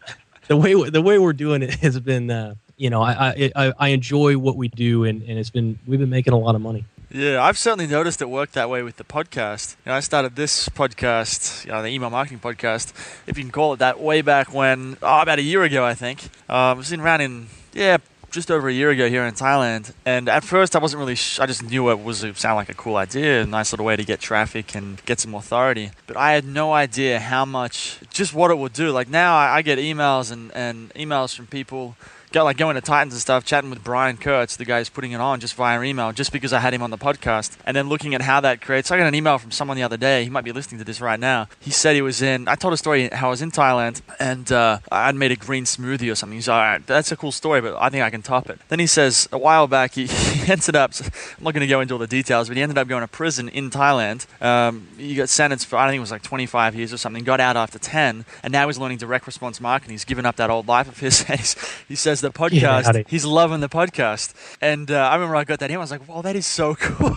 the 0.48 0.56
way 0.56 0.74
the 0.88 1.02
way 1.02 1.18
we're 1.18 1.32
doing 1.34 1.62
it 1.62 1.74
has 1.76 2.00
been, 2.00 2.30
uh, 2.30 2.54
you 2.76 2.90
know, 2.90 3.02
I, 3.02 3.50
I 3.54 3.72
I 3.78 3.88
enjoy 3.88 4.38
what 4.38 4.56
we 4.56 4.68
do, 4.68 5.04
and, 5.04 5.22
and 5.22 5.38
it's 5.38 5.50
been 5.50 5.78
we've 5.86 6.00
been 6.00 6.10
making 6.10 6.32
a 6.32 6.38
lot 6.38 6.54
of 6.54 6.60
money. 6.60 6.84
Yeah, 7.12 7.42
I've 7.42 7.58
certainly 7.58 7.88
noticed 7.88 8.22
it 8.22 8.30
worked 8.30 8.52
that 8.54 8.70
way 8.70 8.82
with 8.84 8.96
the 8.96 9.02
podcast. 9.04 9.74
You 9.84 9.90
know, 9.90 9.96
I 9.96 10.00
started 10.00 10.36
this 10.36 10.68
podcast, 10.68 11.64
you 11.64 11.72
know, 11.72 11.82
the 11.82 11.88
email 11.88 12.08
marketing 12.08 12.38
podcast, 12.38 12.92
if 13.26 13.36
you 13.36 13.42
can 13.42 13.50
call 13.50 13.72
it 13.72 13.78
that, 13.78 13.98
way 13.98 14.22
back 14.22 14.54
when, 14.54 14.96
oh, 15.02 15.20
about 15.20 15.40
a 15.40 15.42
year 15.42 15.64
ago, 15.64 15.84
I 15.84 15.94
think. 15.94 16.22
Um, 16.48 16.56
I 16.56 16.72
was 16.74 16.92
in 16.92 17.00
around 17.00 17.20
in, 17.22 17.48
yeah, 17.72 17.96
just 18.30 18.50
over 18.50 18.68
a 18.68 18.72
year 18.72 18.90
ago 18.90 19.08
here 19.08 19.24
in 19.24 19.34
Thailand. 19.34 19.92
And 20.04 20.28
at 20.28 20.44
first, 20.44 20.76
I 20.76 20.78
wasn't 20.78 21.00
really. 21.00 21.14
Sh- 21.14 21.40
I 21.40 21.46
just 21.46 21.62
knew 21.62 21.90
it 21.90 22.02
was 22.02 22.24
it 22.24 22.42
like 22.44 22.68
a 22.68 22.74
cool 22.74 22.96
idea, 22.96 23.42
a 23.42 23.46
nice 23.46 23.72
little 23.72 23.86
way 23.86 23.96
to 23.96 24.04
get 24.04 24.20
traffic 24.20 24.74
and 24.74 25.04
get 25.04 25.20
some 25.20 25.34
authority. 25.34 25.90
But 26.06 26.16
I 26.16 26.32
had 26.32 26.44
no 26.44 26.72
idea 26.72 27.20
how 27.20 27.44
much, 27.44 27.98
just 28.10 28.34
what 28.34 28.50
it 28.50 28.58
would 28.58 28.72
do. 28.72 28.90
Like 28.90 29.08
now, 29.08 29.36
I, 29.36 29.56
I 29.56 29.62
get 29.62 29.78
emails 29.78 30.32
and 30.32 30.50
and 30.54 30.90
emails 30.94 31.34
from 31.34 31.46
people 31.46 31.96
got 32.32 32.44
like 32.44 32.56
going 32.56 32.74
to 32.76 32.80
Titans 32.80 33.14
and 33.14 33.20
stuff, 33.20 33.44
chatting 33.44 33.70
with 33.70 33.82
Brian 33.82 34.16
Kurtz, 34.16 34.56
the 34.56 34.64
guy 34.64 34.78
who's 34.78 34.88
putting 34.88 35.12
it 35.12 35.20
on, 35.20 35.40
just 35.40 35.54
via 35.54 35.80
email, 35.82 36.12
just 36.12 36.32
because 36.32 36.52
I 36.52 36.60
had 36.60 36.72
him 36.72 36.82
on 36.82 36.90
the 36.90 36.98
podcast, 36.98 37.56
and 37.64 37.76
then 37.76 37.88
looking 37.88 38.14
at 38.14 38.22
how 38.22 38.40
that 38.40 38.60
creates. 38.60 38.90
I 38.90 38.98
got 38.98 39.06
an 39.06 39.14
email 39.14 39.38
from 39.38 39.50
someone 39.50 39.76
the 39.76 39.82
other 39.82 39.96
day. 39.96 40.24
He 40.24 40.30
might 40.30 40.44
be 40.44 40.52
listening 40.52 40.78
to 40.78 40.84
this 40.84 41.00
right 41.00 41.18
now. 41.18 41.48
He 41.60 41.70
said 41.70 41.94
he 41.94 42.02
was 42.02 42.22
in. 42.22 42.48
I 42.48 42.54
told 42.54 42.74
a 42.74 42.76
story 42.76 43.08
how 43.08 43.28
I 43.28 43.30
was 43.30 43.42
in 43.42 43.50
Thailand 43.50 44.02
and 44.18 44.50
uh, 44.52 44.78
I'd 44.90 45.14
made 45.14 45.32
a 45.32 45.36
green 45.36 45.64
smoothie 45.64 46.10
or 46.10 46.14
something. 46.14 46.36
He's 46.36 46.48
like, 46.48 46.54
all 46.54 46.60
right, 46.60 46.86
that's 46.86 47.12
a 47.12 47.16
cool 47.16 47.32
story, 47.32 47.60
but 47.60 47.76
I 47.80 47.88
think 47.88 48.02
I 48.02 48.10
can 48.10 48.22
top 48.22 48.50
it. 48.50 48.60
Then 48.68 48.78
he 48.78 48.86
says 48.86 49.28
a 49.32 49.38
while 49.38 49.66
back 49.66 49.94
he, 49.94 50.06
he 50.06 50.52
ended 50.52 50.76
up. 50.76 50.92
I'm 51.00 51.44
not 51.44 51.54
going 51.54 51.62
to 51.62 51.66
go 51.66 51.80
into 51.80 51.94
all 51.94 51.98
the 51.98 52.06
details, 52.06 52.48
but 52.48 52.56
he 52.56 52.62
ended 52.62 52.78
up 52.78 52.88
going 52.88 53.02
to 53.02 53.08
prison 53.08 53.48
in 53.48 53.70
Thailand. 53.70 54.26
Um, 54.42 54.88
he 54.96 55.14
got 55.14 55.28
sentenced 55.28 55.66
for 55.66 55.76
I 55.76 55.88
think 55.88 55.96
it 55.96 56.00
was 56.00 56.10
like 56.10 56.22
25 56.22 56.74
years 56.74 56.92
or 56.92 56.96
something. 56.96 57.24
Got 57.24 57.40
out 57.40 57.56
after 57.56 57.78
10, 57.78 58.24
and 58.42 58.52
now 58.52 58.66
he's 58.66 58.78
learning 58.78 58.98
direct 58.98 59.26
response 59.26 59.60
marketing. 59.60 59.92
He's 59.92 60.04
given 60.04 60.26
up 60.26 60.36
that 60.36 60.50
old 60.50 60.68
life 60.68 60.88
of 60.88 60.98
his. 60.98 61.22
he 61.88 61.94
says 61.94 62.19
the 62.20 62.30
podcast. 62.42 62.94
Yeah, 62.94 63.02
he's 63.08 63.24
loving 63.24 63.60
the 63.60 63.68
podcast. 63.68 64.34
And 64.60 64.90
uh, 64.90 64.96
I 65.08 65.14
remember 65.14 65.36
I 65.36 65.44
got 65.44 65.58
that 65.60 65.70
email. 65.70 65.80
I 65.80 65.84
was 65.84 65.90
like, 65.90 66.08
"Wow, 66.08 66.22
that 66.22 66.36
is 66.36 66.46
so 66.46 66.74
cool." 66.80 67.16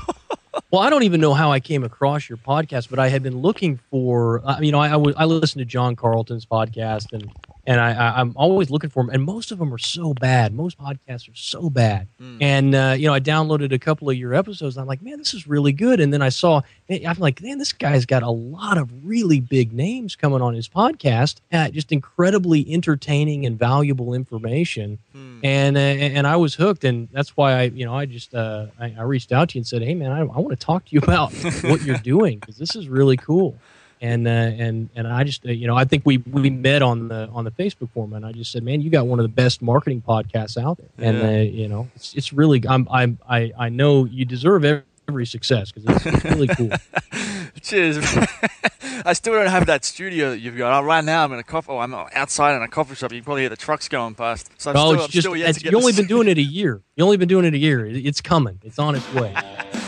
well, 0.72 0.82
I 0.82 0.90
don't 0.90 1.04
even 1.04 1.20
know 1.22 1.34
how 1.34 1.52
I 1.52 1.60
came 1.60 1.84
across 1.84 2.30
your 2.30 2.38
podcast, 2.38 2.90
but 2.90 3.00
I 3.00 3.10
had 3.10 3.24
been 3.24 3.40
looking 3.42 3.80
for. 3.90 4.42
Uh, 4.48 4.60
you 4.62 4.72
know, 4.72 4.80
I, 4.80 4.88
I, 4.88 4.92
w- 4.92 5.16
I 5.18 5.26
listened 5.26 5.60
to 5.60 5.66
John 5.66 5.96
Carlton's 5.96 6.46
podcast, 6.46 7.12
and 7.14 7.32
and 7.66 7.80
I, 7.80 7.92
I 7.94 8.22
am 8.22 8.34
always 8.36 8.70
looking 8.70 8.90
for 8.90 9.04
them, 9.04 9.10
and 9.10 9.24
most 9.24 9.52
of 9.52 9.60
them 9.60 9.74
are 9.74 9.78
so 9.78 10.14
bad. 10.14 10.54
Most 10.54 10.78
podcasts 10.78 11.30
are 11.30 11.36
so 11.36 11.70
bad, 11.70 12.08
mm. 12.22 12.38
and 12.42 12.76
uh, 12.76 12.96
you 12.98 13.08
know 13.08 13.14
I 13.14 13.22
downloaded 13.22 13.72
a 13.72 13.80
couple 13.80 14.10
of 14.10 14.18
your 14.18 14.34
episodes. 14.34 14.78
I'm 14.78 14.86
like, 14.86 15.02
man, 15.02 15.18
this 15.18 15.34
is 15.34 15.48
really 15.48 15.72
good. 15.72 16.00
And 16.00 16.12
then 16.12 16.22
I 16.22 16.30
saw, 16.30 16.62
I'm 16.90 17.20
like, 17.20 17.42
man, 17.42 17.60
this 17.60 17.72
guy's 17.72 18.06
got 18.06 18.22
a 18.22 18.30
lot 18.30 18.78
of 18.78 18.90
really 19.06 19.40
big 19.40 19.72
names 19.72 20.16
coming 20.16 20.42
on 20.42 20.54
his 20.54 20.68
podcast. 20.68 21.38
Uh, 21.52 21.70
just 21.70 21.92
incredibly 21.92 22.70
entertaining 22.72 23.46
and 23.46 23.58
valuable 23.58 24.14
information, 24.14 25.00
mm. 25.16 25.40
and 25.44 25.78
uh, 25.78 25.80
and 25.80 26.28
I 26.28 26.36
was 26.36 26.56
hooked, 26.56 26.84
and 26.84 27.08
that's 27.12 27.38
why 27.38 27.54
I 27.54 27.64
you 27.64 27.86
know 27.86 27.96
I 27.96 28.06
just 28.06 28.36
uh, 28.36 28.68
I, 28.80 28.96
I, 28.98 29.04
reached 29.04 29.32
out 29.32 29.50
to 29.50 29.58
you 29.58 29.60
and 29.60 29.68
said, 29.68 29.84
hey 29.84 29.96
man, 29.96 30.12
I, 30.12 30.20
I 30.20 30.24
want 30.24 30.50
to 30.50 30.56
talk 30.56 30.86
to 30.86 30.92
you 30.92 31.00
about 31.00 31.34
what 31.64 31.82
you're 31.84 31.98
doing 31.98 32.40
because 32.40 32.58
this 32.58 32.76
is 32.76 32.90
really 32.90 33.18
cool 33.18 33.58
and 34.04 34.28
uh, 34.28 34.32
and 34.32 34.90
and 34.96 35.08
I 35.08 35.24
just 35.24 35.46
uh, 35.46 35.52
you 35.52 35.66
know 35.66 35.78
I 35.78 35.86
think 35.86 36.06
we 36.06 36.18
we 36.18 36.50
met 36.50 36.82
on 36.82 37.08
the 37.08 37.30
on 37.30 37.46
the 37.46 37.52
Facebook 37.52 37.90
forum, 37.92 38.14
and 38.14 38.26
I 38.26 38.34
just 38.34 38.52
said, 38.52 38.62
man, 38.62 38.82
you 38.82 38.90
got 38.90 39.08
one 39.08 39.18
of 39.18 39.24
the 39.24 39.30
best 39.30 39.62
marketing 39.62 40.04
podcasts 40.06 40.62
out 40.62 40.78
there, 40.78 40.90
yeah. 41.00 41.10
and 41.10 41.24
uh, 41.24 41.52
you 41.52 41.70
know 41.70 41.88
it's 41.96 42.14
it's 42.14 42.34
really 42.34 42.62
I'm 42.68 42.86
I'm 42.92 43.18
I 43.28 43.54
I 43.58 43.70
know 43.70 44.04
you 44.04 44.26
deserve 44.26 44.66
every 45.08 45.26
success 45.26 45.72
because 45.72 45.96
it's, 45.96 46.06
it's, 46.06 46.26
really 46.26 46.48
cool. 46.48 46.70
Cheers. 47.62 47.98
I 49.06 49.14
still 49.14 49.34
don't 49.34 49.48
have 49.48 49.68
that 49.68 49.86
studio 49.86 50.32
that 50.32 50.40
you've 50.40 50.58
got. 50.58 50.84
Right 50.84 51.04
now, 51.04 51.24
I'm 51.24 51.32
in 51.32 51.40
a 51.40 51.44
coffee. 51.44 51.68
Oh, 51.72 51.80
I'm 51.80 51.94
outside 51.94 52.56
in 52.58 52.62
a 52.62 52.68
coffee 52.68 52.96
shop. 52.96 53.14
You 53.14 53.20
can 53.20 53.26
probably 53.26 53.44
hear 53.44 53.50
the 53.50 53.56
trucks 53.56 53.88
going 53.88 54.16
past. 54.16 54.50
So 54.58 54.72
I'm 54.72 54.78
oh, 54.78 54.80
still, 55.08 55.34
it's 55.34 55.46
I'm 55.46 55.54
just, 55.54 55.66
you've 55.66 55.76
only 55.76 55.94
been 55.94 56.08
doing 56.08 56.28
it 56.28 56.38
a 56.38 56.44
year. 56.44 56.82
You 56.96 57.06
only 57.06 57.18
been 57.18 57.30
doing 57.30 57.46
it 57.46 57.54
a 57.54 57.58
year. 57.58 57.86
It's 57.86 58.22
coming. 58.22 58.60
It's 58.64 58.80
on 58.80 58.96
its 58.96 59.14
way. 59.14 59.34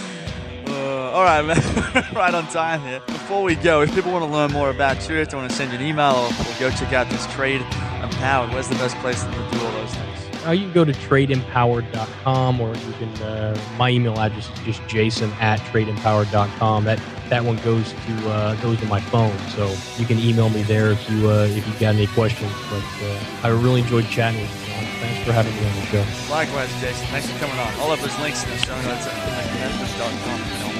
All 1.15 1.23
right, 1.23 1.41
man. 1.43 1.55
right 2.13 2.35
on 2.35 2.45
time 2.47 2.81
here. 2.81 2.99
Before 3.07 3.41
we 3.41 3.55
go, 3.55 3.81
if 3.81 3.95
people 3.95 4.11
want 4.11 4.25
to 4.25 4.29
learn 4.29 4.51
more 4.51 4.69
about 4.69 5.07
you, 5.07 5.15
if 5.15 5.29
they 5.29 5.37
want 5.37 5.49
to 5.49 5.55
send 5.55 5.71
you 5.71 5.79
an 5.79 5.85
email 5.85 6.11
or, 6.11 6.27
or 6.27 6.59
go 6.59 6.69
check 6.71 6.91
out 6.91 7.09
this 7.09 7.25
trade 7.27 7.61
empowered, 8.03 8.51
where's 8.51 8.67
the 8.67 8.75
best 8.75 8.97
place 8.97 9.23
to 9.23 9.31
do 9.31 9.65
all 9.65 9.71
those 9.71 9.95
things? 9.95 10.45
Uh, 10.45 10.51
you 10.51 10.63
can 10.63 10.73
go 10.73 10.83
to 10.83 10.91
tradeempowered.com 10.91 12.59
or 12.59 12.75
you 12.75 12.93
can, 12.99 13.07
uh, 13.23 13.57
my 13.77 13.91
email 13.91 14.19
address 14.19 14.49
is 14.49 14.59
just 14.65 14.85
jason 14.89 15.31
at 15.39 15.61
tradeempowered.com. 15.71 16.83
That 16.83 17.01
that 17.29 17.45
one 17.45 17.55
goes 17.63 17.93
to 17.93 18.29
uh, 18.29 18.55
goes 18.55 18.77
to 18.81 18.85
my 18.87 18.99
phone, 18.99 19.39
so 19.55 19.73
you 19.97 20.05
can 20.05 20.19
email 20.19 20.49
me 20.49 20.63
there 20.63 20.91
if 20.91 21.09
you 21.09 21.29
uh, 21.29 21.45
if 21.45 21.65
you 21.65 21.73
got 21.79 21.95
any 21.95 22.07
questions. 22.07 22.51
But 22.69 22.83
uh, 23.01 23.23
I 23.43 23.47
really 23.47 23.79
enjoyed 23.79 24.09
chatting 24.09 24.41
with 24.41 24.51
you, 24.67 24.73
John. 24.73 24.83
Thanks 24.99 25.25
for 25.25 25.31
having 25.31 25.55
me 25.55 25.65
on 25.65 25.75
the 25.77 25.85
show. 25.85 26.29
Likewise, 26.29 26.69
Jason. 26.81 27.07
Thanks 27.07 27.31
for 27.31 27.39
coming 27.39 27.57
on. 27.57 27.73
All 27.79 27.93
of 27.93 28.01
those 28.01 28.19
links 28.19 28.43
in 28.43 28.49
the 28.49 28.57
show 28.57 28.75
notes 28.81 29.07
at 29.07 29.47
competitive.com. 29.47 30.74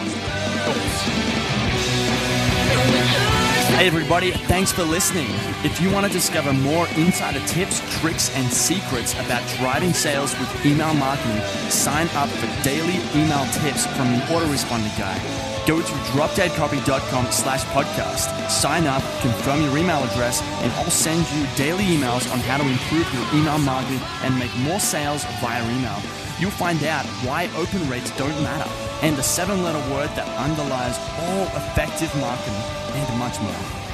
Hey 3.75 3.87
everybody, 3.87 4.31
thanks 4.31 4.71
for 4.71 4.83
listening. 4.83 5.27
If 5.63 5.79
you 5.79 5.91
want 5.91 6.07
to 6.07 6.11
discover 6.11 6.53
more 6.53 6.87
insider 6.95 7.39
tips, 7.45 7.81
tricks, 7.99 8.35
and 8.35 8.51
secrets 8.51 9.13
about 9.13 9.47
driving 9.57 9.93
sales 9.93 10.37
with 10.39 10.65
email 10.65 10.93
marketing, 10.95 11.39
sign 11.69 12.07
up 12.15 12.29
for 12.29 12.63
daily 12.63 12.95
email 13.13 13.45
tips 13.61 13.85
from 13.95 14.11
the 14.13 14.19
autoresponder 14.31 14.97
guy. 14.97 15.19
Go 15.67 15.81
to 15.81 15.93
dropdeadcopy.com 16.13 17.31
slash 17.31 17.63
podcast, 17.65 18.49
sign 18.49 18.87
up, 18.87 19.03
confirm 19.21 19.61
your 19.61 19.77
email 19.77 20.03
address, 20.03 20.41
and 20.63 20.71
I'll 20.73 20.89
send 20.89 21.29
you 21.31 21.45
daily 21.55 21.83
emails 21.83 22.31
on 22.31 22.39
how 22.39 22.57
to 22.57 22.67
improve 22.67 23.11
your 23.13 23.39
email 23.39 23.59
marketing 23.59 24.01
and 24.23 24.37
make 24.39 24.55
more 24.57 24.79
sales 24.79 25.25
via 25.41 25.63
email. 25.77 26.24
You'll 26.39 26.51
find 26.51 26.83
out 26.83 27.05
why 27.23 27.49
open 27.55 27.87
rates 27.89 28.11
don't 28.17 28.43
matter 28.43 28.69
and 29.01 29.15
the 29.15 29.23
seven 29.23 29.63
letter 29.63 29.79
word 29.93 30.09
that 30.15 30.27
underlies 30.37 30.97
all 31.19 31.45
effective 31.55 32.13
marketing 32.19 32.53
and 32.93 33.19
much 33.19 33.39
more. 33.39 33.84